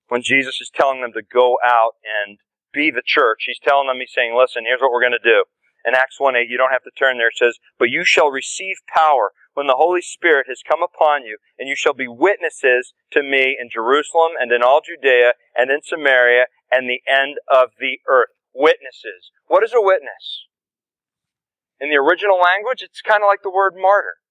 when 0.07 0.23
Jesus 0.23 0.61
is 0.61 0.71
telling 0.71 1.01
them 1.01 1.13
to 1.19 1.23
go 1.23 1.59
out 1.67 1.99
and 2.07 2.39
be 2.73 2.91
the 2.91 3.03
church, 3.05 3.47
he's 3.47 3.59
telling 3.59 3.87
them, 3.87 3.99
he's 3.99 4.15
saying, 4.15 4.39
listen, 4.39 4.63
here's 4.67 4.81
what 4.81 4.93
we're 4.95 5.03
going 5.03 5.19
to 5.19 5.23
do. 5.23 5.51
In 5.85 5.95
Acts 5.95 6.19
1 6.19 6.35
8, 6.37 6.49
you 6.49 6.57
don't 6.57 6.73
have 6.73 6.85
to 6.85 6.91
turn 6.99 7.19
there, 7.19 7.29
it 7.29 7.37
says, 7.37 7.59
But 7.79 7.91
you 7.91 8.05
shall 8.05 8.31
receive 8.31 8.77
power 8.89 9.33
when 9.53 9.67
the 9.67 9.77
Holy 9.77 10.03
Spirit 10.03 10.47
has 10.49 10.63
come 10.67 10.83
upon 10.83 11.25
you, 11.25 11.39
and 11.59 11.69
you 11.69 11.77
shall 11.77 11.95
be 11.95 12.09
witnesses 12.09 12.93
to 13.13 13.23
me 13.23 13.57
in 13.61 13.69
Jerusalem 13.71 14.33
and 14.41 14.51
in 14.51 14.63
all 14.63 14.81
Judea 14.85 15.33
and 15.57 15.71
in 15.71 15.83
Samaria 15.83 16.47
and 16.71 16.89
the 16.89 17.03
end 17.09 17.37
of 17.49 17.71
the 17.79 17.99
earth. 18.09 18.31
Witnesses. 18.55 19.31
What 19.47 19.65
is 19.65 19.73
a 19.75 19.83
witness? 19.83 20.47
In 21.81 21.91
the 21.91 21.97
original 21.97 22.39
language, 22.39 22.83
it's 22.83 23.03
kind 23.03 23.23
of 23.23 23.29
like 23.29 23.43
the 23.43 23.51
word 23.51 23.75
martyr. 23.77 24.23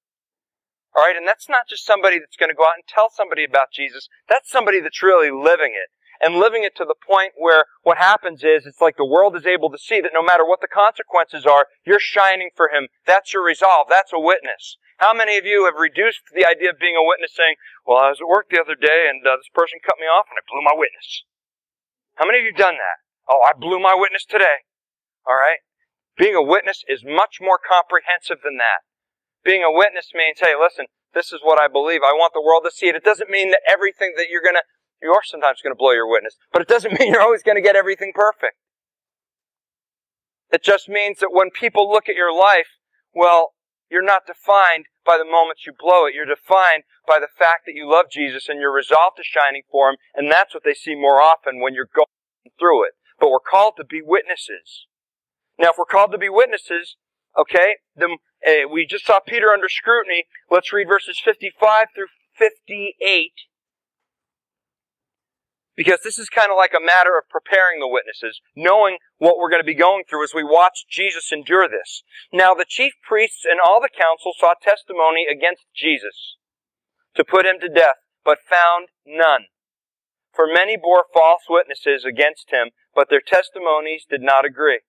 All 0.95 1.03
right, 1.03 1.17
and 1.17 1.27
that's 1.27 1.49
not 1.49 1.67
just 1.67 1.85
somebody 1.85 2.19
that's 2.19 2.37
going 2.37 2.49
to 2.49 2.55
go 2.55 2.63
out 2.63 2.77
and 2.77 2.87
tell 2.87 3.09
somebody 3.09 3.43
about 3.43 3.73
Jesus. 3.73 4.07
That's 4.29 4.49
somebody 4.49 4.79
that's 4.79 5.03
really 5.03 5.31
living 5.31 5.73
it. 5.73 5.89
And 6.23 6.39
living 6.39 6.63
it 6.63 6.71
to 6.77 6.85
the 6.85 6.95
point 6.95 7.33
where 7.35 7.65
what 7.83 7.97
happens 7.97 8.43
is 8.43 8.65
it's 8.65 8.79
like 8.79 8.95
the 8.95 9.05
world 9.05 9.35
is 9.35 9.45
able 9.45 9.69
to 9.71 9.77
see 9.77 9.99
that 9.99 10.15
no 10.15 10.23
matter 10.23 10.47
what 10.47 10.61
the 10.61 10.71
consequences 10.71 11.45
are, 11.45 11.67
you're 11.85 11.99
shining 11.99 12.49
for 12.55 12.69
him. 12.69 12.87
That's 13.05 13.33
your 13.33 13.43
resolve. 13.43 13.87
That's 13.89 14.15
a 14.15 14.19
witness. 14.19 14.77
How 15.03 15.11
many 15.11 15.37
of 15.37 15.43
you 15.43 15.65
have 15.65 15.75
reduced 15.75 16.23
the 16.31 16.47
idea 16.47 16.71
of 16.71 16.79
being 16.79 16.95
a 16.95 17.03
witness 17.03 17.35
saying, 17.35 17.59
well, 17.83 17.99
I 17.99 18.15
was 18.15 18.23
at 18.23 18.31
work 18.31 18.47
the 18.47 18.61
other 18.61 18.79
day 18.79 19.11
and 19.11 19.19
uh, 19.27 19.35
this 19.35 19.51
person 19.51 19.83
cut 19.83 19.99
me 19.99 20.07
off 20.07 20.31
and 20.31 20.39
I 20.39 20.47
blew 20.47 20.63
my 20.63 20.77
witness? 20.79 21.27
How 22.15 22.23
many 22.23 22.39
of 22.39 22.47
you 22.47 22.55
done 22.55 22.79
that? 22.79 22.97
Oh, 23.27 23.43
I 23.43 23.51
blew 23.51 23.83
my 23.83 23.91
witness 23.97 24.23
today. 24.23 24.63
All 25.27 25.35
right? 25.35 25.59
Being 26.15 26.35
a 26.35 26.45
witness 26.45 26.87
is 26.87 27.03
much 27.03 27.41
more 27.41 27.59
comprehensive 27.59 28.45
than 28.45 28.61
that. 28.63 28.87
Being 29.43 29.63
a 29.63 29.73
witness 29.73 30.15
means, 30.15 30.39
hey, 30.39 30.55
listen, 30.55 30.87
this 31.13 31.33
is 31.33 31.41
what 31.43 31.59
I 31.59 31.67
believe. 31.67 32.01
I 32.05 32.13
want 32.13 32.31
the 32.31 32.43
world 32.43 32.63
to 32.65 32.71
see 32.71 32.87
it. 32.87 32.95
It 32.95 33.03
doesn't 33.03 33.29
mean 33.29 33.51
that 33.51 33.65
everything 33.67 34.13
that 34.17 34.29
you're 34.29 34.45
going 34.45 34.55
to, 34.55 34.63
you 35.03 35.11
are 35.11 35.23
sometimes 35.23 35.61
going 35.61 35.73
to 35.73 35.77
blow 35.77 35.91
your 35.91 36.09
witness, 36.09 36.35
but 36.51 36.61
it 36.61 36.67
doesn't 36.67 36.93
mean 36.99 37.13
you're 37.13 37.21
always 37.21 37.43
going 37.43 37.57
to 37.57 37.61
get 37.61 37.75
everything 37.75 38.11
perfect. 38.13 38.55
It 40.51 40.63
just 40.63 40.87
means 40.87 41.19
that 41.19 41.33
when 41.33 41.49
people 41.49 41.89
look 41.89 42.07
at 42.07 42.15
your 42.15 42.33
life, 42.33 42.79
well, 43.13 43.53
you're 43.89 44.05
not 44.05 44.25
defined 44.25 44.85
by 45.05 45.17
the 45.17 45.29
moments 45.29 45.65
you 45.65 45.73
blow 45.77 46.05
it. 46.05 46.13
You're 46.15 46.29
defined 46.29 46.83
by 47.07 47.19
the 47.19 47.27
fact 47.27 47.65
that 47.65 47.75
you 47.75 47.89
love 47.89 48.05
Jesus 48.11 48.47
and 48.47 48.59
you're 48.59 48.73
resolved 48.73 49.17
to 49.17 49.23
shining 49.23 49.63
for 49.69 49.89
Him, 49.89 49.97
and 50.15 50.31
that's 50.31 50.53
what 50.53 50.63
they 50.63 50.73
see 50.73 50.95
more 50.95 51.21
often 51.21 51.59
when 51.59 51.73
you're 51.73 51.89
going 51.93 52.07
through 52.57 52.85
it. 52.85 52.93
But 53.19 53.29
we're 53.29 53.39
called 53.39 53.73
to 53.77 53.83
be 53.83 54.01
witnesses. 54.03 54.87
Now, 55.59 55.69
if 55.71 55.75
we're 55.77 55.85
called 55.85 56.11
to 56.13 56.17
be 56.17 56.29
witnesses, 56.29 56.97
Okay? 57.37 57.77
Then 57.95 58.17
uh, 58.45 58.69
we 58.71 58.85
just 58.85 59.05
saw 59.05 59.19
Peter 59.19 59.49
under 59.49 59.69
scrutiny. 59.69 60.25
Let's 60.49 60.73
read 60.73 60.87
verses 60.87 61.19
55 61.23 61.87
through 61.95 62.07
58. 62.37 63.31
Because 65.75 65.99
this 66.03 66.19
is 66.19 66.29
kind 66.29 66.51
of 66.51 66.57
like 66.57 66.73
a 66.77 66.85
matter 66.85 67.17
of 67.17 67.29
preparing 67.29 67.79
the 67.79 67.89
witnesses, 67.89 68.41
knowing 68.55 68.97
what 69.17 69.37
we're 69.37 69.49
going 69.49 69.61
to 69.61 69.65
be 69.65 69.73
going 69.73 70.03
through 70.07 70.23
as 70.23 70.33
we 70.33 70.43
watch 70.43 70.85
Jesus 70.89 71.31
endure 71.31 71.67
this. 71.67 72.03
Now 72.31 72.53
the 72.53 72.65
chief 72.67 72.93
priests 73.01 73.41
and 73.43 73.59
all 73.59 73.81
the 73.81 73.89
council 73.89 74.33
sought 74.37 74.61
testimony 74.61 75.25
against 75.25 75.65
Jesus 75.75 76.37
to 77.15 77.23
put 77.23 77.45
him 77.45 77.59
to 77.61 77.69
death, 77.69 78.05
but 78.23 78.45
found 78.47 78.89
none. 79.05 79.49
For 80.33 80.45
many 80.47 80.77
bore 80.77 81.05
false 81.13 81.43
witnesses 81.49 82.05
against 82.05 82.51
him, 82.51 82.69
but 82.95 83.09
their 83.09 83.21
testimonies 83.21 84.05
did 84.09 84.21
not 84.21 84.45
agree. 84.45 84.81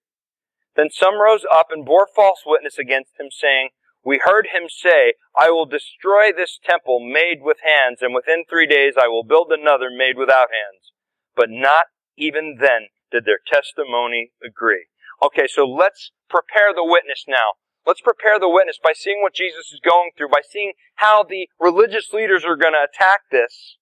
Then 0.77 0.89
some 0.91 1.21
rose 1.21 1.45
up 1.51 1.69
and 1.71 1.85
bore 1.85 2.09
false 2.15 2.43
witness 2.45 2.79
against 2.79 3.13
him, 3.21 3.29
saying, 3.31 3.71
We 4.05 4.21
heard 4.23 4.49
him 4.53 4.69
say, 4.69 5.15
I 5.37 5.51
will 5.51 5.65
destroy 5.65 6.31
this 6.31 6.59
temple 6.63 7.01
made 7.01 7.41
with 7.41 7.59
hands, 7.65 7.99
and 8.03 8.15
within 8.15 8.45
three 8.45 8.67
days 8.67 8.95
I 9.01 9.09
will 9.09 9.25
build 9.25 9.51
another 9.51 9.89
made 9.91 10.19
without 10.19 10.53
hands. 10.53 10.93
But 11.35 11.49
not 11.51 11.87
even 12.17 12.59
then 12.61 12.93
did 13.11 13.25
their 13.25 13.41
testimony 13.45 14.33
agree. 14.45 14.87
Okay, 15.23 15.47
so 15.49 15.65
let's 15.65 16.13
prepare 16.29 16.75
the 16.75 16.85
witness 16.85 17.25
now. 17.27 17.57
Let's 17.87 18.01
prepare 18.01 18.39
the 18.39 18.49
witness 18.49 18.79
by 18.83 18.93
seeing 18.95 19.23
what 19.23 19.35
Jesus 19.35 19.73
is 19.73 19.81
going 19.81 20.11
through, 20.17 20.29
by 20.29 20.43
seeing 20.49 20.73
how 20.97 21.23
the 21.23 21.49
religious 21.59 22.13
leaders 22.13 22.45
are 22.45 22.57
going 22.57 22.73
to 22.73 22.85
attack 22.85 23.21
this. 23.31 23.77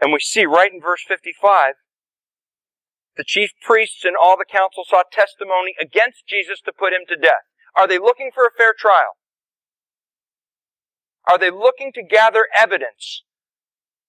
And 0.00 0.12
we 0.12 0.20
see 0.20 0.46
right 0.46 0.72
in 0.72 0.80
verse 0.80 1.04
55 1.06 1.74
the 3.16 3.24
chief 3.26 3.50
priests 3.66 4.04
and 4.04 4.14
all 4.14 4.38
the 4.38 4.46
council 4.46 4.84
sought 4.86 5.10
testimony 5.10 5.74
against 5.82 6.22
Jesus 6.28 6.60
to 6.62 6.72
put 6.72 6.92
him 6.92 7.02
to 7.08 7.16
death. 7.16 7.50
Are 7.78 7.86
they 7.86 7.98
looking 7.98 8.30
for 8.34 8.44
a 8.44 8.50
fair 8.56 8.74
trial? 8.76 9.14
Are 11.30 11.38
they 11.38 11.50
looking 11.50 11.92
to 11.92 12.02
gather 12.02 12.46
evidence 12.56 13.22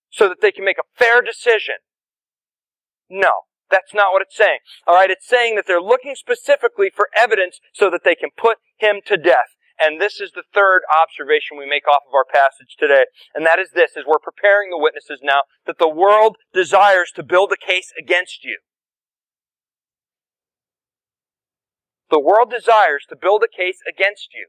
so 0.09 0.27
that 0.27 0.41
they 0.41 0.51
can 0.51 0.65
make 0.65 0.77
a 0.79 0.97
fair 0.97 1.21
decision? 1.21 1.75
No, 3.09 3.45
that's 3.69 3.93
not 3.93 4.11
what 4.11 4.23
it's 4.23 4.35
saying. 4.35 4.59
Alright, 4.87 5.11
it's 5.11 5.27
saying 5.27 5.55
that 5.55 5.65
they're 5.67 5.81
looking 5.81 6.15
specifically 6.15 6.89
for 6.93 7.09
evidence 7.15 7.59
so 7.73 7.89
that 7.91 8.01
they 8.03 8.15
can 8.15 8.29
put 8.35 8.57
him 8.77 9.01
to 9.05 9.17
death. 9.17 9.53
And 9.79 10.01
this 10.01 10.19
is 10.19 10.31
the 10.31 10.43
third 10.53 10.81
observation 10.89 11.57
we 11.57 11.69
make 11.69 11.87
off 11.87 12.03
of 12.07 12.13
our 12.13 12.25
passage 12.25 12.75
today. 12.77 13.05
And 13.33 13.45
that 13.45 13.59
is 13.59 13.69
this, 13.73 13.91
as 13.95 14.03
we're 14.05 14.19
preparing 14.19 14.69
the 14.69 14.77
witnesses 14.77 15.21
now, 15.23 15.43
that 15.67 15.77
the 15.77 15.87
world 15.87 16.35
desires 16.53 17.11
to 17.15 17.23
build 17.23 17.53
a 17.53 17.65
case 17.65 17.93
against 17.97 18.43
you. 18.43 18.59
The 22.09 22.19
world 22.19 22.49
desires 22.49 23.05
to 23.09 23.15
build 23.15 23.43
a 23.43 23.47
case 23.47 23.79
against 23.87 24.29
you. 24.33 24.47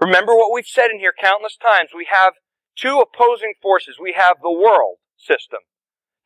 Remember 0.00 0.34
what 0.34 0.52
we've 0.52 0.66
said 0.66 0.90
in 0.90 0.98
here 0.98 1.14
countless 1.18 1.56
times. 1.56 1.90
We 1.94 2.08
have 2.10 2.34
two 2.76 2.98
opposing 2.98 3.54
forces. 3.60 3.96
We 4.00 4.14
have 4.16 4.38
the 4.42 4.50
world 4.50 4.96
system, 5.16 5.60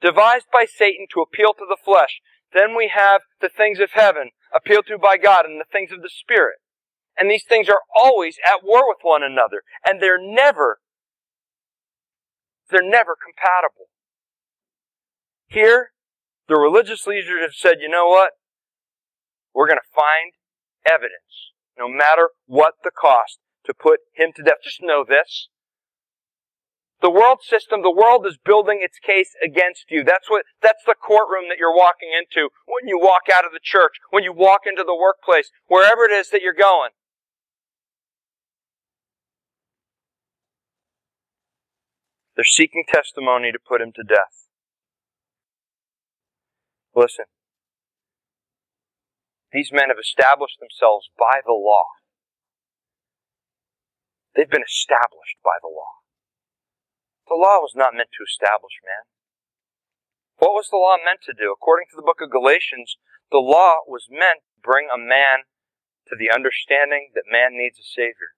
devised 0.01 0.47
by 0.53 0.65
Satan 0.65 1.07
to 1.13 1.21
appeal 1.21 1.53
to 1.55 1.67
the 1.69 1.77
flesh. 1.83 2.21
Then 2.55 2.77
we 2.77 2.91
have 2.95 3.23
the 3.41 3.51
things 3.51 3.81
of 3.81 3.91
heaven, 3.93 4.31
appealed 4.55 4.87
to 4.89 4.99
by 4.99 5.19
God, 5.19 5.45
and 5.45 5.61
the 5.61 5.71
things 5.71 5.93
of 5.93 6.01
the 6.01 6.09
Spirit. 6.09 6.57
And 7.19 7.31
these 7.31 7.45
things 7.47 7.69
are 7.69 7.81
always 7.95 8.39
at 8.47 8.65
war 8.65 8.89
with 8.89 8.99
one 9.03 9.23
another. 9.23 9.63
And 9.87 10.01
they're 10.01 10.21
never, 10.21 10.79
they're 12.71 12.89
never 12.89 13.17
compatible. 13.17 13.89
Here, 15.49 15.91
the 16.49 16.57
religious 16.57 17.07
leaders 17.07 17.43
have 17.43 17.55
said, 17.55 17.79
you 17.81 17.89
know 17.89 18.07
what? 18.07 18.33
We're 19.55 19.67
going 19.67 19.79
to 19.79 19.95
find 19.95 20.33
evidence, 20.89 21.53
no 21.79 21.89
matter 21.89 22.31
what 22.47 22.75
the 22.85 22.91
cost, 22.91 23.39
to 23.65 23.75
put 23.75 24.01
him 24.15 24.33
to 24.37 24.43
death. 24.43 24.63
Just 24.63 24.81
know 24.83 25.05
this. 25.07 25.49
The 27.03 27.11
world 27.11 27.41
system, 27.43 27.83
the 27.83 27.91
world 27.91 28.27
is 28.27 28.39
building 28.43 28.81
its 28.81 28.99
case 28.99 29.33
against 29.45 29.91
you. 29.91 30.03
That's 30.03 30.31
what, 30.31 30.45
that's 30.63 30.83
the 30.87 30.95
courtroom 30.95 31.45
that 31.51 31.59
you're 31.59 31.75
walking 31.75 32.09
into 32.17 32.49
when 32.67 32.89
you 32.89 32.99
walk 32.99 33.29
out 33.33 33.45
of 33.45 33.53
the 33.53 33.61
church, 33.63 34.01
when 34.11 34.25
you 34.25 34.33
walk 34.33 34.63
into 34.67 34.83
the 34.83 34.97
workplace, 34.97 35.51
wherever 35.67 36.05
it 36.05 36.13
is 36.13 36.31
that 36.31 36.41
you're 36.41 36.55
going. 36.55 36.91
They're 42.35 42.45
seeking 42.45 42.85
testimony 42.89 43.53
to 43.53 43.59
put 43.59 43.81
him 43.81 43.93
to 43.97 44.03
death. 44.03 44.46
Listen. 46.97 47.29
These 49.53 49.69
men 49.69 49.93
have 49.93 50.01
established 50.01 50.57
themselves 50.57 51.13
by 51.21 51.45
the 51.45 51.53
law. 51.53 52.01
They've 54.33 54.49
been 54.49 54.65
established 54.65 55.37
by 55.45 55.61
the 55.61 55.69
law. 55.69 56.01
The 57.29 57.37
law 57.37 57.61
was 57.61 57.77
not 57.77 57.93
meant 57.93 58.17
to 58.17 58.25
establish 58.25 58.81
man. 58.81 59.05
What 60.41 60.57
was 60.57 60.73
the 60.73 60.81
law 60.81 60.97
meant 60.97 61.21
to 61.29 61.37
do? 61.37 61.53
According 61.53 61.93
to 61.93 61.97
the 61.97 62.05
book 62.05 62.25
of 62.25 62.33
Galatians, 62.33 62.97
the 63.31 63.45
law 63.45 63.85
was 63.85 64.09
meant 64.09 64.41
to 64.41 64.65
bring 64.65 64.89
a 64.89 65.01
man 65.01 65.45
to 66.09 66.17
the 66.17 66.33
understanding 66.33 67.13
that 67.13 67.29
man 67.29 67.57
needs 67.57 67.77
a 67.77 67.85
Savior. 67.85 68.37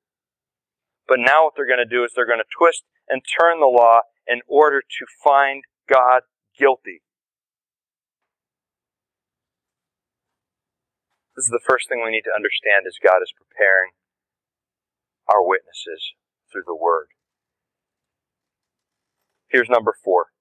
But 1.06 1.22
now 1.22 1.46
what 1.46 1.54
they're 1.54 1.68
going 1.68 1.82
to 1.82 1.88
do 1.88 2.02
is 2.02 2.12
they're 2.14 2.28
going 2.28 2.42
to 2.42 2.56
twist 2.58 2.86
and 3.08 3.22
turn 3.22 3.60
the 3.60 3.70
law 3.70 4.06
in 4.26 4.42
order 4.46 4.82
to 4.82 5.04
find 5.22 5.62
God 5.88 6.22
guilty. 6.58 7.02
This 11.38 11.44
is 11.44 11.54
the 11.54 11.70
first 11.70 11.88
thing 11.88 12.02
we 12.02 12.10
need 12.10 12.26
to 12.26 12.34
understand 12.34 12.82
as 12.82 12.98
God 12.98 13.22
is 13.22 13.30
preparing 13.30 13.94
our 15.30 15.38
witnesses 15.38 16.18
through 16.50 16.66
the 16.66 16.74
Word. 16.74 17.14
Here's 19.46 19.70
number 19.70 19.94
four. 20.02 20.34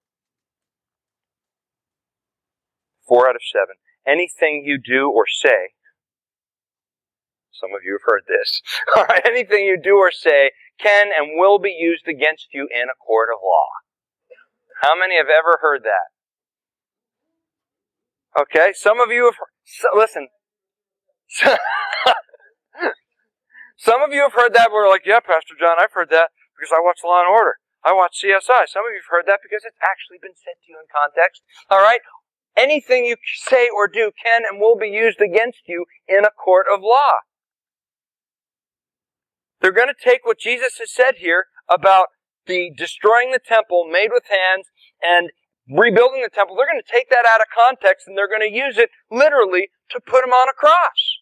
Four 3.08 3.30
out 3.30 3.36
of 3.36 3.46
seven. 3.46 3.76
Anything 4.08 4.64
you 4.66 4.82
do 4.82 5.14
or 5.14 5.26
say, 5.30 5.78
some 7.54 7.78
of 7.78 7.86
you 7.86 8.00
have 8.02 8.10
heard 8.10 8.26
this, 8.26 8.64
anything 9.24 9.66
you 9.66 9.78
do 9.80 9.98
or 9.98 10.10
say 10.12 10.50
can 10.80 11.10
and 11.16 11.38
will 11.38 11.60
be 11.60 11.78
used 11.80 12.08
against 12.08 12.48
you 12.56 12.68
in 12.74 12.90
a 12.90 12.98
court 13.06 13.30
of 13.32 13.38
law. 13.44 13.70
How 14.82 14.98
many 14.98 15.16
have 15.18 15.30
ever 15.30 15.60
heard 15.62 15.84
that? 15.84 16.10
Okay, 18.42 18.74
some 18.74 19.00
of 19.00 19.12
you 19.12 19.26
have, 19.26 19.36
so, 19.64 19.90
listen, 19.96 20.30
some 23.78 24.02
of 24.02 24.14
you 24.14 24.22
have 24.22 24.34
heard 24.34 24.54
that. 24.54 24.72
We're 24.72 24.90
like, 24.90 25.06
yeah, 25.06 25.20
Pastor 25.20 25.56
John, 25.60 25.78
I've 25.80 25.94
heard 25.94 26.10
that 26.12 26.30
because 26.58 26.72
I 26.72 26.80
watch 26.82 27.00
Law 27.04 27.20
and 27.20 27.30
Order. 27.30 27.58
I 27.84 27.94
watch 27.94 28.20
CSI. 28.24 28.68
Some 28.68 28.84
of 28.84 28.92
you 28.92 29.02
have 29.04 29.12
heard 29.12 29.28
that 29.28 29.40
because 29.44 29.64
it's 29.64 29.80
actually 29.84 30.18
been 30.22 30.36
said 30.36 30.60
to 30.60 30.68
you 30.72 30.78
in 30.80 30.88
context. 30.90 31.44
All 31.70 31.80
right? 31.80 32.02
Anything 32.58 33.06
you 33.06 33.16
say 33.46 33.70
or 33.70 33.88
do 33.88 34.12
can 34.12 34.42
and 34.50 34.60
will 34.60 34.76
be 34.78 34.90
used 34.90 35.22
against 35.22 35.62
you 35.68 35.86
in 36.08 36.26
a 36.26 36.32
court 36.32 36.66
of 36.72 36.82
law. 36.82 37.22
They're 39.62 39.72
going 39.72 39.90
to 39.90 40.04
take 40.04 40.26
what 40.26 40.40
Jesus 40.40 40.78
has 40.80 40.92
said 40.92 41.16
here 41.18 41.46
about 41.70 42.08
the 42.46 42.72
destroying 42.76 43.32
the 43.32 43.40
temple 43.44 43.86
made 43.92 44.10
with 44.12 44.24
hands 44.30 44.68
and 45.02 45.30
rebuilding 45.70 46.22
the 46.24 46.34
temple. 46.34 46.56
They're 46.56 46.70
going 46.70 46.82
to 46.82 46.94
take 46.94 47.10
that 47.10 47.28
out 47.30 47.42
of 47.42 47.48
context 47.54 48.08
and 48.08 48.18
they're 48.18 48.30
going 48.30 48.48
to 48.48 48.56
use 48.56 48.78
it 48.78 48.90
literally 49.12 49.70
to 49.92 50.00
put 50.00 50.24
him 50.24 50.32
on 50.32 50.48
a 50.50 50.56
cross. 50.56 51.17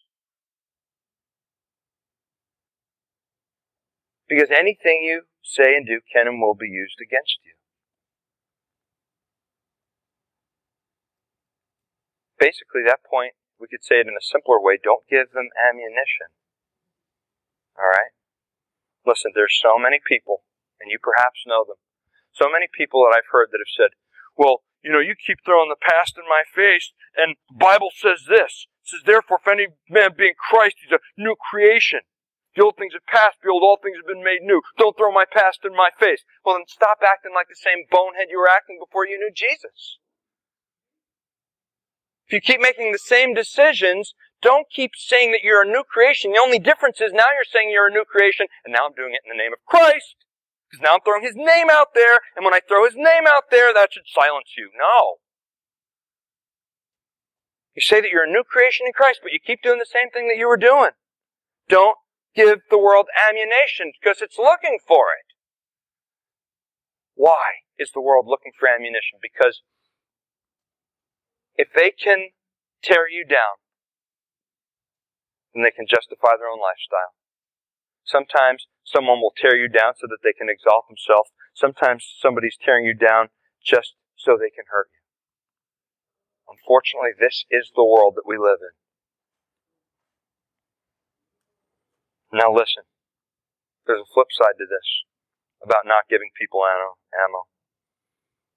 Because 4.28 4.50
anything 4.50 5.06
you 5.06 5.30
say 5.42 5.78
and 5.78 5.86
do 5.86 6.02
can 6.02 6.26
and 6.26 6.42
will 6.42 6.58
be 6.58 6.68
used 6.68 6.98
against 6.98 7.38
you. 7.46 7.54
Basically, 12.38 12.82
that 12.84 13.06
point, 13.06 13.32
we 13.56 13.70
could 13.70 13.86
say 13.86 14.02
it 14.02 14.10
in 14.10 14.18
a 14.18 14.20
simpler 14.20 14.60
way 14.60 14.76
don't 14.76 15.08
give 15.08 15.32
them 15.32 15.48
ammunition. 15.56 16.34
Alright? 17.78 18.12
Listen, 19.06 19.32
there's 19.32 19.56
so 19.56 19.78
many 19.78 20.02
people, 20.02 20.42
and 20.82 20.90
you 20.90 20.98
perhaps 21.00 21.46
know 21.46 21.64
them, 21.64 21.78
so 22.34 22.50
many 22.50 22.66
people 22.68 23.06
that 23.06 23.16
I've 23.16 23.32
heard 23.32 23.48
that 23.52 23.62
have 23.62 23.72
said, 23.72 23.96
well, 24.36 24.66
you 24.82 24.92
know, 24.92 25.00
you 25.00 25.14
keep 25.14 25.40
throwing 25.44 25.70
the 25.70 25.80
past 25.80 26.18
in 26.18 26.28
my 26.28 26.42
face, 26.44 26.92
and 27.16 27.40
Bible 27.48 27.88
says 27.94 28.28
this. 28.28 28.68
It 28.84 28.90
says, 28.90 29.02
therefore, 29.06 29.40
if 29.40 29.48
any 29.48 29.72
man 29.88 30.12
be 30.12 30.28
in 30.28 30.38
Christ, 30.38 30.76
he's 30.82 30.92
a 30.92 31.02
new 31.16 31.34
creation. 31.38 32.00
The 32.56 32.64
old 32.64 32.80
things 32.80 32.96
have 32.96 33.04
passed, 33.04 33.36
behold, 33.44 33.60
all 33.60 33.76
things 33.76 34.00
have 34.00 34.08
been 34.08 34.24
made 34.24 34.40
new. 34.40 34.64
Don't 34.80 34.96
throw 34.96 35.12
my 35.12 35.28
past 35.28 35.60
in 35.62 35.76
my 35.76 35.92
face. 36.00 36.24
Well, 36.40 36.56
then 36.56 36.64
stop 36.66 37.04
acting 37.04 37.36
like 37.36 37.52
the 37.52 37.60
same 37.60 37.84
bonehead 37.92 38.32
you 38.32 38.40
were 38.40 38.48
acting 38.48 38.80
before 38.80 39.04
you 39.04 39.20
knew 39.20 39.28
Jesus. 39.28 40.00
If 42.24 42.32
you 42.32 42.40
keep 42.40 42.64
making 42.64 42.90
the 42.90 42.98
same 42.98 43.36
decisions, 43.36 44.16
don't 44.40 44.66
keep 44.72 44.96
saying 44.96 45.36
that 45.36 45.44
you're 45.44 45.62
a 45.62 45.68
new 45.68 45.84
creation. 45.84 46.32
The 46.32 46.40
only 46.40 46.58
difference 46.58 47.00
is 47.00 47.12
now 47.12 47.28
you're 47.36 47.44
saying 47.44 47.68
you're 47.70 47.92
a 47.92 47.94
new 47.94 48.08
creation, 48.08 48.48
and 48.64 48.72
now 48.72 48.88
I'm 48.88 48.96
doing 48.96 49.12
it 49.12 49.22
in 49.28 49.30
the 49.30 49.38
name 49.38 49.52
of 49.52 49.60
Christ. 49.68 50.16
Because 50.66 50.82
now 50.82 50.96
I'm 50.96 51.04
throwing 51.04 51.22
his 51.22 51.36
name 51.36 51.68
out 51.70 51.92
there, 51.94 52.24
and 52.34 52.44
when 52.44 52.56
I 52.56 52.64
throw 52.64 52.88
his 52.88 52.96
name 52.96 53.28
out 53.28 53.52
there, 53.52 53.72
that 53.76 53.92
should 53.92 54.08
silence 54.08 54.56
you. 54.56 54.72
No. 54.74 55.20
You 57.76 57.82
say 57.84 58.00
that 58.00 58.10
you're 58.10 58.24
a 58.24 58.32
new 58.32 58.42
creation 58.42 58.88
in 58.88 58.96
Christ, 58.96 59.20
but 59.22 59.30
you 59.30 59.38
keep 59.44 59.62
doing 59.62 59.78
the 59.78 59.86
same 59.86 60.08
thing 60.10 60.26
that 60.32 60.40
you 60.40 60.48
were 60.48 60.56
doing. 60.56 60.96
Don't 61.68 61.98
give 62.36 62.60
the 62.70 62.78
world 62.78 63.08
ammunition 63.28 63.96
because 63.96 64.20
it's 64.20 64.38
looking 64.38 64.78
for 64.86 65.08
it. 65.16 65.32
Why 67.16 67.64
is 67.80 67.90
the 67.92 68.04
world 68.04 68.26
looking 68.28 68.52
for 68.52 68.68
ammunition? 68.68 69.16
Because 69.24 69.64
if 71.56 71.72
they 71.74 71.90
can 71.90 72.36
tear 72.84 73.08
you 73.08 73.24
down, 73.24 73.56
then 75.54 75.64
they 75.64 75.72
can 75.72 75.88
justify 75.88 76.36
their 76.36 76.52
own 76.52 76.60
lifestyle. 76.60 77.16
Sometimes 78.04 78.68
someone 78.84 79.18
will 79.18 79.32
tear 79.34 79.56
you 79.56 79.66
down 79.66 79.96
so 79.96 80.06
that 80.06 80.20
they 80.22 80.36
can 80.36 80.52
exalt 80.52 80.86
themselves. 80.86 81.32
Sometimes 81.56 82.04
somebody's 82.20 82.60
tearing 82.60 82.84
you 82.84 82.94
down 82.94 83.32
just 83.64 83.96
so 84.14 84.36
they 84.36 84.52
can 84.52 84.68
hurt 84.68 84.92
you. 84.92 85.02
Unfortunately, 86.46 87.16
this 87.18 87.48
is 87.50 87.72
the 87.74 87.82
world 87.84 88.14
that 88.14 88.28
we 88.28 88.36
live 88.36 88.60
in. 88.60 88.76
Now 92.32 92.50
listen, 92.50 92.84
there's 93.86 94.02
a 94.02 94.12
flip 94.12 94.34
side 94.34 94.58
to 94.58 94.66
this 94.66 95.06
about 95.62 95.86
not 95.86 96.10
giving 96.10 96.34
people 96.34 96.62
ammo. 96.66 97.48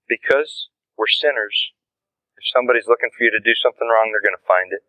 Because 0.10 0.74
we're 0.98 1.10
sinners, 1.10 1.74
if 2.36 2.44
somebody's 2.50 2.90
looking 2.90 3.14
for 3.14 3.24
you 3.24 3.32
to 3.32 3.44
do 3.44 3.54
something 3.54 3.86
wrong, 3.86 4.10
they're 4.10 4.26
going 4.26 4.38
to 4.38 4.50
find 4.50 4.74
it. 4.74 4.84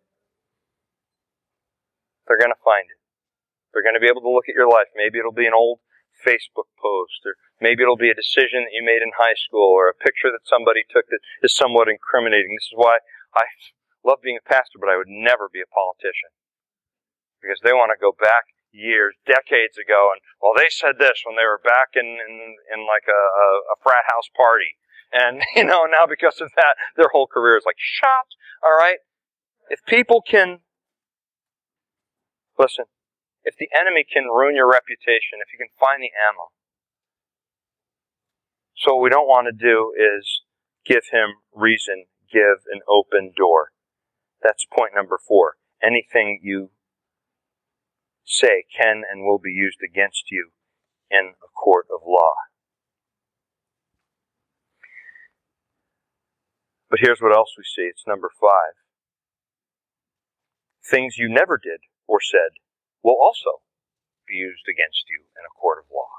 They're 2.25 2.41
going 2.41 2.55
to 2.55 2.65
find 2.65 2.89
it. 2.89 3.01
They're 3.71 3.85
going 3.85 3.99
to 3.99 4.03
be 4.03 4.11
able 4.11 4.25
to 4.25 4.33
look 4.33 4.49
at 4.49 4.57
your 4.57 4.71
life. 4.71 4.91
Maybe 4.97 5.21
it'll 5.21 5.37
be 5.37 5.47
an 5.47 5.55
old 5.55 5.85
Facebook 6.25 6.69
post, 6.81 7.21
or 7.25 7.37
maybe 7.61 7.83
it'll 7.85 8.01
be 8.01 8.13
a 8.13 8.19
decision 8.19 8.67
that 8.67 8.75
you 8.75 8.83
made 8.83 9.05
in 9.05 9.13
high 9.15 9.37
school, 9.37 9.71
or 9.73 9.89
a 9.89 9.97
picture 9.97 10.33
that 10.33 10.49
somebody 10.49 10.85
took 10.89 11.07
that 11.09 11.23
is 11.45 11.55
somewhat 11.55 11.89
incriminating. 11.89 12.57
This 12.57 12.71
is 12.73 12.79
why 12.81 13.03
I 13.37 13.45
love 14.05 14.25
being 14.25 14.41
a 14.41 14.47
pastor, 14.49 14.81
but 14.81 14.91
I 14.91 14.99
would 14.99 15.11
never 15.11 15.49
be 15.53 15.63
a 15.65 15.71
politician. 15.71 16.33
Because 17.41 17.61
they 17.65 17.73
want 17.73 17.93
to 17.95 18.01
go 18.01 18.13
back 18.13 18.53
years, 18.73 19.15
decades 19.27 19.77
ago, 19.79 20.11
and 20.15 20.21
well, 20.41 20.55
they 20.57 20.71
said 20.71 20.99
this 20.99 21.23
when 21.27 21.37
they 21.37 21.47
were 21.47 21.61
back 21.63 21.95
in 21.95 22.07
in, 22.07 22.35
in 22.73 22.81
like 22.87 23.07
a, 23.09 23.23
a, 23.23 23.47
a 23.75 23.77
frat 23.83 24.07
house 24.09 24.29
party, 24.37 24.79
and 25.13 25.43
you 25.57 25.65
know 25.65 25.85
now 25.87 26.07
because 26.07 26.41
of 26.41 26.51
that, 26.57 26.75
their 26.97 27.11
whole 27.13 27.27
career 27.27 27.57
is 27.57 27.67
like 27.67 27.79
shot. 27.79 28.29
All 28.65 28.77
right, 28.77 28.99
if 29.69 29.81
people 29.87 30.23
can 30.23 30.61
listen, 32.59 32.85
if 33.45 33.57
the 33.57 33.69
enemy 33.79 34.05
can 34.05 34.25
ruin 34.25 34.55
your 34.55 34.71
reputation, 34.71 35.41
if 35.41 35.53
you 35.53 35.59
can 35.59 35.73
find 35.79 36.03
the 36.03 36.13
ammo. 36.13 36.53
So 38.77 38.97
what 38.97 39.03
we 39.03 39.11
don't 39.11 39.29
want 39.29 39.47
to 39.47 39.53
do 39.53 39.93
is 39.97 40.43
give 40.87 41.05
him 41.13 41.41
reason, 41.55 42.07
give 42.33 42.65
an 42.73 42.81
open 42.89 43.33
door. 43.37 43.73
That's 44.43 44.65
point 44.65 44.93
number 44.95 45.19
four. 45.27 45.57
Anything 45.83 46.41
you 46.43 46.71
say 48.25 48.65
can 48.71 49.03
and 49.09 49.25
will 49.25 49.39
be 49.39 49.53
used 49.53 49.79
against 49.85 50.31
you 50.31 50.53
in 51.11 51.35
a 51.43 51.51
court 51.55 51.87
of 51.93 52.01
law. 52.07 52.35
But 56.91 57.01
here's 57.01 57.21
what 57.21 57.35
else 57.35 57.55
we 57.57 57.65
see. 57.65 57.87
It's 57.87 58.07
number 58.07 58.31
five. 58.41 58.75
Things 60.83 61.19
you 61.19 61.29
never 61.29 61.57
did 61.57 61.87
or 62.07 62.21
said 62.21 62.59
will 63.03 63.19
also 63.21 63.63
be 64.27 64.35
used 64.35 64.67
against 64.67 65.07
you 65.07 65.31
in 65.39 65.47
a 65.47 65.55
court 65.55 65.79
of 65.79 65.87
law. 65.91 66.11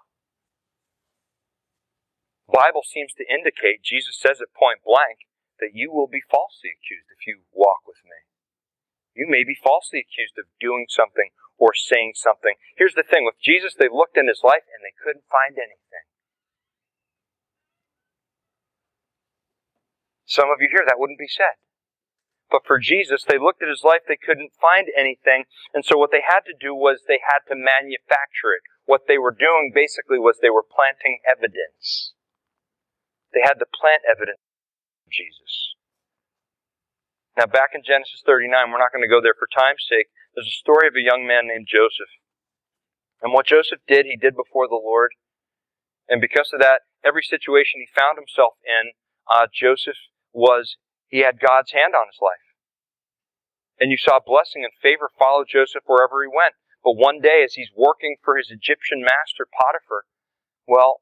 Bible 2.47 2.83
seems 2.83 3.11
to 3.15 3.27
indicate, 3.27 3.83
Jesus 3.83 4.19
says 4.19 4.39
it 4.39 4.55
point 4.55 4.83
blank, 4.83 5.27
that 5.59 5.71
you 5.75 5.91
will 5.91 6.07
be 6.07 6.23
falsely 6.23 6.71
accused 6.71 7.07
if 7.11 7.27
you 7.27 7.47
walk 7.51 7.87
with 7.87 7.99
me. 8.03 8.30
You 9.13 9.27
may 9.27 9.43
be 9.43 9.57
falsely 9.59 9.99
accused 9.99 10.39
of 10.39 10.47
doing 10.59 10.87
something 10.87 11.31
or 11.59 11.75
saying 11.75 12.13
something. 12.15 12.55
Here's 12.75 12.95
the 12.95 13.05
thing 13.05 13.25
with 13.25 13.37
Jesus, 13.37 13.75
they 13.75 13.91
looked 13.91 14.17
in 14.17 14.27
his 14.27 14.41
life 14.43 14.65
and 14.65 14.81
they 14.81 14.95
couldn't 14.97 15.27
find 15.29 15.59
anything. 15.59 16.05
Some 20.25 20.47
of 20.47 20.63
you 20.63 20.71
here, 20.71 20.87
that 20.87 20.97
wouldn't 20.97 21.19
be 21.19 21.27
said. 21.27 21.59
But 22.51 22.67
for 22.67 22.79
Jesus, 22.79 23.23
they 23.23 23.39
looked 23.39 23.63
at 23.63 23.71
his 23.71 23.83
life, 23.83 24.03
they 24.07 24.19
couldn't 24.19 24.51
find 24.59 24.87
anything. 24.95 25.47
And 25.73 25.83
so 25.83 25.97
what 25.97 26.11
they 26.11 26.23
had 26.23 26.43
to 26.47 26.55
do 26.55 26.75
was 26.75 27.03
they 27.07 27.23
had 27.23 27.47
to 27.47 27.55
manufacture 27.55 28.55
it. 28.55 28.63
What 28.83 29.07
they 29.07 29.17
were 29.17 29.35
doing 29.35 29.71
basically 29.75 30.19
was 30.19 30.39
they 30.39 30.51
were 30.51 30.67
planting 30.67 31.19
evidence. 31.23 32.15
They 33.31 33.39
had 33.39 33.59
to 33.63 33.67
plant 33.67 34.03
evidence 34.03 34.43
of 35.07 35.11
Jesus. 35.11 35.75
Now, 37.37 37.47
back 37.47 37.71
in 37.73 37.81
Genesis 37.85 38.23
39, 38.25 38.51
we're 38.71 38.83
not 38.83 38.91
going 38.91 39.07
to 39.07 39.11
go 39.11 39.23
there 39.23 39.37
for 39.37 39.47
time's 39.47 39.87
sake, 39.87 40.11
there's 40.35 40.47
a 40.47 40.63
story 40.63 40.87
of 40.87 40.95
a 40.95 41.03
young 41.03 41.27
man 41.27 41.47
named 41.47 41.67
Joseph. 41.67 42.11
And 43.21 43.31
what 43.31 43.47
Joseph 43.47 43.79
did, 43.87 44.05
he 44.05 44.17
did 44.17 44.35
before 44.35 44.67
the 44.67 44.79
Lord. 44.79 45.11
And 46.09 46.19
because 46.19 46.51
of 46.51 46.59
that, 46.59 46.87
every 47.05 47.23
situation 47.23 47.79
he 47.79 47.87
found 47.95 48.17
himself 48.17 48.59
in, 48.63 48.91
uh, 49.29 49.47
Joseph 49.53 49.99
was, 50.33 50.75
he 51.07 51.23
had 51.23 51.39
God's 51.39 51.71
hand 51.71 51.95
on 51.95 52.07
his 52.11 52.19
life. 52.19 52.47
And 53.79 53.91
you 53.91 53.97
saw 53.97 54.19
blessing 54.19 54.63
and 54.63 54.73
favor 54.81 55.09
follow 55.17 55.43
Joseph 55.47 55.87
wherever 55.87 56.23
he 56.23 56.29
went. 56.29 56.55
But 56.83 56.97
one 56.97 57.21
day, 57.21 57.45
as 57.45 57.53
he's 57.53 57.71
working 57.77 58.17
for 58.25 58.37
his 58.37 58.49
Egyptian 58.49 59.01
master, 59.01 59.45
Potiphar, 59.45 60.05
well, 60.67 61.01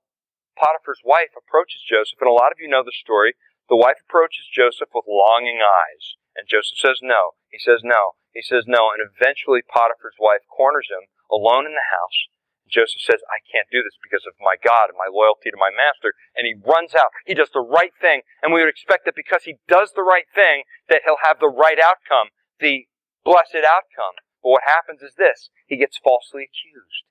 Potiphar's 0.59 0.99
wife 1.03 1.32
approaches 1.36 1.80
Joseph, 1.88 2.19
and 2.19 2.27
a 2.27 2.36
lot 2.36 2.51
of 2.51 2.59
you 2.59 2.67
know 2.67 2.84
the 2.84 2.95
story. 2.95 3.36
The 3.70 3.78
wife 3.78 4.01
approaches 4.01 4.49
Joseph 4.49 4.89
with 4.93 5.05
longing 5.05 5.61
eyes, 5.61 6.17
and 6.36 6.49
Joseph 6.49 6.82
says 6.82 6.99
no. 7.05 7.38
He 7.53 7.61
says 7.61 7.86
no. 7.86 8.17
He 8.34 8.41
says 8.41 8.65
no, 8.65 8.89
and 8.89 9.01
eventually 9.01 9.61
Potiphar's 9.61 10.17
wife 10.20 10.45
corners 10.49 10.89
him 10.89 11.09
alone 11.30 11.70
in 11.70 11.74
the 11.78 11.89
house 11.93 12.30
Joseph 12.70 13.01
says, 13.01 13.20
I 13.28 13.41
can't 13.49 13.67
do 13.74 13.82
this 13.82 13.97
because 13.97 14.24
of 14.30 14.38
my 14.38 14.55
God 14.61 14.93
and 14.93 14.97
my 14.97 15.09
loyalty 15.09 15.49
to 15.49 15.59
my 15.59 15.74
master. 15.74 16.13
And 16.38 16.45
he 16.45 16.55
runs 16.55 16.93
out. 16.93 17.09
He 17.26 17.34
does 17.34 17.49
the 17.49 17.65
right 17.65 17.91
thing. 17.97 18.22
And 18.45 18.53
we 18.53 18.61
would 18.61 18.72
expect 18.72 19.09
that 19.09 19.17
because 19.17 19.43
he 19.43 19.57
does 19.65 19.91
the 19.97 20.05
right 20.05 20.30
thing, 20.32 20.70
that 20.88 21.01
he'll 21.03 21.26
have 21.26 21.41
the 21.41 21.51
right 21.51 21.82
outcome, 21.82 22.32
the 22.61 22.86
blessed 23.26 23.65
outcome. 23.65 24.22
But 24.45 24.61
what 24.61 24.70
happens 24.70 25.01
is 25.01 25.17
this. 25.17 25.49
He 25.65 25.82
gets 25.82 25.97
falsely 25.97 26.45
accused. 26.45 27.09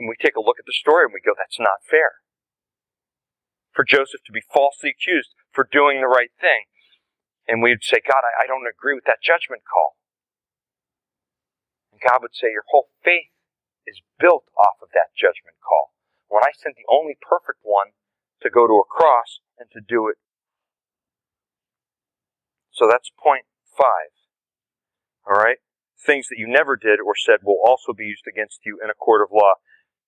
And 0.00 0.08
we 0.08 0.18
take 0.18 0.34
a 0.34 0.42
look 0.42 0.58
at 0.58 0.66
the 0.66 0.74
story 0.74 1.06
and 1.06 1.14
we 1.14 1.22
go, 1.22 1.36
that's 1.38 1.60
not 1.60 1.86
fair. 1.86 2.23
For 3.74 3.82
Joseph 3.82 4.22
to 4.24 4.32
be 4.32 4.46
falsely 4.54 4.94
accused 4.94 5.34
for 5.50 5.66
doing 5.66 5.98
the 6.00 6.06
right 6.06 6.30
thing. 6.38 6.70
And 7.50 7.60
we'd 7.60 7.82
say, 7.82 7.98
God, 8.00 8.22
I, 8.22 8.46
I 8.46 8.46
don't 8.46 8.70
agree 8.70 8.94
with 8.94 9.04
that 9.04 9.20
judgment 9.20 9.66
call. 9.66 9.98
And 11.90 12.00
God 12.00 12.22
would 12.22 12.32
say, 12.32 12.54
your 12.54 12.64
whole 12.70 12.88
faith 13.02 13.34
is 13.84 14.00
built 14.16 14.46
off 14.56 14.78
of 14.80 14.94
that 14.94 15.12
judgment 15.18 15.58
call. 15.60 15.92
When 16.30 16.46
I 16.46 16.54
sent 16.54 16.78
the 16.78 16.88
only 16.88 17.18
perfect 17.20 17.60
one 17.66 17.98
to 18.42 18.48
go 18.48 18.66
to 18.66 18.80
a 18.80 18.86
cross 18.86 19.42
and 19.58 19.68
to 19.74 19.82
do 19.82 20.08
it. 20.08 20.16
So 22.70 22.86
that's 22.86 23.10
point 23.14 23.46
five. 23.76 24.14
All 25.26 25.36
right? 25.36 25.58
Things 25.98 26.28
that 26.28 26.38
you 26.38 26.46
never 26.46 26.76
did 26.76 27.00
or 27.00 27.14
said 27.14 27.42
will 27.42 27.60
also 27.64 27.92
be 27.92 28.04
used 28.04 28.26
against 28.28 28.62
you 28.64 28.78
in 28.82 28.90
a 28.90 28.98
court 28.98 29.22
of 29.22 29.34
law. 29.34 29.58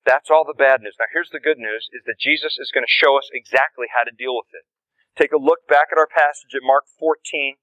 That's 0.07 0.31
all 0.31 0.47
the 0.47 0.55
bad 0.55 0.81
news. 0.81 0.95
Now 1.03 1.11
here's 1.11 1.35
the 1.35 1.43
good 1.43 1.59
news 1.59 1.91
is 1.91 2.07
that 2.07 2.23
Jesus 2.23 2.57
is 2.63 2.71
going 2.71 2.87
to 2.87 2.91
show 3.03 3.19
us 3.19 3.27
exactly 3.35 3.91
how 3.91 4.07
to 4.07 4.15
deal 4.15 4.39
with 4.39 4.55
it. 4.55 4.63
Take 5.19 5.35
a 5.35 5.43
look 5.43 5.67
back 5.67 5.91
at 5.91 5.99
our 5.99 6.07
passage 6.07 6.55
at 6.55 6.63
Mark 6.63 6.87
14. 6.95 7.59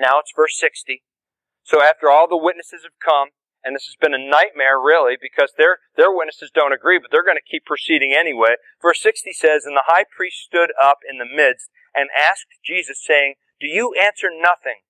Now 0.00 0.18
it's 0.18 0.32
verse 0.34 0.56
60. 0.56 1.04
So 1.62 1.84
after 1.84 2.08
all 2.08 2.24
the 2.24 2.40
witnesses 2.40 2.88
have 2.88 2.96
come, 3.04 3.36
and 3.60 3.76
this 3.76 3.84
has 3.84 4.00
been 4.00 4.16
a 4.16 4.22
nightmare 4.22 4.80
really 4.80 5.20
because 5.20 5.52
their 5.58 5.84
their 5.98 6.08
witnesses 6.08 6.48
don't 6.54 6.72
agree, 6.72 6.96
but 6.96 7.12
they're 7.12 7.26
going 7.26 7.36
to 7.36 7.44
keep 7.44 7.66
proceeding 7.68 8.16
anyway. 8.16 8.56
Verse 8.80 9.02
60 9.02 9.36
says, 9.36 9.68
And 9.68 9.76
the 9.76 9.92
high 9.92 10.08
priest 10.08 10.40
stood 10.40 10.72
up 10.80 11.04
in 11.04 11.18
the 11.18 11.28
midst 11.28 11.68
and 11.92 12.08
asked 12.16 12.48
Jesus, 12.64 13.02
saying, 13.04 13.34
Do 13.60 13.66
you 13.66 13.92
answer 14.00 14.32
nothing? 14.32 14.87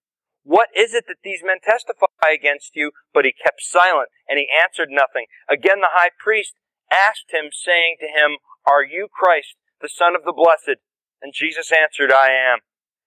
What 0.48 0.72
is 0.72 0.96
it 0.96 1.04
that 1.12 1.20
these 1.20 1.44
men 1.44 1.60
testify 1.60 2.32
against 2.32 2.72
you? 2.72 2.96
But 3.12 3.28
he 3.28 3.36
kept 3.36 3.60
silent, 3.60 4.08
and 4.24 4.40
he 4.40 4.48
answered 4.48 4.88
nothing. 4.88 5.28
Again 5.44 5.84
the 5.84 5.92
high 5.92 6.08
priest 6.16 6.56
asked 6.88 7.28
him, 7.28 7.52
saying 7.52 8.00
to 8.00 8.08
him, 8.08 8.40
Are 8.64 8.80
you 8.80 9.12
Christ, 9.12 9.60
the 9.84 9.92
Son 9.92 10.16
of 10.16 10.24
the 10.24 10.32
Blessed? 10.32 10.80
And 11.20 11.36
Jesus 11.36 11.68
answered, 11.68 12.10
I 12.10 12.32
am. 12.32 12.64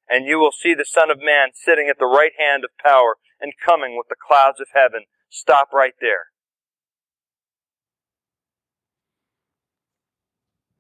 And 0.08 0.28
you 0.30 0.38
will 0.38 0.54
see 0.54 0.76
the 0.76 0.86
Son 0.86 1.10
of 1.10 1.18
Man 1.18 1.50
sitting 1.58 1.90
at 1.90 1.98
the 1.98 2.06
right 2.06 2.38
hand 2.38 2.62
of 2.62 2.70
power 2.78 3.18
and 3.42 3.58
coming 3.58 3.98
with 3.98 4.06
the 4.08 4.22
clouds 4.22 4.62
of 4.62 4.68
heaven. 4.78 5.10
Stop 5.28 5.74
right 5.74 5.98
there. 6.00 6.30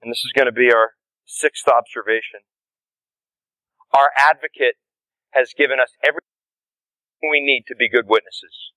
And 0.03 0.11
this 0.11 0.21
is 0.21 0.31
going 0.35 0.45
to 0.45 0.53
be 0.53 0.69
our 0.71 0.93
sixth 1.25 1.65
observation. 1.67 2.45
Our 3.97 4.13
advocate 4.13 4.77
has 5.31 5.55
given 5.57 5.79
us 5.81 5.97
everything 6.05 6.30
we 7.29 7.41
need 7.41 7.65
to 7.67 7.75
be 7.75 7.89
good 7.89 8.07
witnesses. 8.07 8.73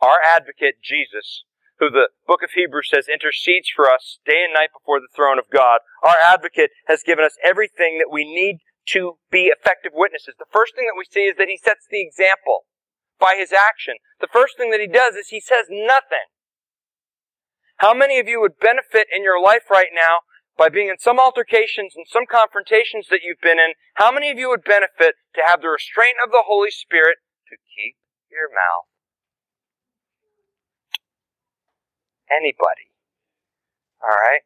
Our 0.00 0.20
advocate, 0.24 0.80
Jesus, 0.82 1.44
who 1.78 1.90
the 1.90 2.08
book 2.26 2.42
of 2.42 2.54
Hebrews 2.54 2.90
says 2.92 3.08
intercedes 3.08 3.68
for 3.74 3.90
us 3.90 4.18
day 4.24 4.44
and 4.44 4.54
night 4.54 4.70
before 4.72 5.00
the 5.00 5.12
throne 5.14 5.38
of 5.38 5.52
God, 5.52 5.80
our 6.02 6.16
advocate 6.22 6.70
has 6.86 7.02
given 7.02 7.24
us 7.24 7.36
everything 7.42 7.98
that 7.98 8.12
we 8.12 8.24
need 8.24 8.60
to 8.96 9.18
be 9.30 9.52
effective 9.52 9.92
witnesses. 9.94 10.34
The 10.38 10.50
first 10.52 10.74
thing 10.76 10.86
that 10.86 10.98
we 10.98 11.08
see 11.08 11.26
is 11.26 11.36
that 11.36 11.48
he 11.48 11.56
sets 11.56 11.86
the 11.88 12.04
example 12.04 12.68
by 13.18 13.36
his 13.38 13.52
action. 13.52 13.96
The 14.20 14.30
first 14.30 14.56
thing 14.56 14.70
that 14.70 14.80
he 14.80 14.88
does 14.88 15.14
is 15.14 15.28
he 15.28 15.40
says 15.40 15.66
nothing. 15.70 16.28
How 17.78 17.94
many 17.94 18.20
of 18.20 18.28
you 18.28 18.40
would 18.40 18.60
benefit 18.60 19.08
in 19.14 19.24
your 19.24 19.40
life 19.40 19.70
right 19.70 19.90
now 19.92 20.22
by 20.56 20.68
being 20.68 20.88
in 20.88 20.98
some 20.98 21.18
altercations 21.18 21.94
and 21.96 22.06
some 22.08 22.26
confrontations 22.26 23.06
that 23.10 23.20
you've 23.22 23.42
been 23.42 23.58
in? 23.58 23.74
How 23.94 24.12
many 24.12 24.30
of 24.30 24.38
you 24.38 24.48
would 24.48 24.64
benefit 24.64 25.16
to 25.34 25.42
have 25.44 25.62
the 25.62 25.68
restraint 25.68 26.16
of 26.24 26.30
the 26.30 26.44
Holy 26.46 26.70
Spirit 26.70 27.18
to 27.48 27.56
keep 27.56 27.96
your 28.30 28.48
mouth? 28.48 28.86
Anybody. 32.30 32.94
Alright? 34.02 34.42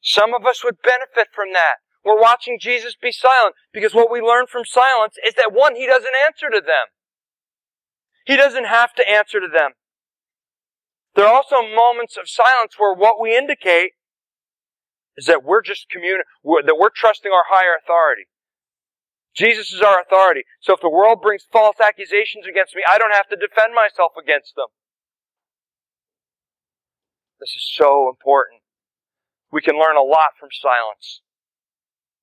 Some 0.00 0.34
of 0.34 0.46
us 0.46 0.64
would 0.64 0.82
benefit 0.82 1.28
from 1.34 1.52
that. 1.52 1.82
We're 2.04 2.20
watching 2.20 2.58
Jesus 2.60 2.96
be 3.00 3.12
silent 3.12 3.54
because 3.72 3.94
what 3.94 4.10
we 4.10 4.20
learn 4.20 4.46
from 4.46 4.64
silence 4.64 5.14
is 5.26 5.34
that 5.34 5.52
one, 5.52 5.76
he 5.76 5.86
doesn't 5.86 6.14
answer 6.26 6.50
to 6.50 6.60
them. 6.60 6.90
He 8.26 8.36
doesn't 8.36 8.66
have 8.66 8.92
to 8.94 9.08
answer 9.08 9.38
to 9.40 9.46
them. 9.46 9.72
There 11.14 11.26
are 11.26 11.34
also 11.34 11.62
moments 11.62 12.16
of 12.16 12.28
silence 12.28 12.74
where 12.78 12.94
what 12.94 13.20
we 13.20 13.36
indicate 13.36 13.92
is 15.16 15.26
that 15.26 15.44
we're 15.44 15.62
just 15.62 15.86
communi- 15.90 16.24
that 16.66 16.76
we're 16.78 16.90
trusting 16.94 17.30
our 17.30 17.44
higher 17.48 17.76
authority. 17.76 18.26
Jesus 19.34 19.72
is 19.72 19.80
our 19.80 20.00
authority. 20.00 20.42
So 20.60 20.74
if 20.74 20.80
the 20.80 20.90
world 20.90 21.22
brings 21.22 21.44
false 21.50 21.80
accusations 21.80 22.46
against 22.46 22.76
me, 22.76 22.82
I 22.88 22.98
don't 22.98 23.12
have 23.12 23.28
to 23.28 23.36
defend 23.36 23.74
myself 23.74 24.12
against 24.20 24.54
them. 24.56 24.68
This 27.40 27.56
is 27.56 27.68
so 27.74 28.08
important. 28.08 28.62
We 29.50 29.60
can 29.62 29.78
learn 29.78 29.96
a 29.96 30.02
lot 30.02 30.36
from 30.38 30.50
silence. 30.52 31.22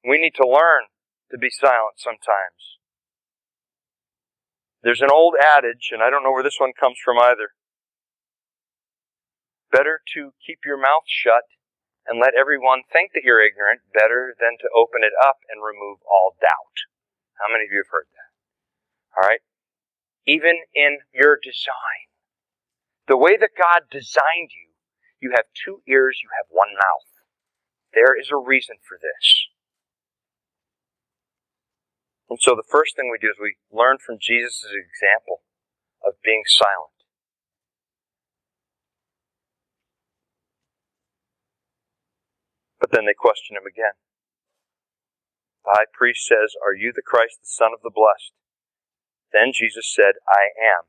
We 0.08 0.18
need 0.18 0.34
to 0.36 0.48
learn 0.48 0.90
to 1.32 1.38
be 1.38 1.50
silent 1.50 1.98
sometimes. 1.98 2.80
There's 4.82 5.02
an 5.02 5.12
old 5.12 5.36
adage, 5.36 5.90
and 5.92 6.02
I 6.02 6.10
don't 6.10 6.24
know 6.24 6.32
where 6.32 6.44
this 6.44 6.60
one 6.60 6.72
comes 6.80 6.98
from 7.04 7.20
either. 7.20 7.52
Better 9.72 10.00
to 10.16 10.32
keep 10.46 10.60
your 10.66 10.78
mouth 10.78 11.04
shut 11.06 11.44
and 12.10 12.18
let 12.18 12.34
everyone 12.34 12.82
think 12.90 13.14
that 13.14 13.22
you're 13.22 13.46
ignorant 13.46 13.86
better 13.94 14.34
than 14.42 14.58
to 14.58 14.74
open 14.74 15.06
it 15.06 15.14
up 15.22 15.46
and 15.46 15.62
remove 15.62 16.02
all 16.10 16.34
doubt. 16.42 16.78
How 17.38 17.46
many 17.46 17.70
of 17.70 17.72
you 17.72 17.86
have 17.86 17.94
heard 17.94 18.10
that? 18.10 18.32
All 19.14 19.30
right? 19.30 19.46
Even 20.26 20.66
in 20.74 21.06
your 21.14 21.38
design, 21.38 22.10
the 23.06 23.18
way 23.18 23.38
that 23.38 23.54
God 23.54 23.94
designed 23.94 24.50
you, 24.50 24.74
you 25.22 25.38
have 25.38 25.54
two 25.54 25.86
ears, 25.86 26.18
you 26.26 26.30
have 26.42 26.50
one 26.50 26.74
mouth. 26.74 27.10
There 27.94 28.18
is 28.18 28.34
a 28.34 28.42
reason 28.42 28.82
for 28.82 28.98
this. 28.98 29.26
And 32.30 32.42
so 32.42 32.58
the 32.58 32.66
first 32.66 32.96
thing 32.98 33.10
we 33.10 33.22
do 33.22 33.30
is 33.30 33.38
we 33.42 33.58
learn 33.70 33.98
from 34.02 34.18
Jesus' 34.22 34.66
example 34.66 35.42
of 36.06 36.18
being 36.26 36.46
silent. 36.46 36.99
But 42.80 42.92
then 42.96 43.06
they 43.06 43.16
question 43.16 43.60
him 43.60 43.68
again. 43.68 44.00
The 45.68 45.76
high 45.76 45.92
priest 45.92 46.26
says, 46.26 46.56
Are 46.64 46.74
you 46.74 46.96
the 46.96 47.06
Christ, 47.06 47.44
the 47.44 47.52
Son 47.52 47.76
of 47.76 47.84
the 47.84 47.94
Blessed? 47.94 48.32
Then 49.36 49.52
Jesus 49.54 49.86
said, 49.86 50.18
I 50.26 50.56
am. 50.56 50.88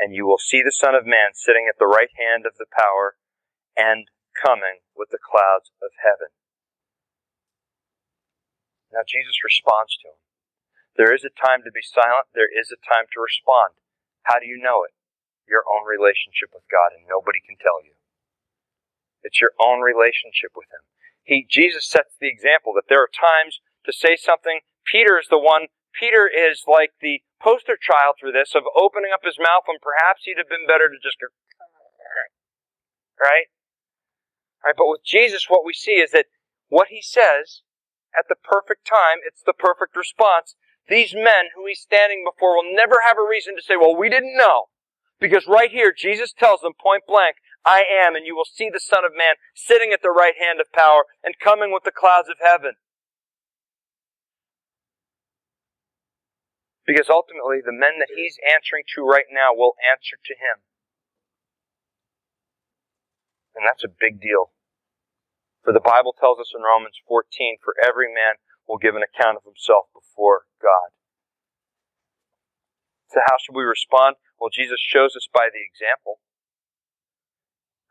And 0.00 0.16
you 0.16 0.26
will 0.26 0.40
see 0.40 0.64
the 0.64 0.74
Son 0.74 0.94
of 0.94 1.06
Man 1.06 1.36
sitting 1.36 1.68
at 1.68 1.78
the 1.78 1.90
right 1.90 2.10
hand 2.16 2.46
of 2.46 2.56
the 2.56 2.70
power 2.70 3.18
and 3.76 4.08
coming 4.34 4.82
with 4.96 5.10
the 5.10 5.22
clouds 5.22 5.70
of 5.82 5.94
heaven. 6.02 6.32
Now 8.90 9.04
Jesus 9.04 9.44
responds 9.44 9.94
to 10.00 10.14
him. 10.14 10.20
There 10.96 11.14
is 11.14 11.22
a 11.22 11.34
time 11.34 11.62
to 11.62 11.70
be 11.70 11.84
silent, 11.84 12.32
there 12.34 12.50
is 12.50 12.74
a 12.74 12.80
time 12.82 13.06
to 13.14 13.22
respond. 13.22 13.78
How 14.26 14.42
do 14.42 14.50
you 14.50 14.58
know 14.58 14.82
it? 14.82 14.94
Your 15.46 15.62
own 15.68 15.86
relationship 15.86 16.50
with 16.50 16.66
God, 16.66 16.92
and 16.96 17.06
nobody 17.06 17.38
can 17.38 17.56
tell 17.60 17.78
you. 17.84 17.94
It's 19.22 19.40
your 19.40 19.54
own 19.62 19.80
relationship 19.80 20.52
with 20.58 20.68
Him. 20.68 20.84
He, 21.28 21.44
Jesus 21.44 21.84
sets 21.84 22.16
the 22.16 22.32
example 22.32 22.72
that 22.72 22.88
there 22.88 23.04
are 23.04 23.12
times 23.12 23.60
to 23.84 23.92
say 23.92 24.16
something. 24.16 24.64
Peter 24.88 25.20
is 25.20 25.28
the 25.28 25.38
one, 25.38 25.68
Peter 25.92 26.24
is 26.24 26.64
like 26.64 26.96
the 27.04 27.20
poster 27.36 27.76
child 27.76 28.16
for 28.16 28.32
this 28.32 28.56
of 28.56 28.64
opening 28.72 29.12
up 29.12 29.20
his 29.20 29.36
mouth 29.36 29.68
when 29.68 29.76
perhaps 29.76 30.24
he'd 30.24 30.40
have 30.40 30.48
been 30.48 30.64
better 30.64 30.88
to 30.88 30.96
just 30.96 31.20
go, 31.20 31.28
right? 33.20 33.52
Right, 34.64 34.74
but 34.74 34.88
with 34.88 35.04
Jesus, 35.04 35.52
what 35.52 35.68
we 35.68 35.76
see 35.76 36.00
is 36.00 36.16
that 36.16 36.32
what 36.72 36.88
he 36.88 37.04
says 37.04 37.60
at 38.16 38.24
the 38.32 38.40
perfect 38.40 38.88
time, 38.88 39.20
it's 39.20 39.44
the 39.44 39.52
perfect 39.52 39.94
response, 39.94 40.56
these 40.88 41.12
men 41.12 41.52
who 41.52 41.68
he's 41.68 41.84
standing 41.84 42.24
before 42.24 42.56
will 42.56 42.72
never 42.72 43.04
have 43.04 43.20
a 43.20 43.28
reason 43.28 43.52
to 43.54 43.62
say, 43.62 43.76
well, 43.76 43.94
we 43.94 44.08
didn't 44.08 44.36
know. 44.36 44.72
Because 45.20 45.46
right 45.46 45.70
here, 45.70 45.92
Jesus 45.92 46.32
tells 46.32 46.64
them 46.64 46.72
point 46.72 47.04
blank, 47.06 47.36
I 47.64 47.84
am, 47.84 48.14
and 48.14 48.24
you 48.24 48.36
will 48.36 48.48
see 48.48 48.70
the 48.70 48.80
Son 48.80 49.04
of 49.04 49.12
Man 49.12 49.36
sitting 49.54 49.92
at 49.92 50.00
the 50.02 50.14
right 50.14 50.34
hand 50.38 50.60
of 50.60 50.72
power 50.72 51.04
and 51.22 51.38
coming 51.38 51.72
with 51.72 51.84
the 51.84 51.94
clouds 51.94 52.28
of 52.28 52.40
heaven. 52.40 52.80
Because 56.86 57.12
ultimately, 57.12 57.60
the 57.60 57.76
men 57.76 58.00
that 58.00 58.08
he's 58.16 58.40
answering 58.40 58.88
to 58.96 59.04
right 59.04 59.28
now 59.28 59.52
will 59.52 59.76
answer 59.84 60.16
to 60.16 60.34
him. 60.34 60.64
And 63.52 63.66
that's 63.68 63.84
a 63.84 63.92
big 63.92 64.22
deal. 64.22 64.56
For 65.60 65.76
the 65.76 65.84
Bible 65.84 66.16
tells 66.16 66.40
us 66.40 66.56
in 66.56 66.64
Romans 66.64 66.96
14, 67.04 67.60
for 67.60 67.76
every 67.76 68.08
man 68.08 68.40
will 68.64 68.80
give 68.80 68.96
an 68.96 69.04
account 69.04 69.36
of 69.36 69.44
himself 69.44 69.92
before 69.92 70.48
God. 70.62 70.96
So 73.12 73.20
how 73.28 73.36
should 73.36 73.56
we 73.56 73.68
respond? 73.68 74.16
Well, 74.40 74.48
Jesus 74.48 74.80
shows 74.80 75.12
us 75.12 75.28
by 75.28 75.52
the 75.52 75.60
example. 75.60 76.24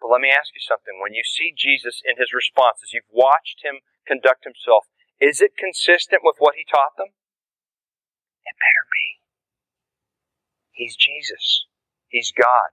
But 0.02 0.14
let 0.14 0.22
me 0.22 0.30
ask 0.30 0.54
you 0.54 0.62
something. 0.62 1.02
When 1.02 1.18
you 1.18 1.26
see 1.26 1.54
Jesus 1.56 2.02
in 2.06 2.22
his 2.22 2.34
responses, 2.34 2.94
you've 2.94 3.10
watched 3.10 3.66
him 3.66 3.82
conduct 4.06 4.46
himself, 4.46 4.86
is 5.20 5.42
it 5.42 5.58
consistent 5.58 6.22
with 6.22 6.38
what 6.38 6.56
he 6.56 6.64
taught 6.64 6.96
them? 6.98 7.12
It 8.46 8.56
better 8.62 8.86
be. 8.88 9.20
He's 10.72 10.96
Jesus. 10.96 11.66
He's 12.08 12.32
God. 12.32 12.70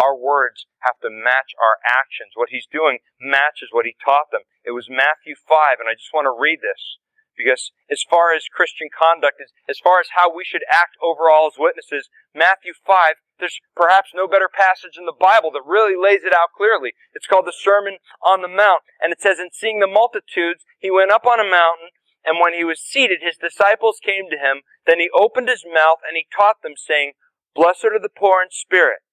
Our 0.00 0.16
words 0.16 0.66
have 0.84 1.00
to 1.00 1.12
match 1.12 1.56
our 1.56 1.80
actions. 1.84 2.32
What 2.36 2.52
he's 2.52 2.68
doing 2.68 3.00
matches 3.20 3.72
what 3.72 3.88
he 3.88 3.96
taught 4.00 4.32
them. 4.32 4.44
It 4.64 4.72
was 4.72 4.88
Matthew 4.92 5.36
5, 5.36 5.80
and 5.80 5.88
I 5.88 5.96
just 5.96 6.12
want 6.12 6.28
to 6.28 6.36
read 6.36 6.60
this 6.60 7.00
because 7.36 7.72
as 7.90 8.02
far 8.08 8.34
as 8.34 8.48
Christian 8.48 8.88
conduct 8.90 9.40
is, 9.40 9.52
as 9.68 9.78
far 9.78 10.00
as 10.00 10.16
how 10.16 10.32
we 10.32 10.44
should 10.44 10.64
act 10.70 10.96
overall 11.02 11.46
as 11.46 11.58
witnesses, 11.58 12.08
Matthew 12.34 12.72
5, 12.86 13.20
there's 13.38 13.60
perhaps 13.76 14.10
no 14.14 14.26
better 14.26 14.48
passage 14.48 14.96
in 14.96 15.04
the 15.04 15.16
Bible 15.16 15.52
that 15.52 15.68
really 15.68 15.94
lays 15.94 16.24
it 16.24 16.34
out 16.34 16.56
clearly. 16.56 16.92
It's 17.12 17.26
called 17.26 17.46
the 17.46 17.56
Sermon 17.56 17.98
on 18.24 18.40
the 18.42 18.48
Mount, 18.48 18.82
and 19.00 19.12
it 19.12 19.20
says, 19.20 19.38
In 19.38 19.52
seeing 19.52 19.80
the 19.80 19.86
multitudes, 19.86 20.64
he 20.78 20.90
went 20.90 21.12
up 21.12 21.26
on 21.26 21.40
a 21.40 21.44
mountain, 21.44 21.92
and 22.24 22.40
when 22.40 22.54
he 22.54 22.64
was 22.64 22.80
seated, 22.80 23.20
his 23.20 23.36
disciples 23.36 24.00
came 24.02 24.28
to 24.32 24.40
him. 24.40 24.64
Then 24.86 24.98
he 24.98 25.12
opened 25.12 25.48
his 25.48 25.64
mouth, 25.68 26.00
and 26.06 26.16
he 26.16 26.26
taught 26.32 26.62
them, 26.62 26.74
saying, 26.76 27.12
Blessed 27.54 27.92
are 27.92 28.00
the 28.00 28.12
poor 28.12 28.42
in 28.42 28.48
spirit 28.50 29.04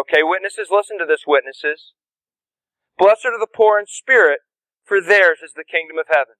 Okay, 0.00 0.22
witnesses, 0.22 0.68
listen 0.70 0.98
to 0.98 1.04
this, 1.04 1.24
witnesses. 1.26 1.92
Blessed 2.96 3.26
are 3.26 3.40
the 3.40 3.50
poor 3.50 3.78
in 3.78 3.86
spirit, 3.86 4.40
for 4.84 5.00
theirs 5.00 5.38
is 5.44 5.52
the 5.52 5.64
kingdom 5.64 5.98
of 5.98 6.06
heaven. 6.08 6.39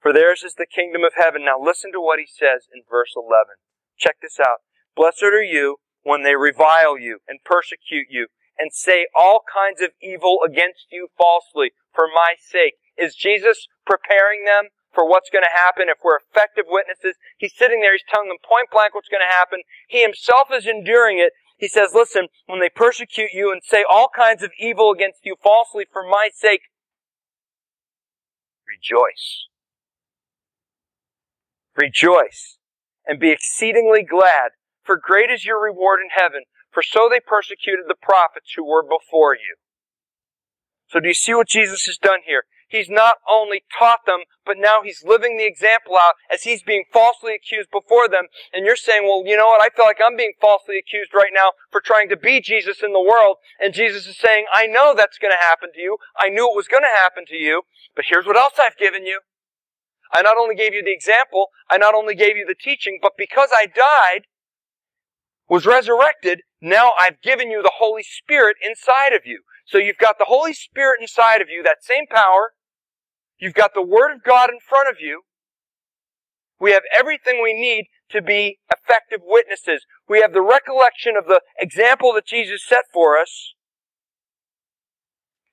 For 0.00 0.12
theirs 0.12 0.42
is 0.44 0.54
the 0.54 0.66
kingdom 0.66 1.02
of 1.04 1.14
heaven. 1.16 1.44
Now 1.44 1.58
listen 1.60 1.92
to 1.92 2.00
what 2.00 2.18
he 2.18 2.26
says 2.26 2.68
in 2.72 2.82
verse 2.88 3.12
11. 3.16 3.58
Check 3.98 4.16
this 4.22 4.38
out. 4.40 4.62
Blessed 4.94 5.24
are 5.24 5.42
you 5.42 5.76
when 6.02 6.22
they 6.22 6.36
revile 6.36 6.98
you 6.98 7.18
and 7.26 7.42
persecute 7.44 8.06
you 8.10 8.28
and 8.58 8.72
say 8.72 9.06
all 9.18 9.42
kinds 9.44 9.80
of 9.80 9.90
evil 10.00 10.40
against 10.44 10.88
you 10.90 11.08
falsely 11.18 11.72
for 11.92 12.06
my 12.06 12.34
sake. 12.38 12.74
Is 12.96 13.14
Jesus 13.14 13.68
preparing 13.84 14.44
them 14.44 14.72
for 14.94 15.08
what's 15.08 15.28
going 15.28 15.44
to 15.44 15.52
happen 15.52 15.88
if 15.88 15.98
we're 16.02 16.16
effective 16.16 16.64
witnesses? 16.68 17.16
He's 17.36 17.52
sitting 17.54 17.80
there, 17.80 17.92
he's 17.92 18.08
telling 18.08 18.28
them 18.28 18.40
point 18.40 18.72
blank 18.72 18.94
what's 18.94 19.12
going 19.12 19.24
to 19.24 19.36
happen. 19.36 19.60
He 19.88 20.00
himself 20.00 20.48
is 20.52 20.66
enduring 20.66 21.18
it, 21.18 21.32
he 21.58 21.68
says, 21.68 21.90
listen, 21.94 22.28
when 22.46 22.60
they 22.60 22.68
persecute 22.68 23.30
you 23.32 23.50
and 23.50 23.62
say 23.64 23.84
all 23.88 24.08
kinds 24.14 24.42
of 24.42 24.50
evil 24.58 24.92
against 24.92 25.20
you 25.24 25.36
falsely 25.42 25.86
for 25.90 26.02
my 26.02 26.28
sake, 26.32 26.60
rejoice. 28.68 29.48
Rejoice 31.76 32.58
and 33.06 33.20
be 33.20 33.30
exceedingly 33.30 34.02
glad, 34.02 34.52
for 34.82 34.96
great 34.96 35.30
is 35.30 35.44
your 35.44 35.62
reward 35.62 36.00
in 36.00 36.08
heaven, 36.16 36.42
for 36.70 36.82
so 36.82 37.08
they 37.10 37.20
persecuted 37.20 37.84
the 37.86 37.94
prophets 38.00 38.52
who 38.56 38.64
were 38.64 38.82
before 38.82 39.34
you. 39.34 39.56
So 40.88 41.00
do 41.00 41.08
you 41.08 41.14
see 41.14 41.34
what 41.34 41.48
Jesus 41.48 41.84
has 41.86 41.98
done 41.98 42.20
here? 42.26 42.44
He's 42.68 42.90
not 42.90 43.16
only 43.30 43.62
taught 43.78 44.06
them, 44.06 44.20
but 44.44 44.56
now 44.58 44.82
he's 44.82 45.04
living 45.04 45.36
the 45.36 45.46
example 45.46 45.94
out 45.94 46.14
as 46.32 46.42
he's 46.42 46.62
being 46.62 46.84
falsely 46.92 47.34
accused 47.34 47.70
before 47.70 48.08
them. 48.08 48.26
And 48.52 48.66
you're 48.66 48.76
saying, 48.76 49.04
well, 49.04 49.22
you 49.24 49.36
know 49.36 49.46
what? 49.46 49.62
I 49.62 49.68
feel 49.74 49.84
like 49.84 50.00
I'm 50.04 50.16
being 50.16 50.32
falsely 50.40 50.76
accused 50.78 51.14
right 51.14 51.30
now 51.32 51.52
for 51.70 51.80
trying 51.80 52.08
to 52.08 52.16
be 52.16 52.40
Jesus 52.40 52.82
in 52.82 52.92
the 52.92 53.00
world. 53.00 53.36
And 53.60 53.72
Jesus 53.72 54.06
is 54.06 54.18
saying, 54.18 54.46
I 54.52 54.66
know 54.66 54.94
that's 54.96 55.18
going 55.18 55.32
to 55.32 55.46
happen 55.46 55.70
to 55.74 55.80
you. 55.80 55.98
I 56.18 56.28
knew 56.28 56.50
it 56.50 56.56
was 56.56 56.66
going 56.66 56.82
to 56.82 57.00
happen 57.00 57.24
to 57.28 57.36
you. 57.36 57.62
But 57.94 58.06
here's 58.08 58.26
what 58.26 58.36
else 58.36 58.54
I've 58.58 58.76
given 58.76 59.06
you. 59.06 59.20
I 60.12 60.22
not 60.22 60.36
only 60.38 60.54
gave 60.54 60.74
you 60.74 60.82
the 60.82 60.92
example, 60.92 61.48
I 61.70 61.78
not 61.78 61.94
only 61.94 62.14
gave 62.14 62.36
you 62.36 62.46
the 62.46 62.54
teaching, 62.54 62.98
but 63.00 63.12
because 63.18 63.50
I 63.54 63.66
died, 63.66 64.26
was 65.48 65.66
resurrected, 65.66 66.40
now 66.60 66.92
I've 67.00 67.20
given 67.22 67.50
you 67.50 67.62
the 67.62 67.72
Holy 67.78 68.02
Spirit 68.02 68.56
inside 68.64 69.12
of 69.12 69.22
you. 69.24 69.42
So 69.66 69.78
you've 69.78 69.98
got 69.98 70.18
the 70.18 70.26
Holy 70.26 70.52
Spirit 70.52 71.00
inside 71.00 71.40
of 71.40 71.48
you, 71.48 71.62
that 71.62 71.82
same 71.82 72.06
power. 72.08 72.52
You've 73.38 73.54
got 73.54 73.74
the 73.74 73.82
Word 73.82 74.12
of 74.14 74.22
God 74.22 74.50
in 74.50 74.58
front 74.66 74.88
of 74.88 74.96
you. 75.00 75.22
We 76.58 76.72
have 76.72 76.82
everything 76.96 77.42
we 77.42 77.52
need 77.52 77.86
to 78.10 78.22
be 78.22 78.58
effective 78.72 79.20
witnesses. 79.22 79.84
We 80.08 80.20
have 80.20 80.32
the 80.32 80.42
recollection 80.42 81.16
of 81.16 81.26
the 81.26 81.40
example 81.58 82.12
that 82.14 82.26
Jesus 82.26 82.64
set 82.66 82.84
for 82.92 83.18
us 83.18 83.54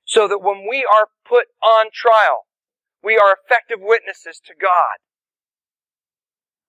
so 0.04 0.28
that 0.28 0.38
when 0.38 0.66
we 0.68 0.86
are 0.90 1.08
put 1.28 1.46
on 1.62 1.86
trial, 1.92 2.46
we 3.04 3.18
are 3.18 3.36
effective 3.36 3.78
witnesses 3.80 4.40
to 4.46 4.54
God. 4.58 4.98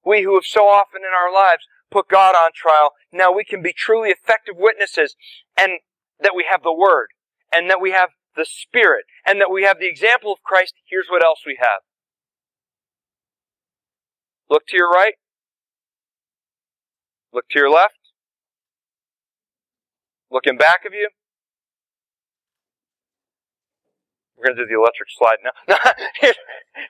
We 0.06 0.24
who 0.24 0.36
have 0.36 0.46
so 0.46 0.68
often 0.68 1.02
in 1.02 1.16
our 1.16 1.34
lives 1.34 1.64
put 1.90 2.10
God 2.10 2.36
on 2.36 2.52
trial, 2.54 2.92
now 3.12 3.32
we 3.32 3.46
can 3.46 3.62
be 3.62 3.74
truly 3.74 4.10
effective 4.10 4.56
witnesses 4.58 5.16
and 5.58 5.80
that 6.20 6.36
we 6.36 6.46
have 6.52 6.62
the 6.62 6.74
Word 6.74 7.08
and 7.54 7.70
that 7.70 7.82
we 7.82 7.92
have 7.92 8.10
the 8.36 8.46
Spirit 8.46 9.06
and 9.26 9.40
that 9.40 9.50
we 9.52 9.64
have 9.64 9.80
the 9.80 9.88
example 9.88 10.32
of 10.34 10.44
Christ. 10.44 10.74
Here's 10.90 11.08
what 11.10 11.24
else 11.24 11.40
we 11.46 11.58
have. 11.60 11.82
Look 14.50 14.68
to 14.68 14.78
your 14.78 14.90
right. 14.90 15.16
Look 17.34 17.46
to 17.52 17.60
your 17.60 17.72
left. 17.72 17.98
Look 20.30 20.46
in 20.46 20.58
back 20.58 20.86
of 20.86 20.94
you. 20.94 21.10
We're 24.46 24.54
going 24.54 24.58
to 24.58 24.66
do 24.66 24.78
the 24.78 24.80
electric 24.80 25.10
slide 25.10 25.38
now. 25.42 25.58
here's, 26.22 26.36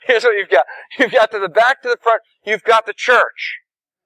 here's 0.07 0.23
what 0.23 0.35
you've 0.35 0.49
got. 0.49 0.65
You've 0.99 1.11
got 1.11 1.31
to 1.31 1.39
the 1.39 1.47
back 1.47 1.81
to 1.83 1.89
the 1.89 1.97
front. 2.01 2.21
You've 2.45 2.63
got 2.63 2.85
the 2.85 2.93
church. 2.93 3.59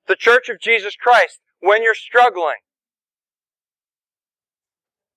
The 0.08 0.16
church 0.16 0.50
of 0.50 0.62
Jesus 0.62 0.96
Christ. 0.96 1.40
When 1.60 1.82
you're 1.82 1.96
struggling. 1.96 2.62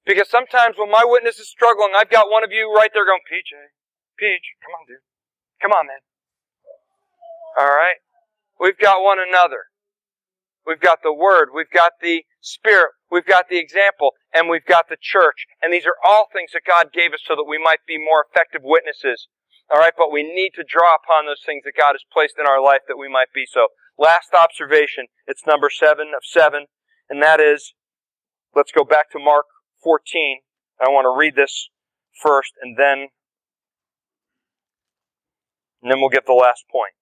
Because 0.07 0.30
sometimes 0.30 0.76
when 0.78 0.91
my 0.91 1.05
witness 1.05 1.39
is 1.39 1.49
struggling, 1.49 1.91
I've 1.95 2.09
got 2.09 2.30
one 2.30 2.43
of 2.43 2.51
you 2.51 2.72
right 2.74 2.91
there 2.93 3.05
going, 3.05 3.20
PJ, 3.30 3.53
Peach, 4.18 4.57
come 4.64 4.72
on, 4.80 4.87
dude. 4.89 5.05
Come 5.61 5.72
on, 5.72 5.87
man. 5.87 6.01
All 7.61 7.68
right? 7.68 8.01
We've 8.59 8.78
got 8.78 9.03
one 9.03 9.18
another. 9.20 9.72
We've 10.67 10.81
got 10.81 11.03
the 11.03 11.13
Word. 11.13 11.49
We've 11.55 11.71
got 11.73 11.93
the 12.01 12.25
Spirit. 12.41 12.93
We've 13.11 13.27
got 13.27 13.49
the 13.49 13.59
example. 13.59 14.13
And 14.33 14.49
we've 14.49 14.65
got 14.65 14.89
the 14.89 15.01
church. 15.01 15.47
And 15.61 15.73
these 15.73 15.87
are 15.87 15.99
all 16.05 16.27
things 16.33 16.51
that 16.53 16.67
God 16.67 16.93
gave 16.93 17.13
us 17.13 17.21
so 17.27 17.35
that 17.35 17.49
we 17.49 17.59
might 17.59 17.85
be 17.87 17.99
more 17.99 18.25
effective 18.25 18.63
witnesses. 18.65 19.29
All 19.71 19.81
right? 19.81 19.93
But 19.97 20.13
we 20.13 20.23
need 20.23 20.53
to 20.55 20.65
draw 20.65 20.97
upon 20.97 21.27
those 21.27 21.43
things 21.45 21.63
that 21.65 21.79
God 21.79 21.93
has 21.93 22.07
placed 22.13 22.35
in 22.39 22.47
our 22.47 22.63
life 22.63 22.87
that 22.89 22.99
we 22.99 23.09
might 23.09 23.35
be 23.35 23.45
so. 23.47 23.69
Last 23.99 24.31
observation. 24.35 25.07
It's 25.27 25.47
number 25.47 25.69
seven 25.69 26.13
of 26.17 26.23
seven. 26.25 26.67
And 27.11 27.23
that 27.23 27.41
is, 27.41 27.75
let's 28.55 28.73
go 28.73 28.85
back 28.85 29.11
to 29.13 29.19
Mark 29.19 29.47
14. 29.83 30.41
I 30.81 30.89
want 30.89 31.05
to 31.05 31.15
read 31.17 31.37
this 31.37 31.69
first 32.23 32.53
and 32.63 32.77
then 32.79 33.09
and 35.83 35.91
then 35.91 36.01
we'll 36.01 36.11
get 36.11 36.27
the 36.27 36.33
last 36.33 36.65
point. 36.71 36.95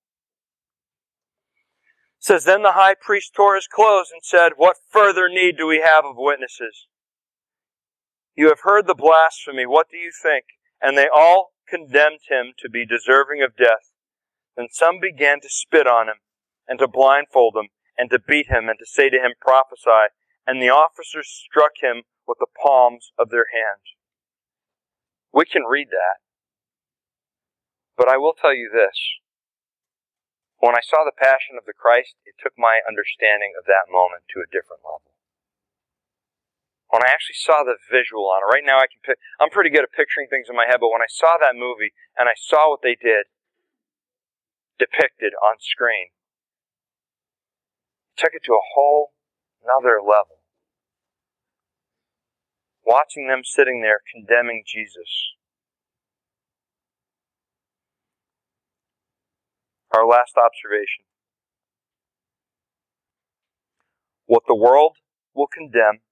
Says, 2.21 2.45
Then 2.45 2.63
the 2.63 2.73
high 2.73 2.95
priest 2.95 3.33
tore 3.35 3.55
his 3.55 3.67
clothes 3.67 4.11
and 4.13 4.21
said, 4.23 4.53
What 4.57 4.77
further 4.91 5.29
need 5.29 5.57
do 5.57 5.67
we 5.67 5.81
have 5.81 6.05
of 6.05 6.17
witnesses? 6.17 6.87
You 8.37 8.49
have 8.49 8.61
heard 8.63 8.87
the 8.87 8.95
blasphemy. 8.95 9.67
What 9.67 9.89
do 9.91 9.97
you 9.97 10.13
think? 10.23 10.45
And 10.81 10.97
they 10.97 11.09
all 11.15 11.53
condemned 11.69 12.21
him 12.29 12.53
to 12.59 12.69
be 12.69 12.87
deserving 12.87 13.43
of 13.43 13.57
death. 13.57 13.93
Then 14.57 14.69
some 14.71 15.01
began 15.01 15.41
to 15.41 15.49
spit 15.49 15.87
on 15.87 16.09
him, 16.09 16.21
and 16.69 16.79
to 16.79 16.87
blindfold 16.87 17.57
him, 17.57 17.69
and 17.97 18.11
to 18.11 18.19
beat 18.19 18.49
him, 18.49 18.69
and 18.69 18.79
to 18.79 18.87
say 18.87 19.09
to 19.09 19.17
him, 19.17 19.33
Prophesy. 19.41 20.13
And 20.47 20.61
the 20.61 20.71
officers 20.71 21.29
struck 21.29 21.73
him 21.83 22.03
with 22.27 22.39
the 22.39 22.47
palms 22.63 23.13
of 23.19 23.31
their 23.31 23.47
hands. 23.53 23.97
We 25.33 25.45
can 25.45 25.63
read 25.63 25.89
that. 25.89 26.21
But 27.97 28.09
I 28.09 28.17
will 28.17 28.35
tell 28.35 28.55
you 28.55 28.71
this. 28.73 28.99
When 30.61 30.77
I 30.77 30.85
saw 30.85 31.09
the 31.09 31.17
Passion 31.17 31.57
of 31.57 31.65
the 31.65 31.73
Christ, 31.73 32.21
it 32.29 32.37
took 32.37 32.53
my 32.61 32.85
understanding 32.85 33.57
of 33.57 33.65
that 33.65 33.89
moment 33.89 34.29
to 34.37 34.45
a 34.45 34.53
different 34.53 34.85
level. 34.85 35.09
When 36.93 37.01
I 37.01 37.09
actually 37.09 37.41
saw 37.41 37.65
the 37.65 37.81
visual 37.89 38.29
on 38.29 38.45
it, 38.45 38.53
right 38.53 38.67
now 38.67 38.77
I 38.77 38.91
can 38.91 39.01
pick, 39.01 39.17
I'm 39.41 39.49
pretty 39.49 39.73
good 39.73 39.89
at 39.89 39.97
picturing 39.97 40.29
things 40.29 40.53
in 40.53 40.57
my 40.59 40.69
head, 40.69 40.85
but 40.85 40.93
when 40.93 41.01
I 41.01 41.09
saw 41.09 41.41
that 41.41 41.57
movie 41.57 41.97
and 42.19 42.29
I 42.29 42.37
saw 42.37 42.69
what 42.69 42.85
they 42.85 42.93
did 42.93 43.33
depicted 44.77 45.33
on 45.41 45.57
screen, 45.65 46.13
took 48.21 48.37
it 48.37 48.45
to 48.45 48.53
a 48.53 48.69
whole 48.77 49.17
another 49.65 50.05
level. 50.05 50.45
Watching 52.85 53.29
them 53.29 53.45
sitting 53.45 53.81
there 53.81 54.05
condemning 54.13 54.65
Jesus. 54.67 55.09
Our 59.93 60.07
last 60.07 60.35
observation. 60.37 61.05
What 64.27 64.45
the 64.47 64.55
world 64.55 64.97
will 65.35 65.49
condemn, 65.49 66.07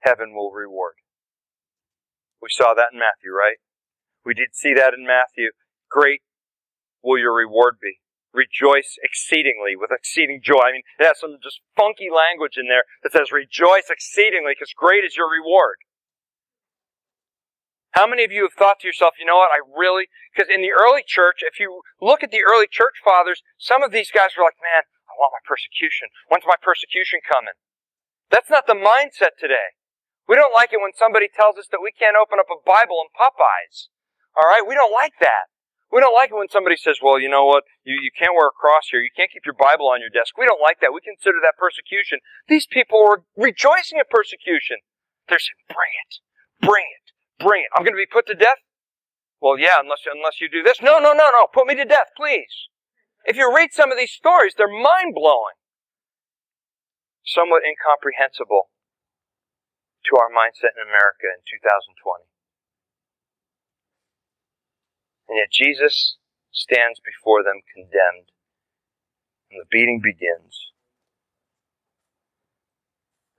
heaven 0.00 0.34
will 0.34 0.52
reward. 0.52 0.94
We 2.42 2.48
saw 2.50 2.74
that 2.74 2.92
in 2.92 2.98
Matthew, 2.98 3.32
right? 3.32 3.56
We 4.24 4.34
did 4.34 4.52
see 4.52 4.74
that 4.74 4.92
in 4.92 5.06
Matthew. 5.06 5.52
Great 5.90 6.20
will 7.02 7.18
your 7.18 7.34
reward 7.34 7.76
be 7.80 8.00
rejoice 8.34 8.98
exceedingly 9.00 9.78
with 9.78 9.94
exceeding 9.94 10.42
joy. 10.42 10.58
I 10.58 10.72
mean, 10.72 10.82
it 10.98 11.06
has 11.06 11.22
some 11.22 11.38
just 11.40 11.62
funky 11.78 12.10
language 12.10 12.58
in 12.58 12.66
there 12.66 12.82
that 13.06 13.14
says 13.14 13.30
rejoice 13.30 13.88
exceedingly 13.88 14.52
because 14.58 14.74
great 14.74 15.06
is 15.06 15.16
your 15.16 15.30
reward. 15.30 15.78
How 17.94 18.10
many 18.10 18.26
of 18.26 18.34
you 18.34 18.42
have 18.42 18.58
thought 18.58 18.82
to 18.82 18.90
yourself, 18.90 19.14
you 19.22 19.26
know 19.26 19.38
what, 19.38 19.54
I 19.54 19.62
really, 19.62 20.10
because 20.34 20.50
in 20.50 20.66
the 20.66 20.74
early 20.74 21.06
church, 21.06 21.46
if 21.46 21.62
you 21.62 21.86
look 22.02 22.26
at 22.26 22.34
the 22.34 22.42
early 22.42 22.66
church 22.66 22.98
fathers, 22.98 23.46
some 23.54 23.86
of 23.86 23.94
these 23.94 24.10
guys 24.10 24.34
were 24.34 24.42
like, 24.42 24.58
man, 24.58 24.82
I 25.06 25.14
want 25.14 25.38
my 25.38 25.44
persecution. 25.46 26.10
When's 26.26 26.42
my 26.42 26.58
persecution 26.58 27.22
coming? 27.22 27.54
That's 28.34 28.50
not 28.50 28.66
the 28.66 28.74
mindset 28.74 29.38
today. 29.38 29.78
We 30.26 30.34
don't 30.34 30.56
like 30.56 30.74
it 30.74 30.82
when 30.82 30.96
somebody 30.96 31.30
tells 31.30 31.54
us 31.54 31.70
that 31.70 31.84
we 31.84 31.94
can't 31.94 32.18
open 32.18 32.42
up 32.42 32.50
a 32.50 32.58
Bible 32.58 32.98
in 32.98 33.14
Popeyes. 33.14 33.94
All 34.34 34.50
right? 34.50 34.66
We 34.66 34.74
don't 34.74 34.90
like 34.90 35.14
that. 35.22 35.54
We 35.94 36.02
don't 36.02 36.16
like 36.16 36.34
it 36.34 36.40
when 36.40 36.50
somebody 36.50 36.74
says, 36.74 36.98
well, 36.98 37.22
you 37.22 37.30
know 37.30 37.46
what, 37.46 37.62
you, 37.86 37.94
you 37.94 38.10
can't 38.10 38.34
wear 38.34 38.50
a 38.50 38.56
cross 38.56 38.90
here, 38.90 38.98
you 38.98 39.14
can't 39.14 39.30
keep 39.30 39.46
your 39.46 39.54
Bible 39.54 39.86
on 39.86 40.02
your 40.02 40.10
desk. 40.10 40.34
We 40.34 40.42
don't 40.42 40.58
like 40.58 40.82
that. 40.82 40.90
We 40.90 40.98
consider 40.98 41.38
that 41.46 41.54
persecution. 41.54 42.18
These 42.50 42.66
people 42.66 42.98
were 42.98 43.22
rejoicing 43.38 44.02
at 44.02 44.10
persecution. 44.10 44.82
They're 45.30 45.38
saying, 45.38 45.62
bring 45.70 45.94
it, 45.94 46.12
bring 46.66 46.88
it, 46.90 47.03
bring 47.38 47.62
it. 47.62 47.70
I'm 47.74 47.84
going 47.84 47.94
to 47.94 48.00
be 48.00 48.10
put 48.10 48.26
to 48.26 48.34
death? 48.34 48.62
Well, 49.40 49.58
yeah, 49.58 49.76
unless, 49.82 50.08
unless 50.08 50.40
you 50.40 50.48
do 50.48 50.62
this. 50.62 50.80
No, 50.80 50.98
no, 50.98 51.12
no, 51.12 51.28
no, 51.28 51.46
put 51.52 51.66
me 51.66 51.74
to 51.76 51.84
death, 51.84 52.16
please. 52.16 52.70
If 53.24 53.36
you 53.36 53.48
read 53.48 53.72
some 53.72 53.92
of 53.92 53.98
these 53.98 54.12
stories, 54.12 54.54
they're 54.56 54.68
mind 54.68 55.14
blowing. 55.14 55.56
Somewhat 57.24 57.64
incomprehensible 57.64 58.68
to 60.04 60.12
our 60.20 60.28
mindset 60.28 60.76
in 60.76 60.84
America 60.84 61.32
in 61.32 61.40
2020. 61.44 62.28
And 65.28 65.40
yet 65.40 65.48
Jesus 65.48 66.16
stands 66.52 67.00
before 67.00 67.42
them 67.42 67.64
condemned, 67.72 68.28
and 69.50 69.60
the 69.60 69.68
beating 69.70 70.00
begins. 70.04 70.72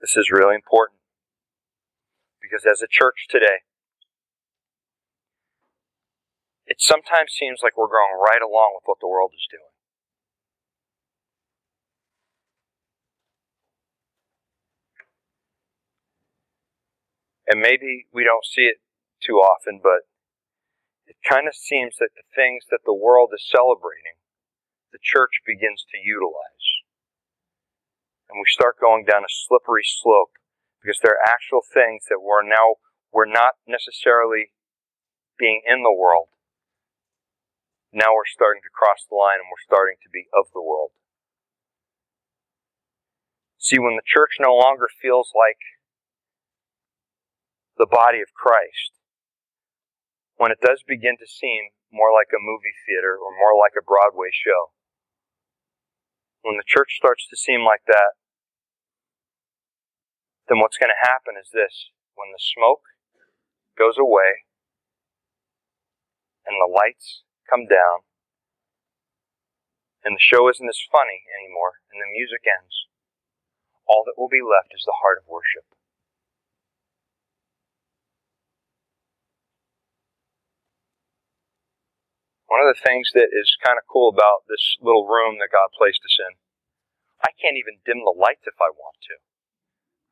This 0.01 0.17
is 0.17 0.33
really 0.33 0.55
important 0.55 0.99
because 2.41 2.65
as 2.65 2.81
a 2.81 2.89
church 2.89 3.25
today, 3.29 3.65
it 6.75 6.83
sometimes 6.83 7.31
seems 7.31 7.63
like 7.63 7.79
we're 7.79 7.87
going 7.87 8.19
right 8.19 8.43
along 8.43 8.75
with 8.75 8.83
what 8.83 8.99
the 8.99 9.07
world 9.07 9.31
is 9.31 9.47
doing. 9.47 9.71
And 17.47 17.63
maybe 17.63 18.11
we 18.11 18.27
don't 18.27 18.43
see 18.43 18.67
it 18.67 18.83
too 19.23 19.39
often, 19.39 19.79
but 19.79 20.03
it 21.07 21.15
kind 21.23 21.47
of 21.47 21.55
seems 21.55 21.95
that 22.03 22.11
the 22.11 22.27
things 22.35 22.67
that 22.67 22.83
the 22.83 22.97
world 22.97 23.31
is 23.31 23.47
celebrating, 23.47 24.19
the 24.91 24.99
church 24.99 25.39
begins 25.47 25.87
to 25.95 25.97
utilize. 26.03 26.67
And 28.27 28.35
we 28.35 28.51
start 28.51 28.83
going 28.83 29.07
down 29.07 29.23
a 29.23 29.31
slippery 29.31 29.87
slope 29.87 30.35
because 30.83 30.99
there 30.99 31.15
are 31.15 31.31
actual 31.31 31.63
things 31.63 32.03
that 32.11 32.19
we're 32.19 32.43
now, 32.43 32.83
we're 33.15 33.31
not 33.31 33.55
necessarily 33.63 34.51
being 35.39 35.63
in 35.63 35.79
the 35.79 35.95
world. 35.95 36.34
Now 37.95 38.11
we're 38.11 38.27
starting 38.27 38.59
to 38.59 38.75
cross 38.75 39.07
the 39.07 39.15
line 39.15 39.39
and 39.39 39.47
we're 39.47 39.63
starting 39.63 39.95
to 40.03 40.11
be 40.11 40.27
of 40.35 40.51
the 40.51 40.59
world. 40.59 40.91
See, 43.55 43.79
when 43.79 43.95
the 43.95 44.05
church 44.05 44.35
no 44.35 44.51
longer 44.51 44.91
feels 44.91 45.31
like 45.31 45.63
the 47.79 47.87
body 47.87 48.19
of 48.19 48.35
Christ, 48.35 48.99
when 50.35 50.51
it 50.51 50.59
does 50.59 50.83
begin 50.83 51.15
to 51.23 51.25
seem 51.25 51.71
more 51.95 52.11
like 52.11 52.35
a 52.35 52.43
movie 52.43 52.75
theater 52.83 53.15
or 53.15 53.31
more 53.31 53.55
like 53.55 53.79
a 53.79 53.83
Broadway 53.83 54.27
show. 54.35 54.75
When 56.43 56.59
the 56.59 56.67
church 56.67 56.99
starts 56.99 57.25
to 57.31 57.39
seem 57.39 57.63
like 57.63 57.87
that, 57.87 58.19
then 60.51 60.59
what's 60.59 60.77
going 60.77 60.91
to 60.91 61.07
happen 61.07 61.39
is 61.39 61.49
this 61.55 61.95
when 62.13 62.35
the 62.35 62.43
smoke 62.43 62.83
goes 63.79 63.97
away 63.97 64.45
and 66.45 66.59
the 66.59 66.69
lights 66.69 67.24
come 67.49 67.69
down 67.69 68.05
and 70.05 70.13
the 70.13 70.21
show 70.21 70.45
isn't 70.49 70.69
as 70.69 70.91
funny 70.91 71.25
anymore 71.33 71.81
and 71.89 71.97
the 71.97 72.09
music 72.13 72.45
ends, 72.45 72.85
all 73.85 74.05
that 74.05 74.17
will 74.17 74.29
be 74.29 74.41
left 74.41 74.73
is 74.73 74.85
the 74.85 74.99
heart 75.01 75.21
of 75.21 75.29
worship. 75.29 75.65
One 82.45 82.61
of 82.61 82.69
the 82.69 82.77
things 82.77 83.09
that 83.17 83.33
is 83.33 83.57
kind 83.65 83.81
of 83.81 83.89
cool 83.89 84.13
about 84.13 84.45
this 84.45 84.77
little 84.77 85.09
room 85.09 85.41
that 85.41 85.49
God 85.49 85.73
placed 85.73 86.05
us 86.05 86.17
in, 86.29 86.37
I 87.25 87.33
can't 87.41 87.57
even 87.57 87.81
dim 87.81 88.05
the 88.05 88.13
lights 88.13 88.45
if 88.45 88.57
I 88.61 88.69
want 88.69 89.01
to. 89.09 89.17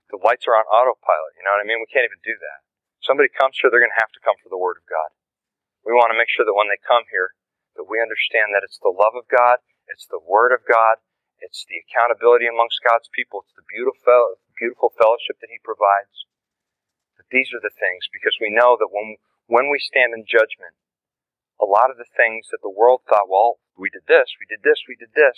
The 0.09 0.21
lights 0.21 0.49
are 0.49 0.57
on 0.57 0.65
autopilot, 0.65 1.37
you 1.37 1.45
know 1.45 1.53
what 1.53 1.61
I 1.61 1.69
mean? 1.69 1.81
We 1.81 1.89
can't 1.93 2.09
even 2.09 2.21
do 2.25 2.33
that. 2.37 2.65
Somebody 3.05 3.29
comes 3.29 3.57
here, 3.57 3.69
they're 3.69 3.83
going 3.83 3.93
to 3.93 4.01
have 4.01 4.13
to 4.17 4.23
come 4.25 4.37
for 4.41 4.49
the 4.49 4.57
Word 4.57 4.81
of 4.81 4.85
God. 4.89 5.13
We 5.83 5.91
want 5.91 6.15
to 6.15 6.19
make 6.19 6.31
sure 6.31 6.47
that 6.47 6.55
when 6.55 6.71
they 6.71 6.79
come 6.79 7.03
here, 7.11 7.35
that 7.75 7.89
we 7.89 7.99
understand 7.99 8.55
that 8.55 8.63
it's 8.63 8.79
the 8.79 8.93
love 8.93 9.19
of 9.19 9.27
God, 9.27 9.59
it's 9.91 10.07
the 10.07 10.23
Word 10.23 10.55
of 10.55 10.63
God, 10.63 11.03
it's 11.43 11.67
the 11.67 11.83
accountability 11.83 12.47
amongst 12.47 12.79
God's 12.87 13.11
people, 13.11 13.43
it's 13.43 13.55
the 13.59 13.67
beautiful, 13.67 14.39
beautiful 14.55 14.95
fellowship 14.95 15.43
that 15.43 15.51
He 15.51 15.59
provides. 15.59 16.23
That 17.19 17.27
these 17.27 17.51
are 17.51 17.59
the 17.59 17.73
things, 17.73 18.07
because 18.09 18.39
we 18.39 18.53
know 18.53 18.79
that 18.79 18.95
when, 18.95 19.19
when 19.51 19.67
we 19.67 19.83
stand 19.83 20.15
in 20.15 20.23
judgment, 20.23 20.79
a 21.59 21.67
lot 21.67 21.91
of 21.91 21.99
the 21.99 22.09
things 22.15 22.47
that 22.49 22.63
the 22.63 22.71
world 22.71 23.03
thought, 23.03 23.27
well, 23.27 23.59
we 23.75 23.91
did 23.91 24.07
this, 24.07 24.31
we 24.39 24.47
did 24.47 24.63
this, 24.63 24.87
we 24.87 24.95
did 24.95 25.11
this, 25.11 25.35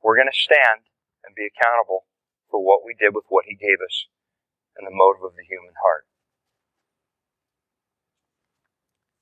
we're 0.00 0.16
going 0.18 0.30
to 0.30 0.34
stand 0.34 0.88
and 1.22 1.36
be 1.36 1.46
accountable 1.46 2.08
for 2.48 2.64
what 2.64 2.80
we 2.80 2.96
did 2.96 3.12
with 3.12 3.28
what 3.28 3.44
He 3.44 3.54
gave 3.54 3.78
us 3.84 4.08
and 4.76 4.88
the 4.88 4.94
motive 4.94 5.22
of 5.22 5.36
the 5.36 5.44
human 5.44 5.76
heart. 5.84 6.08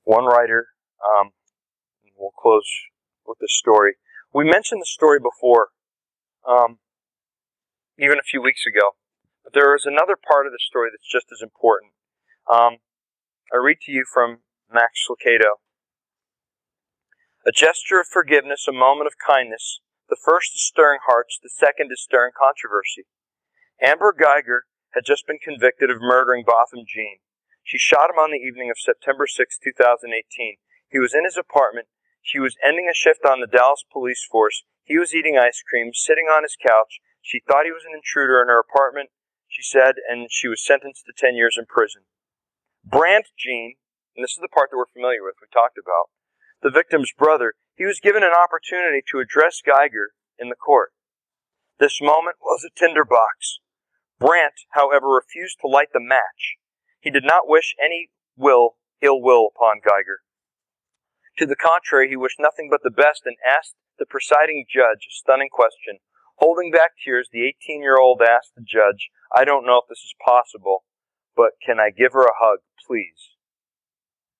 One 0.03 0.25
writer, 0.25 0.67
um, 1.03 1.31
we'll 2.17 2.31
close 2.37 2.69
with 3.25 3.37
this 3.39 3.53
story. 3.53 3.95
We 4.33 4.43
mentioned 4.43 4.81
the 4.81 4.85
story 4.85 5.19
before, 5.19 5.69
um, 6.47 6.79
even 7.99 8.17
a 8.17 8.25
few 8.25 8.41
weeks 8.41 8.63
ago, 8.65 8.91
but 9.43 9.53
there 9.53 9.75
is 9.75 9.85
another 9.85 10.15
part 10.15 10.47
of 10.47 10.53
the 10.53 10.59
story 10.61 10.89
that's 10.91 11.09
just 11.11 11.27
as 11.31 11.41
important. 11.41 11.93
Um, 12.51 12.77
I 13.53 13.57
read 13.57 13.77
to 13.81 13.91
you 13.91 14.05
from 14.11 14.39
Max 14.71 15.05
Lucado. 15.09 15.61
A 17.45 17.51
gesture 17.51 17.99
of 17.99 18.07
forgiveness, 18.07 18.67
a 18.67 18.71
moment 18.71 19.07
of 19.07 19.13
kindness. 19.17 19.81
The 20.09 20.17
first 20.23 20.55
is 20.55 20.65
stirring 20.65 20.99
hearts, 21.05 21.39
the 21.41 21.49
second 21.49 21.91
is 21.91 22.01
stirring 22.01 22.31
controversy. 22.37 23.05
Amber 23.81 24.13
Guyger 24.13 24.69
had 24.93 25.05
just 25.05 25.25
been 25.25 25.39
convicted 25.41 25.89
of 25.89 26.01
murdering 26.01 26.43
Botham 26.45 26.85
Jean. 26.87 27.17
She 27.71 27.79
shot 27.79 28.11
him 28.11 28.19
on 28.19 28.35
the 28.35 28.43
evening 28.43 28.67
of 28.67 28.75
September 28.75 29.23
6, 29.23 29.39
2018. 29.63 30.11
He 30.91 30.99
was 30.99 31.15
in 31.15 31.23
his 31.23 31.39
apartment. 31.39 31.87
She 32.21 32.35
was 32.35 32.59
ending 32.59 32.91
a 32.91 32.93
shift 32.93 33.23
on 33.23 33.39
the 33.39 33.47
Dallas 33.47 33.87
police 33.87 34.27
force. 34.29 34.67
He 34.83 34.99
was 34.99 35.15
eating 35.15 35.39
ice 35.39 35.63
cream, 35.63 35.95
sitting 35.95 36.27
on 36.27 36.43
his 36.43 36.59
couch. 36.59 36.99
She 37.21 37.39
thought 37.39 37.63
he 37.63 37.71
was 37.71 37.87
an 37.87 37.95
intruder 37.95 38.43
in 38.43 38.51
her 38.51 38.59
apartment, 38.59 39.15
she 39.47 39.63
said, 39.63 40.03
and 40.03 40.27
she 40.29 40.49
was 40.49 40.59
sentenced 40.59 41.07
to 41.07 41.15
10 41.15 41.39
years 41.39 41.55
in 41.57 41.63
prison. 41.63 42.03
Brandt 42.83 43.31
Jean, 43.39 43.79
and 44.17 44.23
this 44.25 44.35
is 44.35 44.43
the 44.43 44.51
part 44.51 44.67
that 44.71 44.77
we're 44.77 44.91
familiar 44.91 45.23
with, 45.23 45.39
we 45.39 45.47
talked 45.47 45.79
about, 45.79 46.11
the 46.59 46.75
victim's 46.75 47.15
brother, 47.15 47.55
he 47.79 47.85
was 47.85 48.03
given 48.03 48.21
an 48.21 48.35
opportunity 48.35 48.99
to 49.15 49.23
address 49.23 49.63
Guyger 49.63 50.11
in 50.37 50.49
the 50.49 50.59
court. 50.59 50.91
This 51.79 52.01
moment 52.01 52.35
was 52.43 52.67
a 52.67 52.77
tinderbox. 52.77 53.63
Brandt, 54.19 54.67
however, 54.75 55.07
refused 55.07 55.63
to 55.63 55.71
light 55.71 55.95
the 55.95 56.03
match. 56.03 56.59
He 57.01 57.09
did 57.09 57.23
not 57.25 57.49
wish 57.49 57.75
any 57.83 58.09
will 58.37 58.77
ill 59.01 59.21
will 59.21 59.49
upon 59.55 59.81
Guyger. 59.81 60.21
To 61.37 61.45
the 61.45 61.55
contrary, 61.55 62.09
he 62.09 62.15
wished 62.15 62.39
nothing 62.39 62.69
but 62.69 62.81
the 62.83 62.93
best 62.93 63.23
and 63.25 63.35
asked 63.45 63.75
the 63.97 64.05
presiding 64.05 64.65
judge 64.69 65.09
a 65.09 65.11
stunning 65.11 65.49
question. 65.51 65.99
Holding 66.37 66.71
back 66.71 66.91
tears, 67.03 67.29
the 67.31 67.45
18 67.45 67.81
year 67.81 67.97
old 67.97 68.21
asked 68.21 68.53
the 68.55 68.65
judge, 68.65 69.09
I 69.35 69.45
don't 69.45 69.65
know 69.65 69.77
if 69.77 69.89
this 69.89 69.99
is 70.05 70.15
possible, 70.23 70.83
but 71.35 71.57
can 71.65 71.79
I 71.79 71.89
give 71.89 72.13
her 72.13 72.25
a 72.25 72.37
hug, 72.39 72.59
please? 72.85 73.37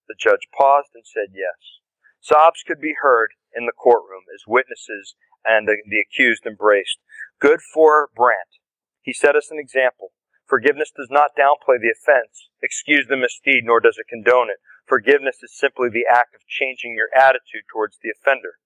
The 0.08 0.16
judge 0.18 0.50
paused 0.56 0.90
and 0.94 1.06
said 1.06 1.34
yes. 1.34 1.82
Sobs 2.20 2.64
could 2.68 2.82
be 2.82 2.96
heard 3.02 3.32
in 3.56 3.66
the 3.66 3.72
courtroom 3.72 4.24
as 4.34 4.44
witnesses 4.48 5.16
and 5.46 5.68
the 5.68 6.00
accused 6.00 6.46
embraced. 6.46 7.00
Good 7.40 7.62
for 7.74 8.10
Brandt. 8.16 8.62
He 9.02 9.14
set 9.14 9.36
us 9.36 9.50
an 9.50 9.58
example. 9.58 10.12
Forgiveness 10.52 10.92
does 10.92 11.08
not 11.10 11.32
downplay 11.32 11.80
the 11.80 11.96
offense, 11.96 12.52
excuse 12.62 13.08
the 13.08 13.16
misdeed, 13.16 13.64
nor 13.64 13.80
does 13.80 13.96
it 13.98 14.12
condone 14.12 14.50
it. 14.50 14.60
Forgiveness 14.84 15.40
is 15.42 15.56
simply 15.56 15.88
the 15.88 16.04
act 16.04 16.36
of 16.36 16.44
changing 16.46 16.94
your 16.94 17.08
attitude 17.16 17.64
towards 17.72 17.96
the 18.04 18.12
offender. 18.12 18.60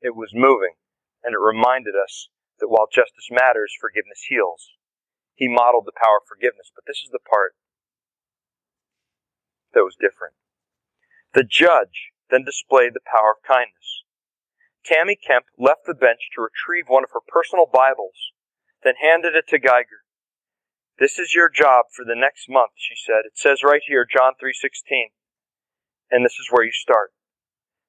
It 0.00 0.14
was 0.14 0.30
moving, 0.32 0.78
and 1.24 1.34
it 1.34 1.42
reminded 1.42 1.98
us 1.98 2.30
that 2.60 2.70
while 2.70 2.86
justice 2.86 3.26
matters, 3.28 3.74
forgiveness 3.74 4.22
heals. 4.22 4.70
He 5.34 5.50
modeled 5.50 5.90
the 5.90 5.98
power 5.98 6.22
of 6.22 6.30
forgiveness, 6.30 6.70
but 6.70 6.86
this 6.86 7.02
is 7.02 7.10
the 7.10 7.18
part 7.18 7.58
that 9.74 9.82
was 9.82 9.98
different. 9.98 10.38
The 11.34 11.42
judge 11.42 12.14
then 12.30 12.46
displayed 12.46 12.94
the 12.94 13.02
power 13.02 13.34
of 13.34 13.42
kindness. 13.42 14.06
Tammy 14.86 15.18
Kemp 15.18 15.46
left 15.58 15.90
the 15.90 15.98
bench 15.98 16.30
to 16.36 16.46
retrieve 16.46 16.86
one 16.86 17.02
of 17.02 17.10
her 17.10 17.24
personal 17.26 17.66
Bibles, 17.66 18.30
then 18.86 18.94
handed 19.02 19.34
it 19.34 19.48
to 19.48 19.58
Guyger. 19.58 20.01
This 20.98 21.18
is 21.18 21.34
your 21.34 21.48
job 21.48 21.86
for 21.96 22.04
the 22.04 22.18
next 22.18 22.48
month, 22.48 22.76
she 22.76 22.94
said. 22.94 23.24
It 23.24 23.38
says 23.38 23.64
right 23.64 23.80
here, 23.86 24.04
John 24.04 24.34
3:16. 24.36 25.12
And 26.10 26.24
this 26.24 26.38
is 26.38 26.50
where 26.50 26.64
you 26.64 26.72
start. 26.72 27.12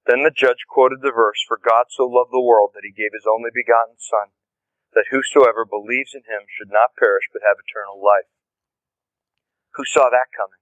Then 0.05 0.23
the 0.23 0.31
judge 0.31 0.63
quoted 0.67 1.01
the 1.01 1.11
verse, 1.11 1.43
For 1.47 1.57
God 1.57 1.87
so 1.89 2.07
loved 2.07 2.31
the 2.31 2.39
world 2.39 2.71
that 2.73 2.83
he 2.83 2.91
gave 2.91 3.11
his 3.11 3.27
only 3.27 3.51
begotten 3.53 3.99
Son, 3.99 4.31
that 4.93 5.11
whosoever 5.11 5.65
believes 5.65 6.15
in 6.15 6.23
him 6.23 6.47
should 6.47 6.71
not 6.71 6.95
perish 6.95 7.27
but 7.31 7.43
have 7.43 7.59
eternal 7.59 8.01
life. 8.01 8.31
Who 9.75 9.83
saw 9.83 10.09
that 10.09 10.31
coming? 10.31 10.59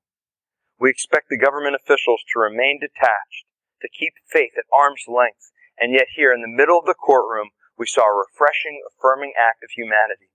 We 0.80 0.90
expect 0.90 1.30
the 1.30 1.38
government 1.38 1.76
officials 1.76 2.24
to 2.34 2.40
remain 2.40 2.80
detached, 2.80 3.46
to 3.82 3.90
keep 3.90 4.14
faith 4.26 4.58
at 4.58 4.66
arm's 4.74 5.06
length, 5.08 5.52
and 5.78 5.94
yet 5.94 6.08
here 6.16 6.34
in 6.34 6.42
the 6.42 6.48
middle 6.48 6.80
of 6.80 6.86
the 6.86 6.98
courtroom, 6.98 7.52
we 7.78 7.86
saw 7.86 8.10
a 8.10 8.18
refreshing, 8.18 8.82
affirming 8.90 9.34
act 9.38 9.64
of 9.64 9.70
humanity 9.72 10.31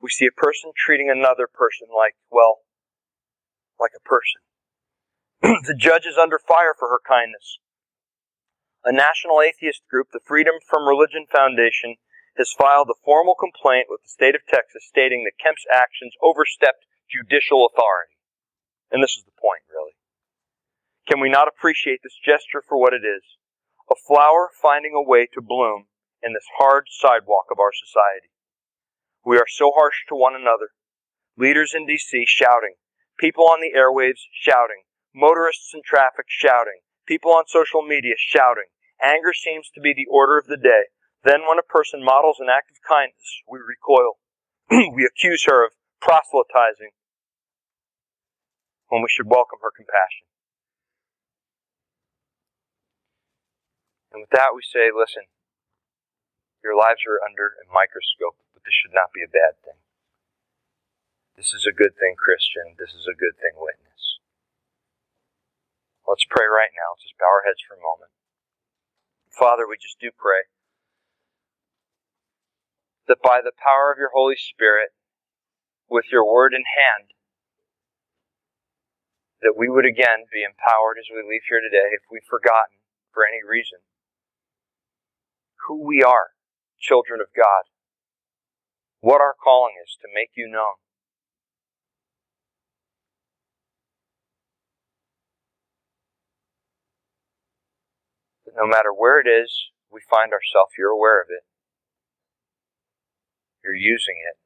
we 0.00 0.10
see 0.10 0.26
a 0.26 0.40
person 0.40 0.72
treating 0.76 1.10
another 1.10 1.48
person 1.50 1.88
like, 1.94 2.14
well, 2.30 2.62
like 3.80 3.92
a 3.96 4.02
person. 4.06 4.42
the 5.66 5.78
judge 5.78 6.06
is 6.06 6.18
under 6.18 6.38
fire 6.38 6.74
for 6.78 6.88
her 6.88 7.00
kindness. 7.06 7.58
A 8.84 8.92
national 8.92 9.42
atheist 9.42 9.82
group, 9.90 10.08
the 10.12 10.22
Freedom 10.24 10.54
from 10.62 10.86
Religion 10.86 11.26
Foundation, 11.30 11.96
has 12.38 12.54
filed 12.54 12.88
a 12.88 13.02
formal 13.04 13.34
complaint 13.34 13.90
with 13.90 14.02
the 14.02 14.14
state 14.14 14.38
of 14.38 14.46
Texas 14.46 14.86
stating 14.86 15.26
that 15.26 15.42
Kemp's 15.42 15.66
actions 15.66 16.14
overstepped 16.22 16.86
judicial 17.10 17.66
authority. 17.66 18.14
And 18.94 19.02
this 19.02 19.18
is 19.18 19.26
the 19.26 19.34
point, 19.34 19.66
really. 19.66 19.98
Can 21.10 21.18
we 21.18 21.28
not 21.28 21.48
appreciate 21.48 22.00
this 22.02 22.14
gesture 22.22 22.62
for 22.62 22.78
what 22.78 22.94
it 22.94 23.02
is? 23.02 23.24
A 23.90 23.98
flower 24.06 24.50
finding 24.54 24.94
a 24.94 25.02
way 25.02 25.26
to 25.34 25.42
bloom 25.42 25.90
in 26.22 26.32
this 26.32 26.46
hard 26.58 26.86
sidewalk 26.86 27.50
of 27.50 27.58
our 27.58 27.72
society. 27.74 28.30
We 29.28 29.36
are 29.36 29.44
so 29.46 29.76
harsh 29.76 30.08
to 30.08 30.16
one 30.16 30.32
another. 30.32 30.72
Leaders 31.36 31.76
in 31.76 31.84
D.C. 31.84 32.24
shouting, 32.24 32.80
people 33.20 33.44
on 33.44 33.60
the 33.60 33.76
airwaves 33.76 34.24
shouting, 34.32 34.88
motorists 35.14 35.68
in 35.76 35.84
traffic 35.84 36.24
shouting, 36.32 36.80
people 37.04 37.36
on 37.36 37.44
social 37.44 37.84
media 37.84 38.16
shouting. 38.16 38.72
Anger 39.04 39.36
seems 39.36 39.68
to 39.76 39.84
be 39.84 39.92
the 39.92 40.08
order 40.08 40.40
of 40.40 40.48
the 40.48 40.56
day. 40.56 40.88
Then, 41.28 41.44
when 41.44 41.60
a 41.60 41.68
person 41.68 42.00
models 42.00 42.40
an 42.40 42.48
act 42.48 42.72
of 42.72 42.80
kindness, 42.80 43.44
we 43.44 43.60
recoil. 43.60 44.16
we 44.96 45.04
accuse 45.04 45.44
her 45.44 45.60
of 45.60 45.76
proselytizing 46.00 46.96
when 48.88 49.04
we 49.04 49.12
should 49.12 49.28
welcome 49.28 49.60
her 49.60 49.76
compassion. 49.76 50.24
And 54.08 54.24
with 54.24 54.32
that, 54.32 54.56
we 54.56 54.64
say, 54.64 54.88
listen, 54.88 55.28
your 56.64 56.72
lives 56.72 57.04
are 57.04 57.20
under 57.20 57.60
a 57.60 57.68
microscope 57.68 58.40
this 58.64 58.74
should 58.74 58.94
not 58.94 59.14
be 59.14 59.22
a 59.22 59.30
bad 59.30 59.58
thing. 59.62 59.80
This 61.38 61.54
is 61.54 61.66
a 61.70 61.74
good 61.76 61.94
thing, 61.94 62.18
Christian. 62.18 62.74
This 62.74 62.90
is 62.90 63.06
a 63.06 63.14
good 63.14 63.38
thing, 63.38 63.54
witness. 63.54 64.18
Let's 66.02 66.26
pray 66.26 66.50
right 66.50 66.74
now. 66.74 66.98
Just 66.98 67.14
bow 67.14 67.30
our 67.30 67.46
heads 67.46 67.62
for 67.62 67.78
a 67.78 67.84
moment. 67.84 68.10
Father, 69.30 69.62
we 69.68 69.78
just 69.78 70.02
do 70.02 70.10
pray 70.10 70.50
that 73.06 73.22
by 73.22 73.38
the 73.38 73.54
power 73.54 73.94
of 73.94 74.02
your 74.02 74.10
Holy 74.10 74.34
Spirit, 74.34 74.90
with 75.86 76.10
your 76.10 76.26
word 76.26 76.52
in 76.52 76.66
hand, 76.66 77.14
that 79.40 79.54
we 79.56 79.70
would 79.70 79.86
again 79.86 80.26
be 80.28 80.42
empowered 80.42 80.98
as 80.98 81.06
we 81.08 81.22
leave 81.22 81.46
here 81.46 81.62
today 81.62 81.94
if 81.94 82.02
we've 82.10 82.26
forgotten, 82.26 82.82
for 83.14 83.22
any 83.22 83.40
reason, 83.46 83.78
who 85.70 85.86
we 85.86 86.02
are, 86.02 86.34
children 86.82 87.22
of 87.22 87.30
God 87.30 87.70
what 89.00 89.20
our 89.20 89.34
calling 89.34 89.74
is 89.82 89.96
to 90.02 90.08
make 90.14 90.30
you 90.34 90.48
known. 90.48 90.80
But 98.44 98.54
no 98.56 98.66
matter 98.66 98.90
where 98.90 99.20
it 99.20 99.28
is 99.28 99.70
we 99.90 100.00
find 100.08 100.32
ourselves, 100.32 100.76
you're 100.76 100.92
aware 100.92 101.20
of 101.20 101.28
it. 101.30 101.44
You're 103.64 103.76
using 103.78 104.20
it. 104.28 104.36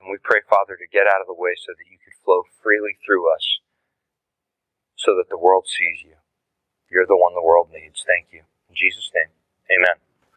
And 0.00 0.10
we 0.12 0.18
pray, 0.20 0.40
Father, 0.44 0.76
to 0.76 0.88
get 0.92 1.08
out 1.08 1.20
of 1.20 1.28
the 1.28 1.36
way 1.36 1.56
so 1.56 1.72
that 1.72 1.88
you 1.88 1.96
could 1.96 2.16
flow 2.24 2.44
freely 2.62 2.96
through 3.04 3.32
us 3.32 3.60
so 4.96 5.16
that 5.16 5.28
the 5.28 5.40
world 5.40 5.66
sees 5.68 6.04
you. 6.04 6.16
You're 6.90 7.08
the 7.08 7.16
one 7.16 7.34
the 7.34 7.44
world 7.44 7.68
needs. 7.72 8.04
Thank 8.06 8.32
you. 8.32 8.44
In 8.68 8.74
Jesus' 8.76 9.10
name, 9.14 9.32
amen. 9.68 10.00